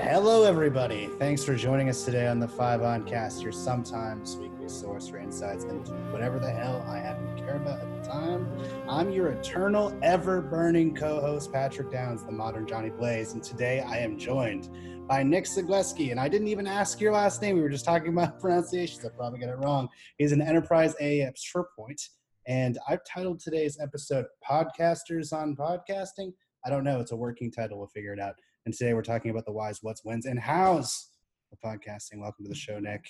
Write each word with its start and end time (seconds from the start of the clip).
Hello, 0.00 0.44
everybody. 0.44 1.08
Thanks 1.18 1.42
for 1.42 1.56
joining 1.56 1.88
us 1.88 2.04
today 2.04 2.28
on 2.28 2.38
the 2.38 2.46
Five 2.46 2.82
On 2.82 3.04
Cast, 3.04 3.42
your 3.42 3.50
sometimes 3.50 4.36
weekly 4.36 4.68
source 4.68 5.08
for 5.08 5.18
insights 5.18 5.64
into 5.64 5.90
whatever 6.12 6.38
the 6.38 6.48
hell 6.48 6.86
I 6.88 6.98
happen 6.98 7.34
to 7.34 7.42
care 7.42 7.56
about 7.56 7.80
at 7.80 8.04
the 8.04 8.08
time. 8.08 8.48
I'm 8.88 9.10
your 9.10 9.30
eternal, 9.30 9.92
ever 10.00 10.40
burning 10.40 10.94
co 10.94 11.20
host, 11.20 11.52
Patrick 11.52 11.90
Downs, 11.90 12.22
the 12.22 12.30
modern 12.30 12.64
Johnny 12.64 12.90
Blaze, 12.90 13.32
and 13.32 13.42
today 13.42 13.80
I 13.80 13.98
am 13.98 14.16
joined 14.16 14.70
by 15.08 15.24
Nick 15.24 15.46
Zagleski. 15.46 16.12
And 16.12 16.20
I 16.20 16.28
didn't 16.28 16.48
even 16.48 16.68
ask 16.68 17.00
your 17.00 17.12
last 17.12 17.42
name, 17.42 17.56
we 17.56 17.62
were 17.62 17.68
just 17.68 17.84
talking 17.84 18.12
about 18.12 18.38
pronunciations. 18.40 19.04
I 19.04 19.08
probably 19.08 19.40
got 19.40 19.48
it 19.48 19.58
wrong. 19.58 19.88
He's 20.16 20.30
an 20.30 20.40
enterprise 20.40 20.94
AAF 21.02 21.34
SharePoint, 21.34 22.08
and 22.46 22.78
I've 22.88 23.04
titled 23.04 23.40
today's 23.40 23.80
episode 23.80 24.26
Podcasters 24.48 25.32
on 25.32 25.56
Podcasting. 25.56 26.32
I 26.64 26.70
don't 26.70 26.84
know, 26.84 27.00
it's 27.00 27.10
a 27.10 27.16
working 27.16 27.50
title, 27.50 27.78
we'll 27.78 27.88
figure 27.88 28.12
it 28.12 28.20
out. 28.20 28.36
And 28.68 28.76
today 28.76 28.92
we're 28.92 29.00
talking 29.00 29.30
about 29.30 29.46
the 29.46 29.52
whys, 29.52 29.78
what's, 29.80 30.04
whens, 30.04 30.26
and 30.26 30.38
hows 30.38 31.08
of 31.52 31.58
podcasting. 31.64 32.18
Welcome 32.18 32.44
to 32.44 32.50
the 32.50 32.54
show, 32.54 32.78
Nick. 32.78 33.00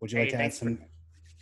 Would 0.00 0.10
you 0.10 0.20
like 0.20 0.30
to 0.30 0.36
add 0.36 0.38
thanks 0.38 0.58
for- 0.58 0.64
some 0.64 0.78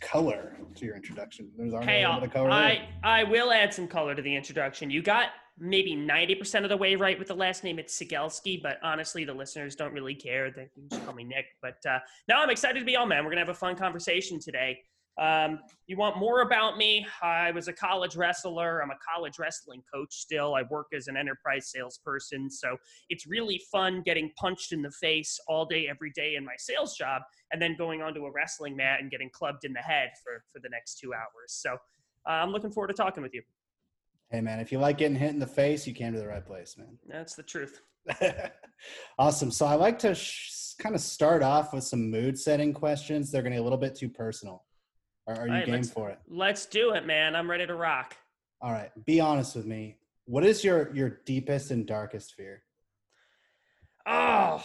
color 0.01 0.57
to 0.75 0.85
your 0.85 0.97
introduction? 0.97 1.49
There's 1.55 1.71
already 1.73 1.89
Hey, 1.89 2.03
a 2.03 2.07
I'll- 2.09 2.15
little 2.19 2.27
bit 2.27 2.27
of 2.31 2.33
color. 2.33 2.49
there. 2.49 2.89
I, 3.01 3.21
I 3.21 3.23
will 3.23 3.49
add 3.53 3.73
some 3.73 3.87
color 3.87 4.13
to 4.13 4.21
the 4.21 4.35
introduction. 4.35 4.91
You 4.91 5.01
got 5.01 5.29
maybe 5.57 5.95
90% 5.95 6.63
of 6.65 6.69
the 6.69 6.75
way 6.75 6.95
right 6.95 7.17
with 7.17 7.29
the 7.29 7.33
last 7.33 7.63
name. 7.63 7.79
It's 7.79 7.97
Sigelski, 7.97 8.61
but 8.61 8.77
honestly, 8.83 9.23
the 9.23 9.33
listeners 9.33 9.77
don't 9.77 9.93
really 9.93 10.15
care. 10.15 10.51
They 10.51 10.67
can 10.73 10.89
just 10.89 11.05
call 11.05 11.13
me 11.13 11.23
Nick. 11.23 11.45
But 11.61 11.77
uh, 11.89 11.99
now 12.27 12.43
I'm 12.43 12.49
excited 12.49 12.77
to 12.79 12.85
be 12.85 12.97
on, 12.97 13.07
man. 13.07 13.19
We're 13.23 13.31
going 13.31 13.37
to 13.41 13.45
have 13.45 13.55
a 13.55 13.57
fun 13.57 13.77
conversation 13.77 14.37
today. 14.41 14.79
Um, 15.19 15.59
you 15.87 15.97
want 15.97 16.17
more 16.17 16.41
about 16.41 16.77
me? 16.77 17.05
I 17.21 17.51
was 17.51 17.67
a 17.67 17.73
college 17.73 18.15
wrestler. 18.15 18.81
I'm 18.81 18.91
a 18.91 18.97
college 19.13 19.39
wrestling 19.39 19.83
coach 19.93 20.13
still. 20.13 20.55
I 20.55 20.63
work 20.69 20.87
as 20.95 21.07
an 21.07 21.17
enterprise 21.17 21.69
salesperson. 21.69 22.49
So 22.49 22.77
it's 23.09 23.27
really 23.27 23.61
fun 23.71 24.01
getting 24.03 24.31
punched 24.37 24.71
in 24.71 24.81
the 24.81 24.91
face 24.91 25.39
all 25.47 25.65
day, 25.65 25.87
every 25.89 26.11
day 26.11 26.35
in 26.35 26.45
my 26.45 26.55
sales 26.57 26.95
job, 26.95 27.21
and 27.51 27.61
then 27.61 27.75
going 27.77 28.01
onto 28.01 28.25
a 28.25 28.31
wrestling 28.31 28.75
mat 28.75 29.01
and 29.01 29.11
getting 29.11 29.29
clubbed 29.31 29.65
in 29.65 29.73
the 29.73 29.79
head 29.79 30.11
for, 30.23 30.43
for 30.51 30.59
the 30.59 30.69
next 30.69 30.99
two 30.99 31.13
hours. 31.13 31.47
So 31.47 31.73
uh, 31.73 32.29
I'm 32.29 32.51
looking 32.51 32.71
forward 32.71 32.87
to 32.87 32.93
talking 32.93 33.21
with 33.21 33.33
you. 33.33 33.41
Hey, 34.29 34.39
man, 34.39 34.61
if 34.61 34.71
you 34.71 34.79
like 34.79 34.97
getting 34.97 35.17
hit 35.17 35.31
in 35.31 35.39
the 35.39 35.47
face, 35.47 35.85
you 35.85 35.93
came 35.93 36.13
to 36.13 36.19
the 36.19 36.27
right 36.27 36.45
place, 36.45 36.77
man. 36.77 36.97
That's 37.05 37.35
the 37.35 37.43
truth. 37.43 37.81
awesome. 39.19 39.51
So 39.51 39.65
I 39.65 39.75
like 39.75 39.99
to 39.99 40.15
sh- 40.15 40.73
kind 40.79 40.95
of 40.95 41.01
start 41.01 41.43
off 41.43 41.73
with 41.73 41.83
some 41.83 42.09
mood 42.09 42.39
setting 42.39 42.73
questions. 42.73 43.29
They're 43.29 43.41
going 43.41 43.51
to 43.51 43.57
be 43.57 43.59
a 43.59 43.63
little 43.63 43.77
bit 43.77 43.95
too 43.95 44.09
personal. 44.09 44.63
Are, 45.27 45.35
are 45.35 45.47
you 45.47 45.53
right, 45.53 45.65
game 45.65 45.83
for 45.83 46.09
it? 46.09 46.19
Let's 46.27 46.65
do 46.65 46.93
it, 46.93 47.05
man. 47.05 47.35
I'm 47.35 47.49
ready 47.49 47.67
to 47.67 47.75
rock. 47.75 48.15
All 48.61 48.71
right. 48.71 48.91
Be 49.05 49.19
honest 49.19 49.55
with 49.55 49.65
me. 49.65 49.97
What 50.25 50.45
is 50.45 50.63
your 50.63 50.93
your 50.93 51.21
deepest 51.25 51.71
and 51.71 51.85
darkest 51.85 52.35
fear? 52.35 52.63
Oh, 54.05 54.63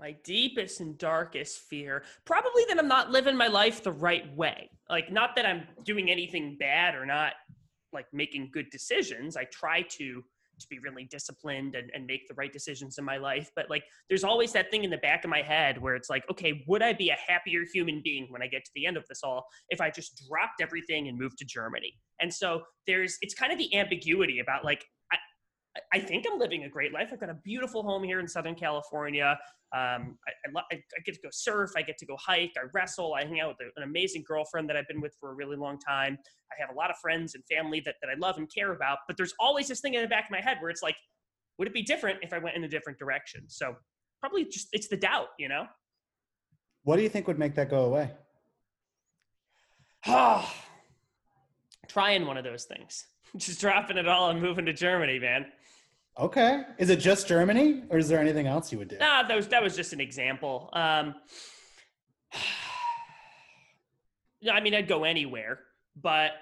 my 0.00 0.12
deepest 0.24 0.80
and 0.80 0.96
darkest 0.98 1.58
fear. 1.58 2.04
Probably 2.24 2.64
that 2.68 2.78
I'm 2.78 2.88
not 2.88 3.10
living 3.10 3.36
my 3.36 3.48
life 3.48 3.82
the 3.82 3.92
right 3.92 4.34
way. 4.34 4.70
Like, 4.88 5.12
not 5.12 5.36
that 5.36 5.46
I'm 5.46 5.66
doing 5.84 6.10
anything 6.10 6.56
bad 6.58 6.94
or 6.94 7.06
not 7.06 7.34
like 7.92 8.06
making 8.12 8.50
good 8.52 8.70
decisions. 8.70 9.36
I 9.36 9.44
try 9.44 9.82
to 9.82 10.24
to 10.60 10.66
be 10.68 10.78
really 10.78 11.04
disciplined 11.04 11.74
and, 11.74 11.90
and 11.94 12.06
make 12.06 12.26
the 12.28 12.34
right 12.34 12.52
decisions 12.52 12.98
in 12.98 13.04
my 13.04 13.16
life. 13.16 13.50
But 13.56 13.70
like 13.70 13.84
there's 14.08 14.24
always 14.24 14.52
that 14.52 14.70
thing 14.70 14.84
in 14.84 14.90
the 14.90 14.98
back 14.98 15.24
of 15.24 15.30
my 15.30 15.42
head 15.42 15.80
where 15.80 15.94
it's 15.94 16.10
like, 16.10 16.24
okay, 16.30 16.64
would 16.66 16.82
I 16.82 16.92
be 16.92 17.10
a 17.10 17.16
happier 17.26 17.64
human 17.72 18.00
being 18.02 18.26
when 18.30 18.42
I 18.42 18.46
get 18.46 18.64
to 18.64 18.70
the 18.74 18.86
end 18.86 18.96
of 18.96 19.04
this 19.08 19.20
all 19.22 19.46
if 19.70 19.80
I 19.80 19.90
just 19.90 20.22
dropped 20.28 20.60
everything 20.60 21.08
and 21.08 21.18
moved 21.18 21.38
to 21.38 21.44
Germany? 21.44 21.94
And 22.20 22.32
so 22.32 22.62
there's 22.86 23.16
it's 23.20 23.34
kind 23.34 23.52
of 23.52 23.58
the 23.58 23.74
ambiguity 23.74 24.40
about 24.40 24.64
like 24.64 24.84
I, 25.92 25.98
think 25.98 26.24
I'm 26.30 26.38
living 26.38 26.64
a 26.64 26.68
great 26.68 26.92
life. 26.92 27.10
I've 27.12 27.18
got 27.18 27.30
a 27.30 27.34
beautiful 27.42 27.82
home 27.82 28.04
here 28.04 28.20
in 28.20 28.28
Southern 28.28 28.54
California. 28.54 29.36
Um, 29.74 30.16
I, 30.26 30.32
I, 30.46 30.50
lo- 30.54 30.62
I, 30.70 30.76
I 30.76 31.00
get 31.04 31.16
to 31.16 31.20
go 31.20 31.28
surf. 31.32 31.72
I 31.76 31.82
get 31.82 31.98
to 31.98 32.06
go 32.06 32.16
hike. 32.20 32.52
I 32.56 32.66
wrestle. 32.72 33.14
I 33.14 33.24
hang 33.24 33.40
out 33.40 33.56
with 33.58 33.72
an 33.76 33.82
amazing 33.82 34.22
girlfriend 34.26 34.68
that 34.68 34.76
I've 34.76 34.86
been 34.86 35.00
with 35.00 35.16
for 35.18 35.30
a 35.32 35.34
really 35.34 35.56
long 35.56 35.78
time. 35.80 36.16
I 36.52 36.54
have 36.60 36.70
a 36.70 36.78
lot 36.78 36.90
of 36.90 36.96
friends 36.98 37.34
and 37.34 37.42
family 37.50 37.82
that, 37.84 37.96
that 38.02 38.08
I 38.08 38.14
love 38.18 38.38
and 38.38 38.48
care 38.52 38.72
about. 38.72 38.98
But 39.08 39.16
there's 39.16 39.34
always 39.40 39.66
this 39.66 39.80
thing 39.80 39.94
in 39.94 40.02
the 40.02 40.08
back 40.08 40.26
of 40.26 40.30
my 40.30 40.40
head 40.40 40.58
where 40.60 40.70
it's 40.70 40.82
like, 40.82 40.96
would 41.58 41.66
it 41.66 41.74
be 41.74 41.82
different 41.82 42.20
if 42.22 42.32
I 42.32 42.38
went 42.38 42.56
in 42.56 42.64
a 42.64 42.68
different 42.68 42.98
direction? 42.98 43.44
So 43.48 43.74
probably 44.20 44.44
just 44.44 44.68
it's 44.72 44.88
the 44.88 44.96
doubt, 44.96 45.28
you 45.38 45.48
know. 45.48 45.66
What 46.84 46.96
do 46.96 47.02
you 47.02 47.08
think 47.08 47.26
would 47.26 47.38
make 47.38 47.54
that 47.54 47.70
go 47.70 47.84
away? 47.84 48.10
Trying 51.88 52.26
one 52.26 52.36
of 52.36 52.44
those 52.44 52.64
things, 52.64 53.06
just 53.36 53.60
dropping 53.60 53.96
it 53.96 54.06
all 54.06 54.30
and 54.30 54.40
moving 54.40 54.66
to 54.66 54.72
Germany, 54.72 55.18
man. 55.18 55.46
Okay. 56.18 56.62
Is 56.78 56.90
it 56.90 57.00
just 57.00 57.26
Germany 57.26 57.82
or 57.90 57.98
is 57.98 58.08
there 58.08 58.20
anything 58.20 58.46
else 58.46 58.70
you 58.70 58.78
would 58.78 58.88
do? 58.88 58.98
Nah, 58.98 59.24
that 59.26 59.34
was 59.34 59.48
that 59.48 59.62
was 59.62 59.74
just 59.74 59.92
an 59.92 60.00
example. 60.00 60.70
Um, 60.72 61.14
I 64.50 64.60
mean, 64.60 64.74
I'd 64.74 64.88
go 64.88 65.04
anywhere, 65.04 65.60
but 66.00 66.32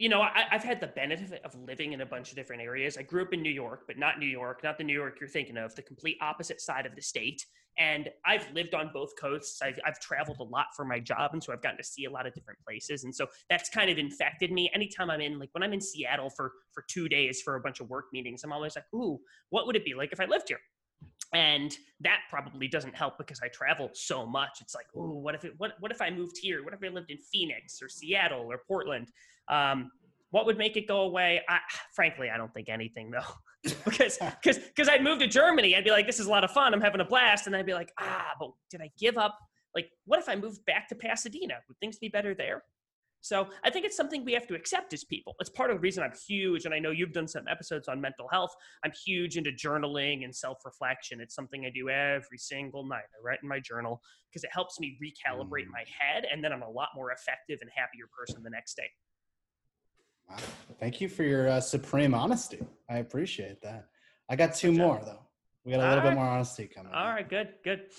you 0.00 0.08
know, 0.08 0.22
I, 0.22 0.46
I've 0.50 0.64
had 0.64 0.80
the 0.80 0.86
benefit 0.86 1.42
of 1.44 1.54
living 1.54 1.92
in 1.92 2.00
a 2.00 2.06
bunch 2.06 2.30
of 2.30 2.36
different 2.36 2.62
areas. 2.62 2.96
I 2.96 3.02
grew 3.02 3.20
up 3.20 3.34
in 3.34 3.42
New 3.42 3.52
York, 3.52 3.82
but 3.86 3.98
not 3.98 4.18
New 4.18 4.26
York, 4.26 4.64
not 4.64 4.78
the 4.78 4.84
New 4.84 4.94
York 4.94 5.18
you're 5.20 5.28
thinking 5.28 5.58
of, 5.58 5.74
the 5.74 5.82
complete 5.82 6.16
opposite 6.22 6.62
side 6.62 6.86
of 6.86 6.96
the 6.96 7.02
state. 7.02 7.44
And 7.78 8.08
I've 8.24 8.50
lived 8.54 8.74
on 8.74 8.90
both 8.94 9.10
coasts. 9.20 9.60
I've, 9.60 9.78
I've 9.84 10.00
traveled 10.00 10.38
a 10.40 10.44
lot 10.44 10.66
for 10.74 10.86
my 10.86 11.00
job, 11.00 11.32
and 11.34 11.44
so 11.44 11.52
I've 11.52 11.60
gotten 11.60 11.76
to 11.76 11.84
see 11.84 12.06
a 12.06 12.10
lot 12.10 12.26
of 12.26 12.32
different 12.32 12.58
places. 12.66 13.04
And 13.04 13.14
so 13.14 13.26
that's 13.50 13.68
kind 13.68 13.90
of 13.90 13.98
infected 13.98 14.50
me. 14.50 14.70
Anytime 14.74 15.10
I'm 15.10 15.20
in, 15.20 15.38
like 15.38 15.50
when 15.52 15.62
I'm 15.62 15.74
in 15.74 15.82
Seattle 15.82 16.30
for 16.30 16.52
for 16.72 16.82
two 16.88 17.06
days 17.06 17.42
for 17.42 17.56
a 17.56 17.60
bunch 17.60 17.80
of 17.80 17.90
work 17.90 18.06
meetings, 18.10 18.42
I'm 18.42 18.52
always 18.52 18.76
like, 18.76 18.86
"Ooh, 18.94 19.20
what 19.50 19.66
would 19.66 19.76
it 19.76 19.84
be 19.84 19.92
like 19.92 20.12
if 20.12 20.20
I 20.20 20.24
lived 20.24 20.48
here?" 20.48 20.60
And 21.32 21.76
that 22.00 22.20
probably 22.28 22.66
doesn't 22.66 22.94
help 22.94 23.16
because 23.18 23.40
I 23.42 23.48
travel 23.48 23.90
so 23.92 24.26
much. 24.26 24.58
It's 24.60 24.74
like, 24.74 24.86
oh, 24.96 25.18
what 25.18 25.34
if 25.34 25.44
it, 25.44 25.54
what 25.58 25.72
what 25.78 25.92
if 25.92 26.00
I 26.00 26.10
moved 26.10 26.36
here? 26.40 26.64
What 26.64 26.74
if 26.74 26.80
I 26.84 26.88
lived 26.88 27.10
in 27.10 27.18
Phoenix 27.18 27.80
or 27.80 27.88
Seattle 27.88 28.50
or 28.50 28.60
Portland? 28.66 29.08
Um, 29.48 29.90
what 30.30 30.46
would 30.46 30.58
make 30.58 30.76
it 30.76 30.86
go 30.86 31.02
away? 31.02 31.40
I, 31.48 31.58
frankly, 31.94 32.30
I 32.30 32.36
don't 32.36 32.52
think 32.52 32.68
anything 32.68 33.10
though, 33.10 33.70
because 33.84 34.18
because 34.42 34.58
because 34.74 34.88
I'd 34.88 35.04
move 35.04 35.20
to 35.20 35.26
Germany. 35.26 35.76
I'd 35.76 35.84
be 35.84 35.90
like, 35.90 36.06
this 36.06 36.20
is 36.20 36.26
a 36.26 36.30
lot 36.30 36.44
of 36.44 36.50
fun. 36.50 36.74
I'm 36.74 36.80
having 36.80 37.00
a 37.00 37.04
blast, 37.04 37.46
and 37.46 37.54
I'd 37.54 37.66
be 37.66 37.74
like, 37.74 37.92
ah, 38.00 38.32
but 38.38 38.50
did 38.70 38.80
I 38.80 38.90
give 38.98 39.16
up? 39.16 39.38
Like, 39.74 39.90
what 40.04 40.18
if 40.18 40.28
I 40.28 40.34
moved 40.34 40.64
back 40.66 40.88
to 40.88 40.96
Pasadena? 40.96 41.54
Would 41.68 41.78
things 41.78 41.98
be 41.98 42.08
better 42.08 42.34
there? 42.34 42.64
So 43.22 43.48
I 43.64 43.70
think 43.70 43.84
it's 43.84 43.96
something 43.96 44.24
we 44.24 44.32
have 44.32 44.46
to 44.46 44.54
accept 44.54 44.92
as 44.94 45.04
people. 45.04 45.34
It's 45.40 45.50
part 45.50 45.70
of 45.70 45.76
the 45.76 45.80
reason 45.80 46.02
I'm 46.02 46.12
huge, 46.26 46.64
and 46.64 46.72
I 46.72 46.78
know 46.78 46.90
you've 46.90 47.12
done 47.12 47.28
some 47.28 47.44
episodes 47.48 47.86
on 47.86 48.00
mental 48.00 48.28
health. 48.28 48.50
I'm 48.84 48.92
huge 49.04 49.36
into 49.36 49.50
journaling 49.52 50.24
and 50.24 50.34
self-reflection. 50.34 51.20
It's 51.20 51.34
something 51.34 51.66
I 51.66 51.70
do 51.74 51.90
every 51.90 52.38
single 52.38 52.86
night. 52.86 53.04
I 53.14 53.22
write 53.22 53.40
in 53.42 53.48
my 53.48 53.60
journal 53.60 54.00
because 54.30 54.42
it 54.44 54.50
helps 54.52 54.80
me 54.80 54.98
recalibrate 55.02 55.66
Mm. 55.66 55.72
my 55.72 55.84
head, 55.98 56.24
and 56.32 56.42
then 56.42 56.52
I'm 56.52 56.62
a 56.62 56.70
lot 56.70 56.88
more 56.94 57.12
effective 57.12 57.58
and 57.60 57.70
happier 57.74 58.06
person 58.16 58.42
the 58.42 58.50
next 58.50 58.74
day. 58.74 58.90
Wow. 60.28 60.36
Thank 60.78 61.00
you 61.00 61.08
for 61.08 61.22
your 61.24 61.48
uh, 61.48 61.60
supreme 61.60 62.14
honesty. 62.14 62.60
I 62.88 62.98
appreciate 62.98 63.60
that. 63.62 63.88
I 64.28 64.36
got 64.36 64.54
two 64.54 64.68
Good 64.70 64.76
job. 64.78 64.86
more 64.86 65.02
though. 65.04 65.26
We 65.64 65.72
got 65.72 65.80
a 65.80 65.88
little 65.88 65.98
All 66.04 66.10
bit 66.10 66.14
more 66.14 66.26
honesty 66.26 66.66
coming. 66.66 66.92
All 66.94 67.08
right, 67.08 67.28
good, 67.28 67.54
good. 67.64 67.90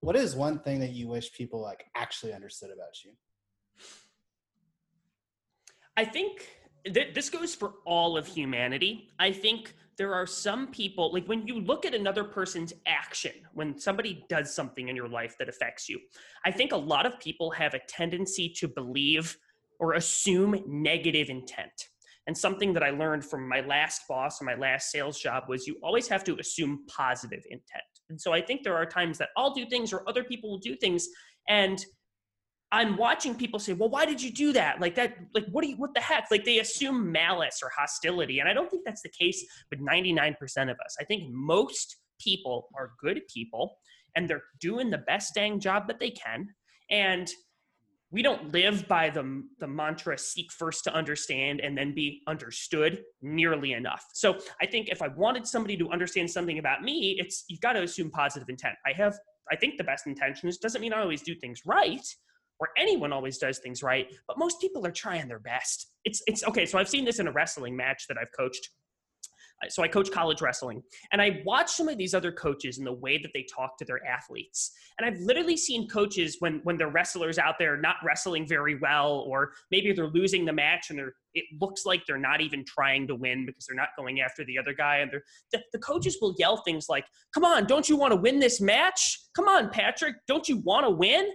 What 0.00 0.14
is 0.14 0.36
one 0.36 0.60
thing 0.60 0.78
that 0.80 0.90
you 0.92 1.08
wish 1.08 1.32
people 1.32 1.60
like 1.60 1.86
actually 1.96 2.32
understood 2.34 2.70
about 2.70 3.02
you? 3.04 3.12
I 5.96 6.04
think 6.04 6.46
th- 6.84 7.14
this 7.14 7.30
goes 7.30 7.54
for 7.54 7.74
all 7.84 8.16
of 8.16 8.26
humanity. 8.26 9.08
I 9.18 9.32
think 9.32 9.74
there 9.96 10.12
are 10.12 10.26
some 10.26 10.68
people, 10.68 11.12
like 11.12 11.26
when 11.26 11.46
you 11.46 11.60
look 11.60 11.86
at 11.86 11.94
another 11.94 12.24
person's 12.24 12.72
action, 12.86 13.32
when 13.52 13.78
somebody 13.78 14.24
does 14.28 14.52
something 14.52 14.88
in 14.88 14.96
your 14.96 15.08
life 15.08 15.36
that 15.38 15.48
affects 15.48 15.88
you, 15.88 16.00
I 16.44 16.50
think 16.50 16.72
a 16.72 16.76
lot 16.76 17.06
of 17.06 17.18
people 17.20 17.50
have 17.52 17.74
a 17.74 17.80
tendency 17.88 18.48
to 18.56 18.68
believe 18.68 19.36
or 19.78 19.94
assume 19.94 20.60
negative 20.66 21.30
intent. 21.30 21.88
And 22.26 22.36
something 22.36 22.72
that 22.72 22.82
I 22.82 22.90
learned 22.90 23.24
from 23.24 23.48
my 23.48 23.60
last 23.60 24.02
boss 24.08 24.40
and 24.40 24.46
my 24.46 24.54
last 24.54 24.90
sales 24.90 25.20
job 25.20 25.44
was 25.48 25.66
you 25.66 25.76
always 25.82 26.08
have 26.08 26.24
to 26.24 26.38
assume 26.38 26.84
positive 26.88 27.44
intent. 27.50 27.82
And 28.08 28.20
so 28.20 28.32
I 28.32 28.40
think 28.40 28.62
there 28.62 28.76
are 28.76 28.86
times 28.86 29.18
that 29.18 29.28
I'll 29.36 29.52
do 29.52 29.66
things 29.66 29.92
or 29.92 30.08
other 30.08 30.24
people 30.24 30.50
will 30.50 30.58
do 30.58 30.74
things 30.74 31.08
and 31.48 31.84
I'm 32.74 32.96
watching 32.96 33.36
people 33.36 33.60
say, 33.60 33.72
"Well, 33.72 33.88
why 33.88 34.04
did 34.04 34.20
you 34.20 34.32
do 34.32 34.52
that?" 34.52 34.80
Like 34.80 34.96
that, 34.96 35.16
like 35.32 35.46
what 35.52 35.62
do 35.62 35.70
you, 35.70 35.76
what 35.76 35.94
the 35.94 36.00
heck? 36.00 36.26
Like 36.28 36.44
they 36.44 36.58
assume 36.58 37.12
malice 37.12 37.60
or 37.62 37.70
hostility, 37.70 38.40
and 38.40 38.48
I 38.48 38.52
don't 38.52 38.68
think 38.68 38.84
that's 38.84 39.02
the 39.02 39.10
case 39.10 39.46
with 39.70 39.80
99% 39.80 40.34
of 40.70 40.76
us. 40.84 40.96
I 41.00 41.04
think 41.04 41.32
most 41.32 41.98
people 42.20 42.68
are 42.76 42.90
good 43.00 43.20
people, 43.32 43.78
and 44.16 44.28
they're 44.28 44.42
doing 44.60 44.90
the 44.90 44.98
best 44.98 45.34
dang 45.36 45.60
job 45.60 45.86
that 45.86 46.00
they 46.00 46.10
can, 46.10 46.48
and 46.90 47.30
we 48.10 48.22
don't 48.22 48.52
live 48.52 48.88
by 48.88 49.08
the 49.08 49.44
the 49.60 49.68
mantra 49.68 50.18
"seek 50.18 50.50
first 50.50 50.82
to 50.84 50.92
understand 50.92 51.60
and 51.60 51.78
then 51.78 51.94
be 51.94 52.22
understood" 52.26 53.04
nearly 53.22 53.74
enough. 53.74 54.04
So 54.14 54.36
I 54.60 54.66
think 54.66 54.88
if 54.88 55.00
I 55.00 55.08
wanted 55.08 55.46
somebody 55.46 55.76
to 55.76 55.88
understand 55.90 56.28
something 56.28 56.58
about 56.58 56.82
me, 56.82 57.16
it's 57.20 57.44
you've 57.48 57.60
got 57.60 57.74
to 57.74 57.82
assume 57.84 58.10
positive 58.10 58.48
intent. 58.48 58.74
I 58.84 58.92
have, 58.94 59.16
I 59.52 59.54
think, 59.54 59.78
the 59.78 59.84
best 59.84 60.08
intentions. 60.08 60.58
Doesn't 60.58 60.80
mean 60.80 60.92
I 60.92 61.02
always 61.02 61.22
do 61.22 61.36
things 61.36 61.60
right 61.64 62.04
or 62.60 62.68
anyone 62.76 63.12
always 63.12 63.38
does 63.38 63.58
things 63.58 63.82
right, 63.82 64.12
but 64.28 64.38
most 64.38 64.60
people 64.60 64.86
are 64.86 64.92
trying 64.92 65.28
their 65.28 65.38
best. 65.38 65.88
It's 66.04 66.22
it's 66.26 66.44
okay. 66.44 66.66
So 66.66 66.78
I've 66.78 66.88
seen 66.88 67.04
this 67.04 67.18
in 67.18 67.26
a 67.26 67.32
wrestling 67.32 67.76
match 67.76 68.06
that 68.08 68.16
I've 68.20 68.30
coached. 68.36 68.68
Uh, 69.64 69.68
so 69.68 69.82
I 69.82 69.88
coach 69.88 70.10
college 70.10 70.40
wrestling, 70.42 70.82
and 71.12 71.22
I 71.22 71.40
watch 71.44 71.70
some 71.70 71.88
of 71.88 71.96
these 71.96 72.14
other 72.14 72.32
coaches 72.32 72.78
and 72.78 72.86
the 72.86 72.92
way 72.92 73.18
that 73.18 73.30
they 73.34 73.46
talk 73.54 73.78
to 73.78 73.84
their 73.84 74.04
athletes. 74.04 74.72
And 74.98 75.06
I've 75.06 75.20
literally 75.20 75.56
seen 75.56 75.88
coaches 75.88 76.36
when 76.40 76.60
when 76.64 76.78
the 76.78 76.86
wrestlers 76.86 77.38
out 77.38 77.56
there 77.58 77.76
not 77.76 77.96
wrestling 78.04 78.46
very 78.46 78.76
well, 78.78 79.24
or 79.26 79.52
maybe 79.70 79.92
they're 79.92 80.08
losing 80.08 80.44
the 80.44 80.52
match 80.52 80.90
and 80.90 80.98
they're 80.98 81.14
it 81.34 81.44
looks 81.60 81.84
like 81.84 82.02
they're 82.06 82.18
not 82.18 82.40
even 82.40 82.64
trying 82.64 83.08
to 83.08 83.16
win 83.16 83.44
because 83.44 83.66
they're 83.66 83.76
not 83.76 83.88
going 83.96 84.20
after 84.20 84.44
the 84.44 84.56
other 84.56 84.72
guy. 84.72 84.98
And 84.98 85.10
the, 85.52 85.60
the 85.72 85.80
coaches 85.80 86.18
will 86.20 86.34
yell 86.38 86.58
things 86.58 86.86
like, 86.88 87.04
"Come 87.32 87.44
on, 87.44 87.66
don't 87.66 87.88
you 87.88 87.96
want 87.96 88.12
to 88.12 88.16
win 88.16 88.38
this 88.38 88.60
match? 88.60 89.18
Come 89.34 89.48
on, 89.48 89.70
Patrick, 89.70 90.14
don't 90.28 90.48
you 90.48 90.58
want 90.58 90.86
to 90.86 90.90
win?" 90.90 91.28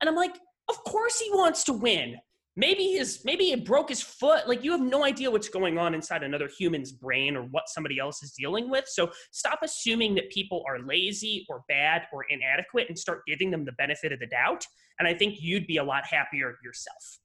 And 0.00 0.08
I'm 0.08 0.16
like, 0.16 0.36
"Of 0.68 0.84
course 0.84 1.18
he 1.20 1.30
wants 1.30 1.64
to 1.64 1.72
win." 1.72 2.18
maybe 2.58 2.88
his 2.88 3.24
maybe 3.24 3.52
it 3.52 3.64
broke 3.64 3.88
his 3.88 4.02
foot. 4.02 4.48
Like 4.48 4.64
you 4.64 4.72
have 4.72 4.80
no 4.80 5.04
idea 5.04 5.30
what's 5.30 5.48
going 5.48 5.78
on 5.78 5.94
inside 5.94 6.24
another 6.24 6.48
human's 6.58 6.90
brain 6.90 7.36
or 7.36 7.42
what 7.42 7.68
somebody 7.68 7.98
else 8.00 8.22
is 8.22 8.32
dealing 8.32 8.68
with. 8.68 8.86
So 8.88 9.10
stop 9.30 9.60
assuming 9.62 10.16
that 10.16 10.28
people 10.30 10.64
are 10.68 10.80
lazy 10.80 11.46
or 11.48 11.62
bad 11.68 12.02
or 12.12 12.24
inadequate 12.28 12.88
and 12.88 12.98
start 12.98 13.22
giving 13.26 13.50
them 13.52 13.64
the 13.64 13.72
benefit 13.72 14.12
of 14.12 14.18
the 14.18 14.26
doubt. 14.26 14.66
And 14.98 15.06
i 15.06 15.14
think 15.14 15.36
you'd 15.40 15.68
be 15.68 15.76
a 15.76 15.84
lot 15.84 16.04
happier 16.04 16.56
yourself. 16.62 17.20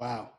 Wow. 0.00 0.30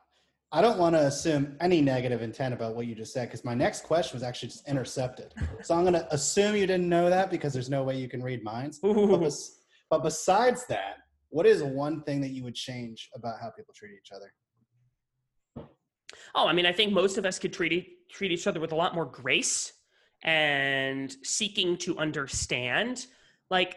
I 0.50 0.62
don't 0.62 0.78
want 0.78 0.94
to 0.96 1.02
assume 1.02 1.56
any 1.60 1.80
negative 1.80 2.22
intent 2.22 2.54
about 2.54 2.74
what 2.74 2.86
you 2.86 2.94
just 2.94 3.12
said 3.12 3.28
because 3.28 3.44
my 3.44 3.54
next 3.54 3.84
question 3.84 4.16
was 4.16 4.22
actually 4.22 4.48
just 4.48 4.66
intercepted. 4.68 5.34
So 5.62 5.76
i'm 5.76 5.82
going 5.82 5.92
to 5.92 6.12
assume 6.12 6.56
you 6.56 6.66
didn't 6.66 6.88
know 6.88 7.08
that 7.10 7.30
because 7.30 7.52
there's 7.52 7.70
no 7.70 7.84
way 7.84 7.96
you 7.96 8.08
can 8.08 8.22
read 8.22 8.42
minds. 8.42 8.80
But, 8.82 9.20
bes- 9.20 9.60
but 9.88 10.02
besides 10.02 10.66
that 10.66 10.96
what 11.30 11.46
is 11.46 11.62
one 11.62 12.02
thing 12.02 12.20
that 12.22 12.30
you 12.30 12.44
would 12.44 12.54
change 12.54 13.10
about 13.14 13.40
how 13.40 13.50
people 13.50 13.74
treat 13.74 13.92
each 13.92 14.12
other? 14.14 14.32
Oh, 16.34 16.46
I 16.46 16.52
mean, 16.52 16.66
I 16.66 16.72
think 16.72 16.92
most 16.92 17.18
of 17.18 17.26
us 17.26 17.38
could 17.38 17.52
treat 17.52 17.94
treat 18.10 18.32
each 18.32 18.46
other 18.46 18.60
with 18.60 18.72
a 18.72 18.76
lot 18.76 18.94
more 18.94 19.04
grace 19.04 19.72
and 20.22 21.14
seeking 21.22 21.76
to 21.76 21.98
understand. 21.98 23.06
Like, 23.50 23.76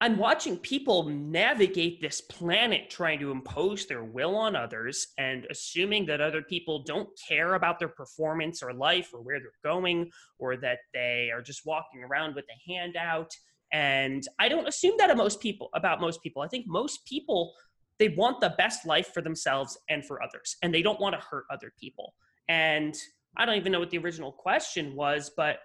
I'm 0.00 0.16
watching 0.16 0.56
people 0.56 1.08
navigate 1.08 2.00
this 2.00 2.20
planet 2.20 2.88
trying 2.88 3.18
to 3.18 3.32
impose 3.32 3.86
their 3.86 4.04
will 4.04 4.36
on 4.36 4.54
others 4.54 5.08
and 5.18 5.44
assuming 5.50 6.06
that 6.06 6.20
other 6.20 6.40
people 6.40 6.84
don't 6.84 7.08
care 7.28 7.54
about 7.54 7.80
their 7.80 7.88
performance 7.88 8.62
or 8.62 8.72
life 8.72 9.10
or 9.12 9.20
where 9.22 9.40
they're 9.40 9.50
going 9.64 10.10
or 10.38 10.56
that 10.58 10.78
they 10.94 11.30
are 11.34 11.42
just 11.42 11.66
walking 11.66 12.04
around 12.04 12.36
with 12.36 12.44
a 12.44 12.72
handout 12.72 13.34
and 13.72 14.26
I 14.38 14.48
don't 14.48 14.68
assume 14.68 14.94
that 14.98 15.10
of 15.10 15.16
most 15.16 15.40
people 15.40 15.68
about 15.74 16.00
most 16.00 16.22
people. 16.22 16.42
I 16.42 16.48
think 16.48 16.66
most 16.66 17.04
people 17.06 17.54
they 17.98 18.08
want 18.10 18.40
the 18.40 18.54
best 18.56 18.86
life 18.86 19.08
for 19.12 19.20
themselves 19.20 19.76
and 19.88 20.04
for 20.04 20.22
others, 20.22 20.56
and 20.62 20.72
they 20.72 20.82
don't 20.82 21.00
want 21.00 21.14
to 21.14 21.20
hurt 21.20 21.44
other 21.50 21.72
people. 21.78 22.14
And 22.48 22.96
I 23.36 23.44
don't 23.44 23.56
even 23.56 23.72
know 23.72 23.80
what 23.80 23.90
the 23.90 23.98
original 23.98 24.32
question 24.32 24.94
was, 24.94 25.30
but 25.36 25.58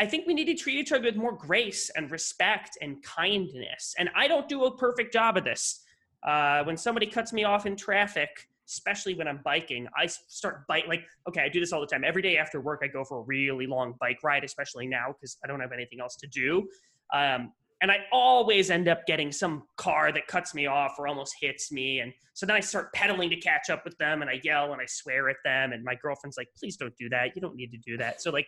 I, 0.00 0.06
think 0.06 0.26
we 0.26 0.34
need 0.34 0.46
to 0.46 0.54
treat 0.54 0.76
each 0.78 0.92
other 0.92 1.04
with 1.04 1.16
more 1.16 1.32
grace 1.36 1.90
and 1.96 2.10
respect 2.10 2.76
and 2.80 3.02
kindness. 3.02 3.94
And 3.98 4.10
I 4.16 4.26
don't 4.26 4.48
do 4.48 4.64
a 4.64 4.76
perfect 4.76 5.12
job 5.12 5.36
of 5.36 5.44
this. 5.44 5.82
Uh, 6.26 6.64
when 6.64 6.76
somebody 6.76 7.06
cuts 7.06 7.32
me 7.32 7.44
off 7.44 7.66
in 7.66 7.76
traffic, 7.76 8.30
especially 8.68 9.14
when 9.14 9.28
I'm 9.28 9.40
biking, 9.44 9.86
I 9.96 10.06
start 10.06 10.66
bike 10.66 10.86
like 10.88 11.04
okay, 11.28 11.42
I 11.42 11.48
do 11.48 11.60
this 11.60 11.72
all 11.72 11.80
the 11.80 11.86
time. 11.86 12.02
Every 12.04 12.22
day 12.22 12.36
after 12.36 12.60
work, 12.60 12.80
I 12.82 12.88
go 12.88 13.04
for 13.04 13.18
a 13.18 13.22
really 13.22 13.66
long 13.66 13.94
bike 14.00 14.18
ride, 14.24 14.42
especially 14.42 14.88
now 14.88 15.08
because 15.12 15.38
I 15.44 15.46
don't 15.46 15.60
have 15.60 15.72
anything 15.72 16.00
else 16.00 16.16
to 16.16 16.26
do. 16.26 16.68
Um, 17.14 17.52
and 17.82 17.90
I 17.90 17.98
always 18.10 18.70
end 18.70 18.88
up 18.88 19.06
getting 19.06 19.30
some 19.30 19.64
car 19.76 20.10
that 20.12 20.26
cuts 20.26 20.54
me 20.54 20.66
off 20.66 20.94
or 20.98 21.06
almost 21.06 21.34
hits 21.40 21.70
me. 21.70 22.00
And 22.00 22.12
so 22.32 22.46
then 22.46 22.56
I 22.56 22.60
start 22.60 22.92
pedaling 22.94 23.28
to 23.30 23.36
catch 23.36 23.68
up 23.68 23.84
with 23.84 23.96
them 23.98 24.22
and 24.22 24.30
I 24.30 24.40
yell 24.42 24.72
and 24.72 24.80
I 24.80 24.86
swear 24.86 25.28
at 25.28 25.36
them. 25.44 25.72
And 25.72 25.84
my 25.84 25.94
girlfriend's 25.94 26.38
like, 26.38 26.48
please 26.58 26.76
don't 26.76 26.96
do 26.96 27.08
that. 27.10 27.36
You 27.36 27.42
don't 27.42 27.54
need 27.54 27.70
to 27.72 27.78
do 27.78 27.98
that. 27.98 28.22
So, 28.22 28.30
like, 28.30 28.46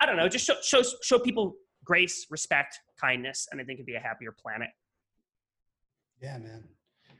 I 0.00 0.06
don't 0.06 0.16
know, 0.16 0.28
just 0.28 0.44
show, 0.44 0.54
show, 0.62 0.82
show 1.02 1.18
people 1.18 1.54
grace, 1.84 2.26
respect, 2.30 2.78
kindness. 3.00 3.48
And 3.50 3.60
I 3.60 3.64
think 3.64 3.78
it'd 3.78 3.86
be 3.86 3.94
a 3.94 4.00
happier 4.00 4.34
planet. 4.38 4.68
Yeah, 6.20 6.36
man. 6.36 6.64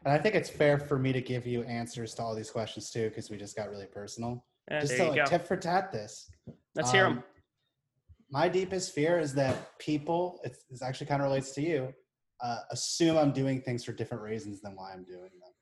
And 0.05 0.13
I 0.13 0.19
think 0.19 0.35
it's 0.35 0.51
fair 0.51 0.79
for 0.79 0.99
me 0.99 1.13
to 1.13 1.21
give 1.21 1.47
you 1.47 1.63
answers 1.63 2.15
to 2.17 2.23
all 2.23 2.35
these 2.35 2.51
questions 2.51 2.91
too, 2.91 3.09
because 3.09 3.31
we 3.31 3.39
just 3.39 3.57
got 3.57 3.71
really 3.71 3.87
personal. 3.87 4.45
Just 4.71 4.97
to 4.97 5.11
like, 5.11 5.25
tip 5.25 5.47
for 5.47 5.57
tat 5.57 5.91
this. 5.93 6.31
Let's 6.75 6.91
um, 6.91 6.95
hear 6.95 7.05
them 7.05 7.25
my 8.31 8.49
deepest 8.49 8.95
fear 8.95 9.19
is 9.19 9.35
that 9.35 9.79
people, 9.79 10.41
it's, 10.45 10.65
it's 10.71 10.83
actually 10.83 11.07
kind 11.07 11.23
of 11.23 11.29
relates 11.29 11.53
to 11.53 11.63
you, 11.63 11.93
uh, 12.43 12.59
assume 12.71 13.17
I'm 13.17 13.33
doing 13.33 13.61
things 13.61 13.85
for 13.85 13.93
different 13.93 14.23
reasons 14.23 14.61
than 14.61 14.77
why 14.77 14.93
I'm 14.93 15.05
doing 15.05 15.31
them. 15.41 15.53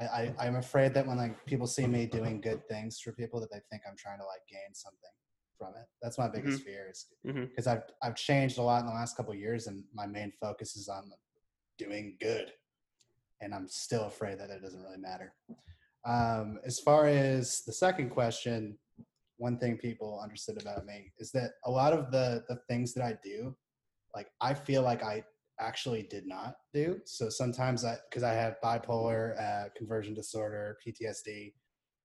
I, 0.00 0.32
I, 0.38 0.46
am 0.46 0.56
afraid 0.56 0.94
that 0.94 1.06
when 1.06 1.18
like 1.18 1.44
people 1.44 1.66
see 1.66 1.86
me 1.86 2.06
doing 2.06 2.40
good 2.40 2.66
things 2.68 3.00
for 3.00 3.12
people, 3.12 3.38
that 3.40 3.50
they 3.52 3.60
think 3.70 3.82
I'm 3.86 3.96
trying 3.98 4.18
to 4.18 4.24
like 4.24 4.40
gain 4.50 4.72
something 4.72 5.10
from 5.58 5.74
it. 5.78 5.86
That's 6.00 6.16
my 6.16 6.26
biggest 6.26 6.60
mm-hmm. 6.60 6.66
fear 6.66 6.88
is 6.90 7.06
because 7.22 7.66
mm-hmm. 7.66 7.70
I've 7.70 7.82
I've 8.02 8.16
changed 8.16 8.56
a 8.56 8.62
lot 8.62 8.80
in 8.80 8.86
the 8.86 8.94
last 8.94 9.14
couple 9.14 9.34
years, 9.34 9.66
and 9.66 9.84
my 9.94 10.06
main 10.06 10.32
focus 10.40 10.74
is 10.74 10.88
on 10.88 11.12
doing 11.76 12.16
good, 12.18 12.50
and 13.42 13.54
I'm 13.54 13.68
still 13.68 14.04
afraid 14.04 14.38
that 14.38 14.48
it 14.48 14.62
doesn't 14.62 14.82
really 14.82 14.98
matter. 14.98 15.34
Um, 16.06 16.60
as 16.64 16.80
far 16.80 17.06
as 17.06 17.62
the 17.66 17.72
second 17.72 18.08
question, 18.08 18.78
one 19.40 19.58
thing 19.58 19.78
people 19.78 20.20
understood 20.22 20.60
about 20.60 20.84
me 20.84 21.10
is 21.18 21.32
that 21.32 21.52
a 21.64 21.70
lot 21.70 21.94
of 21.94 22.10
the 22.12 22.44
the 22.48 22.56
things 22.68 22.92
that 22.94 23.02
I 23.02 23.16
do, 23.24 23.56
like 24.14 24.28
I 24.40 24.52
feel 24.52 24.82
like 24.82 25.02
I 25.02 25.24
actually 25.58 26.02
did 26.02 26.26
not 26.26 26.56
do. 26.74 27.00
So 27.06 27.28
sometimes 27.30 27.84
I, 27.84 27.96
because 28.08 28.22
I 28.22 28.32
have 28.32 28.56
bipolar, 28.62 29.40
uh, 29.40 29.68
conversion 29.76 30.14
disorder, 30.14 30.78
PTSD, 30.86 31.54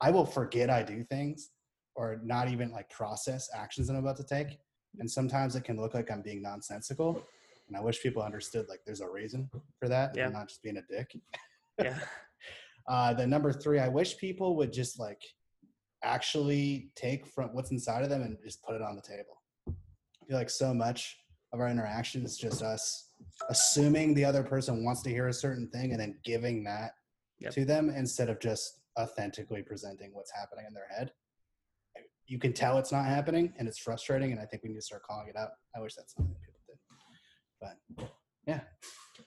I 0.01 0.11
will 0.11 0.25
forget 0.25 0.69
I 0.69 0.81
do 0.83 1.03
things 1.03 1.49
or 1.95 2.19
not 2.23 2.49
even 2.49 2.71
like 2.71 2.89
process 2.89 3.49
actions 3.53 3.89
I'm 3.89 3.95
about 3.97 4.17
to 4.17 4.25
take. 4.25 4.57
And 4.99 5.09
sometimes 5.09 5.55
it 5.55 5.63
can 5.63 5.79
look 5.79 5.93
like 5.93 6.11
I'm 6.11 6.21
being 6.21 6.41
nonsensical. 6.41 7.21
And 7.67 7.75
I 7.75 7.81
wish 7.81 8.01
people 8.01 8.21
understood 8.21 8.67
like 8.69 8.79
there's 8.85 9.01
a 9.01 9.09
reason 9.09 9.49
for 9.79 9.89
that. 9.89 10.15
Yeah. 10.15 10.27
I'm 10.27 10.33
not 10.33 10.47
just 10.47 10.63
being 10.63 10.77
a 10.77 10.93
dick. 10.93 11.15
Yeah. 11.81 11.99
uh, 12.87 13.13
the 13.13 13.27
number 13.27 13.51
three, 13.51 13.79
I 13.79 13.89
wish 13.89 14.17
people 14.17 14.55
would 14.57 14.71
just 14.71 14.99
like 14.99 15.21
actually 16.05 16.91
take 16.95 17.25
from 17.25 17.49
what's 17.53 17.71
inside 17.71 18.03
of 18.03 18.09
them 18.09 18.21
and 18.21 18.37
just 18.43 18.63
put 18.63 18.75
it 18.75 18.81
on 18.81 18.95
the 18.95 19.01
table. 19.01 19.41
I 19.67 20.25
feel 20.27 20.37
like 20.37 20.49
so 20.49 20.73
much 20.73 21.17
of 21.53 21.59
our 21.59 21.69
interaction 21.69 22.23
is 22.23 22.37
just 22.37 22.61
us 22.61 23.09
assuming 23.49 24.13
the 24.13 24.25
other 24.25 24.43
person 24.43 24.83
wants 24.83 25.01
to 25.03 25.09
hear 25.09 25.27
a 25.27 25.33
certain 25.33 25.69
thing 25.69 25.91
and 25.91 25.99
then 25.99 26.17
giving 26.23 26.63
that 26.63 26.91
yep. 27.39 27.53
to 27.53 27.65
them 27.65 27.89
instead 27.89 28.29
of 28.29 28.39
just 28.39 28.81
authentically 28.99 29.61
presenting 29.61 30.11
what's 30.13 30.31
happening 30.31 30.65
in 30.67 30.73
their 30.73 30.87
head. 30.95 31.11
You 32.27 32.39
can 32.39 32.53
tell 32.53 32.77
it's 32.77 32.91
not 32.91 33.05
happening 33.05 33.53
and 33.57 33.67
it's 33.67 33.77
frustrating, 33.77 34.31
and 34.31 34.41
I 34.41 34.45
think 34.45 34.63
we 34.63 34.69
need 34.69 34.75
to 34.75 34.81
start 34.81 35.03
calling 35.03 35.27
it 35.27 35.37
out. 35.37 35.49
I 35.75 35.79
wish 35.79 35.93
that's 35.93 36.15
something 36.15 36.35
people 36.43 36.61
did. 36.67 36.77
But 37.97 38.09
yeah, 38.47 38.61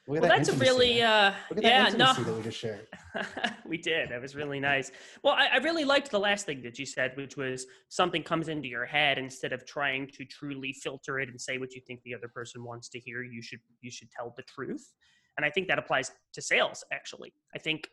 well, 0.09 0.23
that 0.23 0.29
that's 0.29 0.49
a 0.49 0.55
really 0.55 1.03
uh, 1.03 1.33
yeah 1.59 1.91
no 1.91 2.15
that 2.15 2.35
we 2.35 2.43
just 2.43 2.59
shared. 2.59 2.87
we 3.67 3.77
did. 3.77 4.11
That 4.11 4.23
was 4.23 4.35
really 4.35 4.59
nice. 4.59 4.91
Well, 5.23 5.35
I, 5.35 5.49
I, 5.53 5.57
really 5.59 5.85
liked 5.85 6.11
the 6.11 6.19
last 6.19 6.47
thing 6.47 6.62
that 6.62 6.79
you 6.79 6.87
said, 6.87 7.12
which 7.17 7.37
was 7.37 7.67
something 7.91 8.23
comes 8.23 8.49
into 8.49 8.69
your 8.69 8.87
head 8.87 9.19
instead 9.19 9.53
of 9.53 9.67
trying 9.67 10.09
to 10.15 10.25
truly 10.25 10.73
filter 10.73 11.21
it 11.21 11.29
and 11.29 11.38
say 11.38 11.59
what 11.59 11.75
you 11.75 11.83
think 11.87 12.00
the 12.05 12.15
other 12.15 12.29
person 12.29 12.65
wants 12.65 12.88
to 12.91 12.99
hear. 12.99 13.23
You 13.23 13.43
should 13.43 13.61
you 13.83 13.91
should 13.91 14.11
tell 14.11 14.33
the 14.35 14.45
truth, 14.45 14.95
and 15.37 15.45
I 15.45 15.50
think 15.50 15.69
that 15.69 15.79
applies 15.79 16.11
to 16.33 16.41
sales. 16.41 16.83
Actually, 16.91 17.35
I 17.55 17.59
think 17.59 17.87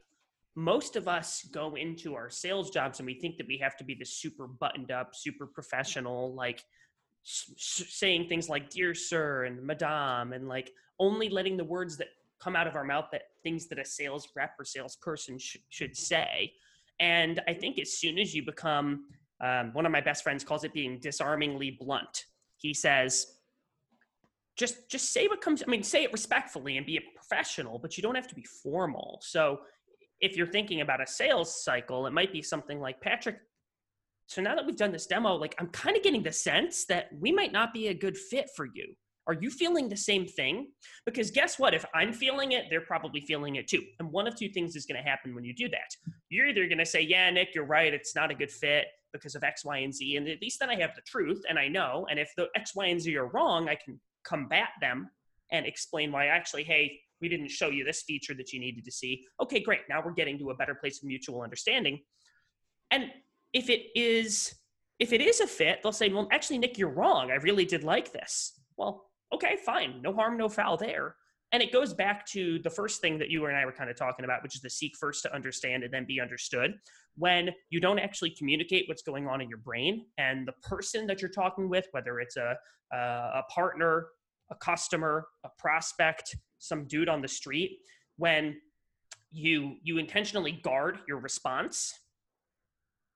most 0.56 0.96
of 0.96 1.10
us 1.10 1.44
go 1.52 1.76
into 1.76 2.16
our 2.16 2.30
sales 2.30 2.70
jobs 2.70 3.00
and 3.00 3.06
we 3.06 3.20
think 3.20 3.36
that 3.38 3.48
we 3.48 3.58
have 3.58 3.76
to 3.76 3.84
be 3.84 3.94
the 3.94 4.06
super 4.06 4.48
buttoned 4.48 4.90
up, 4.90 5.14
super 5.14 5.46
professional, 5.46 6.34
like 6.34 6.64
saying 7.24 8.30
things 8.30 8.48
like 8.48 8.70
"dear 8.70 8.94
sir" 8.94 9.44
and 9.44 9.62
"madame" 9.62 10.32
and 10.32 10.48
like 10.48 10.72
only 11.00 11.30
letting 11.30 11.58
the 11.58 11.64
words 11.64 11.98
that 11.98 12.08
come 12.40 12.56
out 12.56 12.68
of 12.68 12.76
our 12.76 12.84
mouth 12.84 13.06
that 13.12 13.24
things 13.44 13.68
that 13.68 13.80
a 13.80 13.86
sales 13.86 14.28
rep 14.36 14.52
or 14.60 14.66
salesperson 14.66 15.38
sh- 15.38 15.58
should 15.70 15.96
say. 15.96 16.52
And 17.00 17.42
I 17.48 17.54
think 17.54 17.80
as 17.80 17.98
soon 17.98 18.18
as 18.18 18.34
you 18.34 18.46
become, 18.46 19.06
um, 19.42 19.74
one 19.74 19.86
of 19.86 19.92
my 19.92 20.02
best 20.02 20.24
friends 20.24 20.44
calls 20.44 20.64
it 20.64 20.74
being 20.74 21.00
disarmingly 21.00 21.78
blunt. 21.80 22.26
He 22.58 22.74
says, 22.74 23.36
just 24.56 24.90
just 24.90 25.12
say 25.12 25.28
what 25.28 25.42
comes. 25.42 25.62
I 25.62 25.70
mean, 25.70 25.84
say 25.84 26.04
it 26.04 26.14
respectfully 26.14 26.78
and 26.78 26.86
be 26.86 26.98
a 26.98 27.02
professional, 27.14 27.78
but 27.78 27.98
you 27.98 28.04
don't 28.04 28.16
have 28.16 28.28
to 28.30 28.36
be 28.36 28.46
formal. 28.64 29.20
So 29.22 29.60
if 30.22 30.38
you're 30.38 30.48
thinking 30.48 30.82
about 30.82 31.02
a 31.02 31.08
sales 31.08 31.64
cycle, 31.64 32.08
it 32.08 32.14
might 32.14 32.32
be 32.32 32.42
something 32.42 32.80
like 32.80 33.02
Patrick. 33.02 33.38
So 34.28 34.42
now 34.42 34.56
that 34.56 34.66
we've 34.66 34.78
done 34.78 34.92
this 34.92 35.08
demo, 35.08 35.36
like 35.36 35.56
I'm 35.60 35.68
kind 35.68 35.98
of 35.98 36.04
getting 36.04 36.24
the 36.24 36.32
sense 36.32 36.86
that 36.86 37.10
we 37.20 37.32
might 37.32 37.52
not 37.52 37.74
be 37.74 37.90
a 37.90 37.94
good 37.94 38.18
fit 38.18 38.50
for 38.56 38.66
you. 38.66 38.96
Are 39.28 39.34
you 39.34 39.50
feeling 39.50 39.90
the 39.90 39.98
same 39.98 40.28
thing? 40.28 40.68
Because 41.06 41.32
guess 41.32 41.58
what? 41.58 41.74
If 41.74 41.86
I'm 41.96 42.14
feeling 42.14 42.52
it, 42.52 42.66
they're 42.70 42.82
probably 42.82 43.22
feeling 43.22 43.56
it 43.56 43.68
too. 43.68 43.82
And 44.00 44.12
one 44.12 44.28
of 44.28 44.36
two 44.36 44.50
things 44.50 44.76
is 44.76 44.86
going 44.86 45.02
to 45.02 45.08
happen 45.08 45.34
when 45.34 45.44
you 45.44 45.54
do 45.54 45.68
that. 45.70 45.96
You're 46.30 46.48
either 46.48 46.68
going 46.68 46.78
to 46.78 46.86
say, 46.86 47.02
Yeah, 47.02 47.30
Nick, 47.32 47.50
you're 47.56 47.66
right. 47.66 47.94
It's 47.94 48.16
not 48.16 48.32
a 48.32 48.36
good 48.36 48.52
fit 48.52 48.86
because 49.14 49.36
of 49.36 49.44
X, 49.44 49.66
Y, 49.66 49.78
and 49.78 49.94
Z. 49.94 50.18
And 50.18 50.28
at 50.28 50.42
least 50.42 50.60
then 50.60 50.70
I 50.70 50.76
have 50.76 50.96
the 50.96 51.02
truth 51.02 51.42
and 51.50 51.58
I 51.58 51.68
know. 51.68 52.06
And 52.10 52.20
if 52.20 52.32
the 52.38 52.48
X, 52.56 52.76
Y, 52.76 52.86
and 52.88 53.02
Z 53.02 53.16
are 53.16 53.28
wrong, 53.28 53.70
I 53.70 53.76
can 53.76 54.00
combat 54.24 54.70
them 54.82 55.10
and 55.52 55.66
explain 55.66 56.12
why 56.12 56.28
actually, 56.28 56.64
hey, 56.64 57.00
we 57.22 57.30
didn't 57.30 57.50
show 57.50 57.70
you 57.70 57.84
this 57.84 58.04
feature 58.04 58.34
that 58.36 58.52
you 58.52 58.60
needed 58.60 58.84
to 58.86 58.92
see. 58.92 59.24
Okay, 59.42 59.62
great. 59.62 59.82
Now 59.90 60.02
we're 60.06 60.12
getting 60.12 60.38
to 60.40 60.50
a 60.50 60.56
better 60.56 60.76
place 60.76 61.00
of 61.00 61.08
mutual 61.08 61.42
understanding. 61.42 62.02
And 62.92 63.06
if 63.54 63.70
it 63.70 63.88
is 63.96 64.54
if 65.00 65.12
it 65.12 65.22
is 65.22 65.42
a 65.42 65.48
fit, 65.48 65.80
they'll 65.84 65.92
say, 65.92 66.10
well, 66.10 66.28
actually, 66.32 66.58
Nick, 66.58 66.78
you're 66.78 66.90
wrong. 66.90 67.30
I 67.32 67.36
really 67.36 67.66
did 67.66 67.84
like 67.84 68.14
this. 68.14 68.54
Well, 68.78 69.06
okay, 69.36 69.58
fine. 69.66 70.02
No 70.02 70.14
harm, 70.14 70.38
no 70.38 70.50
foul 70.50 70.78
there. 70.78 71.16
And 71.52 71.62
it 71.62 71.72
goes 71.72 71.94
back 71.94 72.26
to 72.28 72.60
the 72.60 72.70
first 72.70 73.02
thing 73.02 73.18
that 73.20 73.30
you 73.30 73.46
and 73.46 73.56
I 73.56 73.66
were 73.66 73.72
kind 73.72 73.90
of 73.90 73.96
talking 73.96 74.26
about, 74.26 74.44
which 74.44 74.56
is 74.56 74.62
the 74.62 74.70
seek 74.70 74.98
first 74.98 75.24
to 75.24 75.34
understand 75.34 75.84
and 75.84 75.94
then 75.94 76.06
be 76.06 76.20
understood. 76.20 76.74
When 77.16 77.50
you 77.70 77.80
don't 77.80 78.00
actually 78.00 78.32
communicate 78.32 78.86
what's 78.88 79.04
going 79.04 79.28
on 79.28 79.42
in 79.42 79.48
your 79.48 79.60
brain, 79.60 80.06
and 80.18 80.48
the 80.48 80.54
person 80.68 81.08
that 81.08 81.22
you're 81.22 81.32
talking 81.32 81.70
with, 81.70 81.88
whether 81.92 82.20
it's 82.20 82.36
a, 82.36 82.58
a 82.92 83.44
partner, 83.54 84.08
a 84.52 84.56
customer, 84.56 85.28
a 85.46 85.50
prospect, 85.58 86.36
some 86.58 86.88
dude 86.88 87.10
on 87.10 87.22
the 87.22 87.28
street, 87.28 87.80
when 88.18 88.56
you 89.32 89.76
you 89.84 89.98
intentionally 89.98 90.54
guard 90.64 91.00
your 91.08 91.20
response 91.20 91.94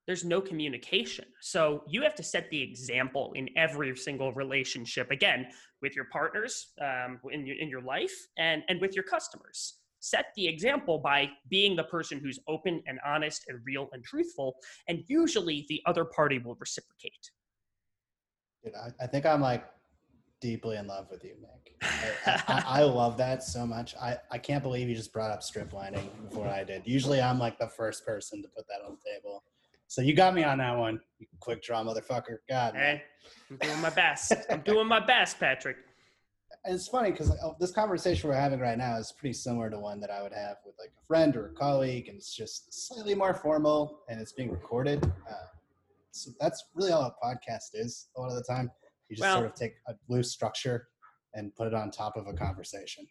there's 0.09 0.25
no 0.25 0.41
communication. 0.41 1.25
So 1.39 1.83
you 1.87 2.01
have 2.01 2.15
to 2.15 2.23
set 2.23 2.49
the 2.49 2.59
example 2.59 3.31
in 3.35 3.47
every 3.55 3.95
single 3.95 4.33
relationship. 4.33 5.11
Again, 5.11 5.45
with 5.83 5.95
your 5.95 6.05
partners 6.05 6.69
um, 6.81 7.19
in 7.29 7.45
your 7.45 7.57
in 7.57 7.69
your 7.69 7.83
life 7.83 8.15
and 8.35 8.63
and 8.69 8.81
with 8.81 8.95
your 8.95 9.03
customers. 9.03 9.75
Set 9.99 10.27
the 10.35 10.47
example 10.47 10.97
by 10.97 11.29
being 11.47 11.75
the 11.75 11.83
person 11.83 12.19
who's 12.19 12.39
open 12.47 12.81
and 12.87 12.99
honest 13.05 13.45
and 13.49 13.59
real 13.63 13.87
and 13.93 14.03
truthful, 14.03 14.55
and 14.87 15.03
usually 15.07 15.67
the 15.69 15.79
other 15.85 16.05
party 16.05 16.39
will 16.39 16.55
reciprocate. 16.55 17.29
Dude, 18.63 18.73
I, 18.73 19.03
I 19.03 19.05
think 19.05 19.27
I'm 19.27 19.41
like 19.41 19.63
deeply 20.41 20.77
in 20.77 20.87
love 20.87 21.05
with 21.11 21.23
you, 21.23 21.35
Nick. 21.39 21.75
I, 21.83 22.43
I, 22.47 22.63
I, 22.79 22.83
love 22.83 23.15
that 23.17 23.43
so 23.43 23.65
much. 23.65 23.93
I, 24.01 24.17
I 24.31 24.37
can't 24.39 24.63
believe 24.63 24.89
you 24.89 24.95
just 24.95 25.13
brought 25.13 25.31
up 25.31 25.43
strip 25.43 25.73
lining 25.73 26.09
before 26.29 26.47
I 26.47 26.63
did. 26.63 26.81
Usually 26.85 27.21
I'm 27.21 27.37
like 27.37 27.59
the 27.59 27.67
first 27.67 28.05
person 28.05 28.41
to 28.41 28.47
put 28.47 28.65
that 28.69 28.85
on 28.87 28.97
the 28.97 29.11
table. 29.11 29.43
So 29.89 30.03
you 30.03 30.13
got 30.13 30.35
me 30.35 30.43
on 30.43 30.59
that 30.59 30.77
one, 30.77 31.01
you 31.17 31.25
quick 31.39 31.63
draw 31.63 31.83
motherfucker. 31.83 32.37
God. 32.47 32.75
Hey, 32.75 33.01
I'm 33.49 33.57
doing 33.57 33.81
my 33.81 33.89
best. 33.89 34.33
I'm 34.51 34.61
doing 34.61 34.87
my 34.87 34.99
best, 34.99 35.39
Patrick. 35.39 35.77
And 36.63 36.75
it's 36.75 36.87
funny 36.87 37.09
because 37.09 37.31
uh, 37.31 37.53
this 37.59 37.71
conversation 37.71 38.29
we're 38.29 38.35
having 38.35 38.59
right 38.59 38.77
now 38.77 38.97
is 38.97 39.11
pretty 39.11 39.33
similar 39.33 39.67
to 39.71 39.79
one 39.79 39.99
that 40.01 40.11
I 40.11 40.21
would 40.21 40.31
have 40.31 40.57
with 40.63 40.75
like 40.79 40.91
a 40.95 41.05
friend 41.07 41.35
or 41.35 41.47
a 41.47 41.53
colleague, 41.53 42.07
and 42.07 42.17
it's 42.17 42.35
just 42.35 42.71
slightly 42.87 43.15
more 43.15 43.33
formal 43.33 44.01
and 44.09 44.21
it's 44.21 44.31
being 44.31 44.51
recorded. 44.51 45.03
Uh, 45.03 45.47
so 46.11 46.29
that's 46.39 46.65
really 46.75 46.91
all 46.91 47.01
a 47.01 47.25
podcast 47.25 47.69
is 47.73 48.09
a 48.15 48.21
lot 48.21 48.29
of 48.29 48.35
the 48.35 48.43
time. 48.43 48.69
You 49.09 49.15
just 49.15 49.23
well, 49.23 49.37
sort 49.37 49.47
of 49.47 49.55
take 49.55 49.73
a 49.87 49.95
loose 50.07 50.31
structure 50.31 50.89
and 51.33 51.55
put 51.55 51.65
it 51.65 51.73
on 51.73 51.89
top 51.89 52.15
of 52.15 52.27
a 52.27 52.33
conversation 52.33 53.07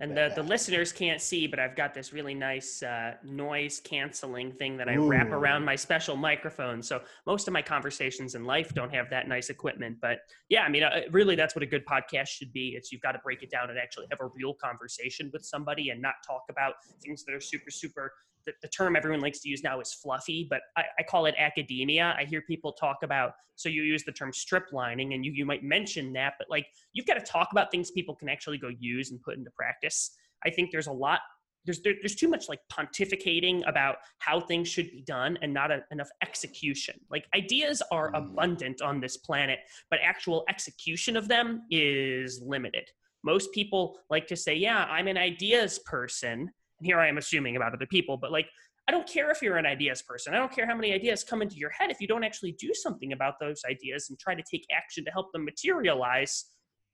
and 0.00 0.16
the, 0.16 0.32
the 0.34 0.42
listeners 0.42 0.92
can't 0.92 1.20
see, 1.20 1.46
but 1.46 1.58
I've 1.58 1.76
got 1.76 1.92
this 1.92 2.10
really 2.12 2.34
nice 2.34 2.82
uh, 2.82 3.14
noise 3.22 3.80
canceling 3.84 4.50
thing 4.50 4.78
that 4.78 4.88
I 4.88 4.96
Ooh. 4.96 5.06
wrap 5.06 5.28
around 5.28 5.62
my 5.62 5.76
special 5.76 6.16
microphone. 6.16 6.82
So 6.82 7.02
most 7.26 7.46
of 7.46 7.52
my 7.52 7.60
conversations 7.60 8.34
in 8.34 8.44
life 8.44 8.72
don't 8.72 8.92
have 8.94 9.10
that 9.10 9.28
nice 9.28 9.50
equipment. 9.50 9.98
But 10.00 10.20
yeah, 10.48 10.62
I 10.62 10.70
mean, 10.70 10.84
uh, 10.84 11.02
really, 11.10 11.36
that's 11.36 11.54
what 11.54 11.62
a 11.62 11.66
good 11.66 11.84
podcast 11.84 12.28
should 12.28 12.50
be. 12.52 12.72
It's 12.76 12.90
you've 12.90 13.02
got 13.02 13.12
to 13.12 13.18
break 13.22 13.42
it 13.42 13.50
down 13.50 13.68
and 13.68 13.78
actually 13.78 14.06
have 14.10 14.20
a 14.20 14.30
real 14.34 14.54
conversation 14.54 15.30
with 15.34 15.44
somebody 15.44 15.90
and 15.90 16.00
not 16.00 16.14
talk 16.26 16.44
about 16.48 16.74
things 17.02 17.24
that 17.26 17.34
are 17.34 17.40
super, 17.40 17.70
super 17.70 18.12
the, 18.46 18.52
the, 18.62 18.68
term 18.68 18.96
everyone 18.96 19.20
likes 19.20 19.40
to 19.40 19.48
use 19.48 19.62
now 19.62 19.80
is 19.80 19.92
fluffy, 19.92 20.46
but 20.48 20.62
I, 20.76 20.84
I, 20.98 21.02
call 21.02 21.26
it 21.26 21.34
academia. 21.38 22.14
I 22.18 22.24
hear 22.24 22.42
people 22.42 22.72
talk 22.72 22.98
about, 23.02 23.34
so 23.56 23.68
you 23.68 23.82
use 23.82 24.04
the 24.04 24.12
term 24.12 24.32
strip 24.32 24.72
lining 24.72 25.14
and 25.14 25.24
you, 25.24 25.32
you 25.32 25.44
might 25.44 25.62
mention 25.62 26.12
that, 26.14 26.34
but 26.38 26.48
like 26.50 26.66
you've 26.92 27.06
got 27.06 27.14
to 27.14 27.20
talk 27.20 27.48
about 27.52 27.70
things 27.70 27.90
people 27.90 28.14
can 28.14 28.28
actually 28.28 28.58
go 28.58 28.70
use 28.78 29.10
and 29.10 29.20
put 29.22 29.36
into 29.36 29.50
practice. 29.50 30.12
I 30.44 30.50
think 30.50 30.70
there's 30.70 30.86
a 30.86 30.92
lot, 30.92 31.20
there's, 31.64 31.80
there, 31.80 31.94
there's 32.00 32.14
too 32.14 32.28
much 32.28 32.48
like 32.48 32.60
pontificating 32.72 33.68
about 33.68 33.96
how 34.18 34.40
things 34.40 34.68
should 34.68 34.90
be 34.90 35.02
done 35.02 35.38
and 35.42 35.52
not 35.52 35.70
a, 35.70 35.84
enough 35.90 36.08
execution. 36.22 36.98
Like 37.10 37.26
ideas 37.34 37.82
are 37.90 38.12
mm. 38.12 38.18
abundant 38.18 38.80
on 38.82 39.00
this 39.00 39.16
planet, 39.16 39.60
but 39.90 40.00
actual 40.02 40.44
execution 40.48 41.16
of 41.16 41.28
them 41.28 41.62
is 41.70 42.40
limited. 42.42 42.90
Most 43.22 43.52
people 43.52 43.98
like 44.08 44.26
to 44.28 44.36
say, 44.36 44.54
yeah, 44.54 44.84
I'm 44.84 45.06
an 45.06 45.18
ideas 45.18 45.78
person 45.80 46.50
and 46.80 46.86
here 46.86 46.98
I 46.98 47.08
am 47.08 47.18
assuming 47.18 47.56
about 47.56 47.72
other 47.72 47.86
people, 47.86 48.16
but 48.16 48.32
like, 48.32 48.48
I 48.88 48.92
don't 48.92 49.06
care 49.06 49.30
if 49.30 49.40
you're 49.40 49.56
an 49.56 49.66
ideas 49.66 50.02
person. 50.02 50.34
I 50.34 50.38
don't 50.38 50.52
care 50.52 50.66
how 50.66 50.74
many 50.74 50.92
ideas 50.92 51.22
come 51.22 51.42
into 51.42 51.54
your 51.56 51.70
head. 51.70 51.90
If 51.90 52.00
you 52.00 52.08
don't 52.08 52.24
actually 52.24 52.52
do 52.52 52.74
something 52.74 53.12
about 53.12 53.34
those 53.38 53.62
ideas 53.68 54.10
and 54.10 54.18
try 54.18 54.34
to 54.34 54.42
take 54.50 54.66
action 54.74 55.04
to 55.04 55.12
help 55.12 55.32
them 55.32 55.44
materialize, 55.44 56.46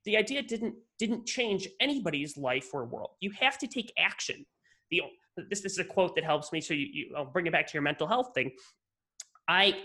the 0.05 0.15
idea 0.15 0.43
didn't 0.43 0.75
didn't 0.99 1.25
change 1.25 1.67
anybody's 1.81 2.37
life 2.37 2.69
or 2.71 2.85
world. 2.85 3.11
You 3.19 3.31
have 3.39 3.57
to 3.59 3.67
take 3.67 3.91
action. 3.97 4.45
The 4.91 5.01
this, 5.49 5.61
this 5.61 5.71
is 5.73 5.79
a 5.79 5.83
quote 5.83 6.15
that 6.15 6.23
helps 6.23 6.51
me. 6.51 6.61
So 6.61 6.73
you, 6.73 6.87
you 6.91 7.15
I'll 7.17 7.25
bring 7.25 7.47
it 7.47 7.51
back 7.51 7.67
to 7.67 7.73
your 7.73 7.81
mental 7.81 8.07
health 8.07 8.29
thing. 8.35 8.51
I, 9.49 9.75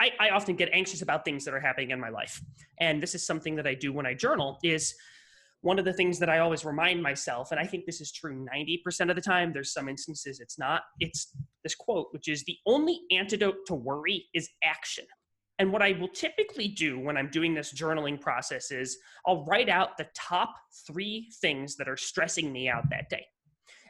I 0.00 0.10
I 0.20 0.28
often 0.30 0.56
get 0.56 0.68
anxious 0.72 1.02
about 1.02 1.24
things 1.24 1.44
that 1.44 1.54
are 1.54 1.60
happening 1.60 1.90
in 1.90 2.00
my 2.00 2.08
life, 2.08 2.42
and 2.78 3.02
this 3.02 3.14
is 3.14 3.26
something 3.26 3.56
that 3.56 3.66
I 3.66 3.74
do 3.74 3.92
when 3.92 4.06
I 4.06 4.14
journal. 4.14 4.58
Is 4.62 4.94
one 5.64 5.78
of 5.78 5.86
the 5.86 5.94
things 5.94 6.18
that 6.18 6.28
I 6.28 6.40
always 6.40 6.62
remind 6.62 7.02
myself, 7.02 7.50
and 7.50 7.58
I 7.58 7.64
think 7.64 7.86
this 7.86 8.02
is 8.02 8.12
true 8.12 8.46
90% 8.54 9.08
of 9.08 9.16
the 9.16 9.22
time, 9.22 9.50
there's 9.50 9.72
some 9.72 9.88
instances 9.88 10.38
it's 10.38 10.58
not, 10.58 10.82
it's 11.00 11.34
this 11.62 11.74
quote, 11.74 12.08
which 12.10 12.28
is 12.28 12.44
the 12.44 12.58
only 12.66 13.00
antidote 13.10 13.64
to 13.68 13.74
worry 13.74 14.26
is 14.34 14.46
action. 14.62 15.06
And 15.58 15.72
what 15.72 15.80
I 15.80 15.92
will 15.92 16.08
typically 16.08 16.68
do 16.68 17.00
when 17.00 17.16
I'm 17.16 17.30
doing 17.30 17.54
this 17.54 17.72
journaling 17.72 18.20
process 18.20 18.70
is 18.70 18.98
I'll 19.26 19.46
write 19.46 19.70
out 19.70 19.96
the 19.96 20.06
top 20.14 20.54
three 20.86 21.30
things 21.40 21.76
that 21.76 21.88
are 21.88 21.96
stressing 21.96 22.52
me 22.52 22.68
out 22.68 22.90
that 22.90 23.08
day. 23.08 23.24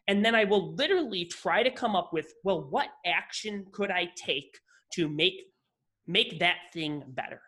And 0.07 0.25
then 0.25 0.37
I 0.37 0.45
will 0.45 0.77
literally 0.77 1.25
try 1.25 1.65
to 1.65 1.73
come 1.73 1.97
up 1.97 2.11
with, 2.13 2.33
well, 2.45 2.69
what 2.71 2.91
action 3.05 3.67
could 3.73 3.91
I 3.91 4.11
take 4.15 4.61
to 4.93 5.09
make 5.09 5.41
make 6.07 6.39
that 6.39 6.59
thing 6.73 7.03
better? 7.09 7.41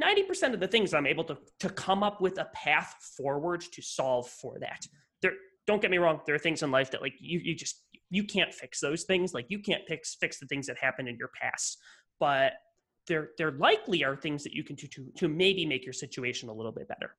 90% 0.00 0.54
of 0.54 0.60
the 0.60 0.68
things 0.68 0.94
I'm 0.94 1.06
able 1.06 1.24
to, 1.24 1.38
to 1.60 1.68
come 1.70 2.02
up 2.02 2.20
with 2.20 2.38
a 2.38 2.46
path 2.54 2.94
forward 3.16 3.60
to 3.72 3.82
solve 3.82 4.28
for 4.28 4.58
that. 4.60 4.86
There, 5.22 5.32
don't 5.66 5.82
get 5.82 5.90
me 5.90 5.98
wrong, 5.98 6.20
there 6.26 6.34
are 6.34 6.38
things 6.38 6.62
in 6.62 6.70
life 6.70 6.90
that 6.92 7.02
like 7.02 7.14
you, 7.20 7.40
you 7.40 7.54
just, 7.54 7.82
you 8.10 8.24
can't 8.24 8.52
fix 8.54 8.80
those 8.80 9.04
things. 9.04 9.34
Like 9.34 9.46
you 9.48 9.58
can't 9.58 9.82
fix, 9.86 10.14
fix 10.14 10.38
the 10.38 10.46
things 10.46 10.66
that 10.66 10.78
happened 10.78 11.08
in 11.08 11.16
your 11.16 11.30
past, 11.40 11.78
but 12.20 12.52
there, 13.06 13.30
there 13.38 13.52
likely 13.52 14.04
are 14.04 14.16
things 14.16 14.44
that 14.44 14.52
you 14.52 14.62
can 14.62 14.76
do 14.76 14.86
to, 14.86 15.06
to 15.16 15.28
maybe 15.28 15.66
make 15.66 15.84
your 15.84 15.92
situation 15.92 16.48
a 16.48 16.52
little 16.52 16.72
bit 16.72 16.88
better. 16.88 17.14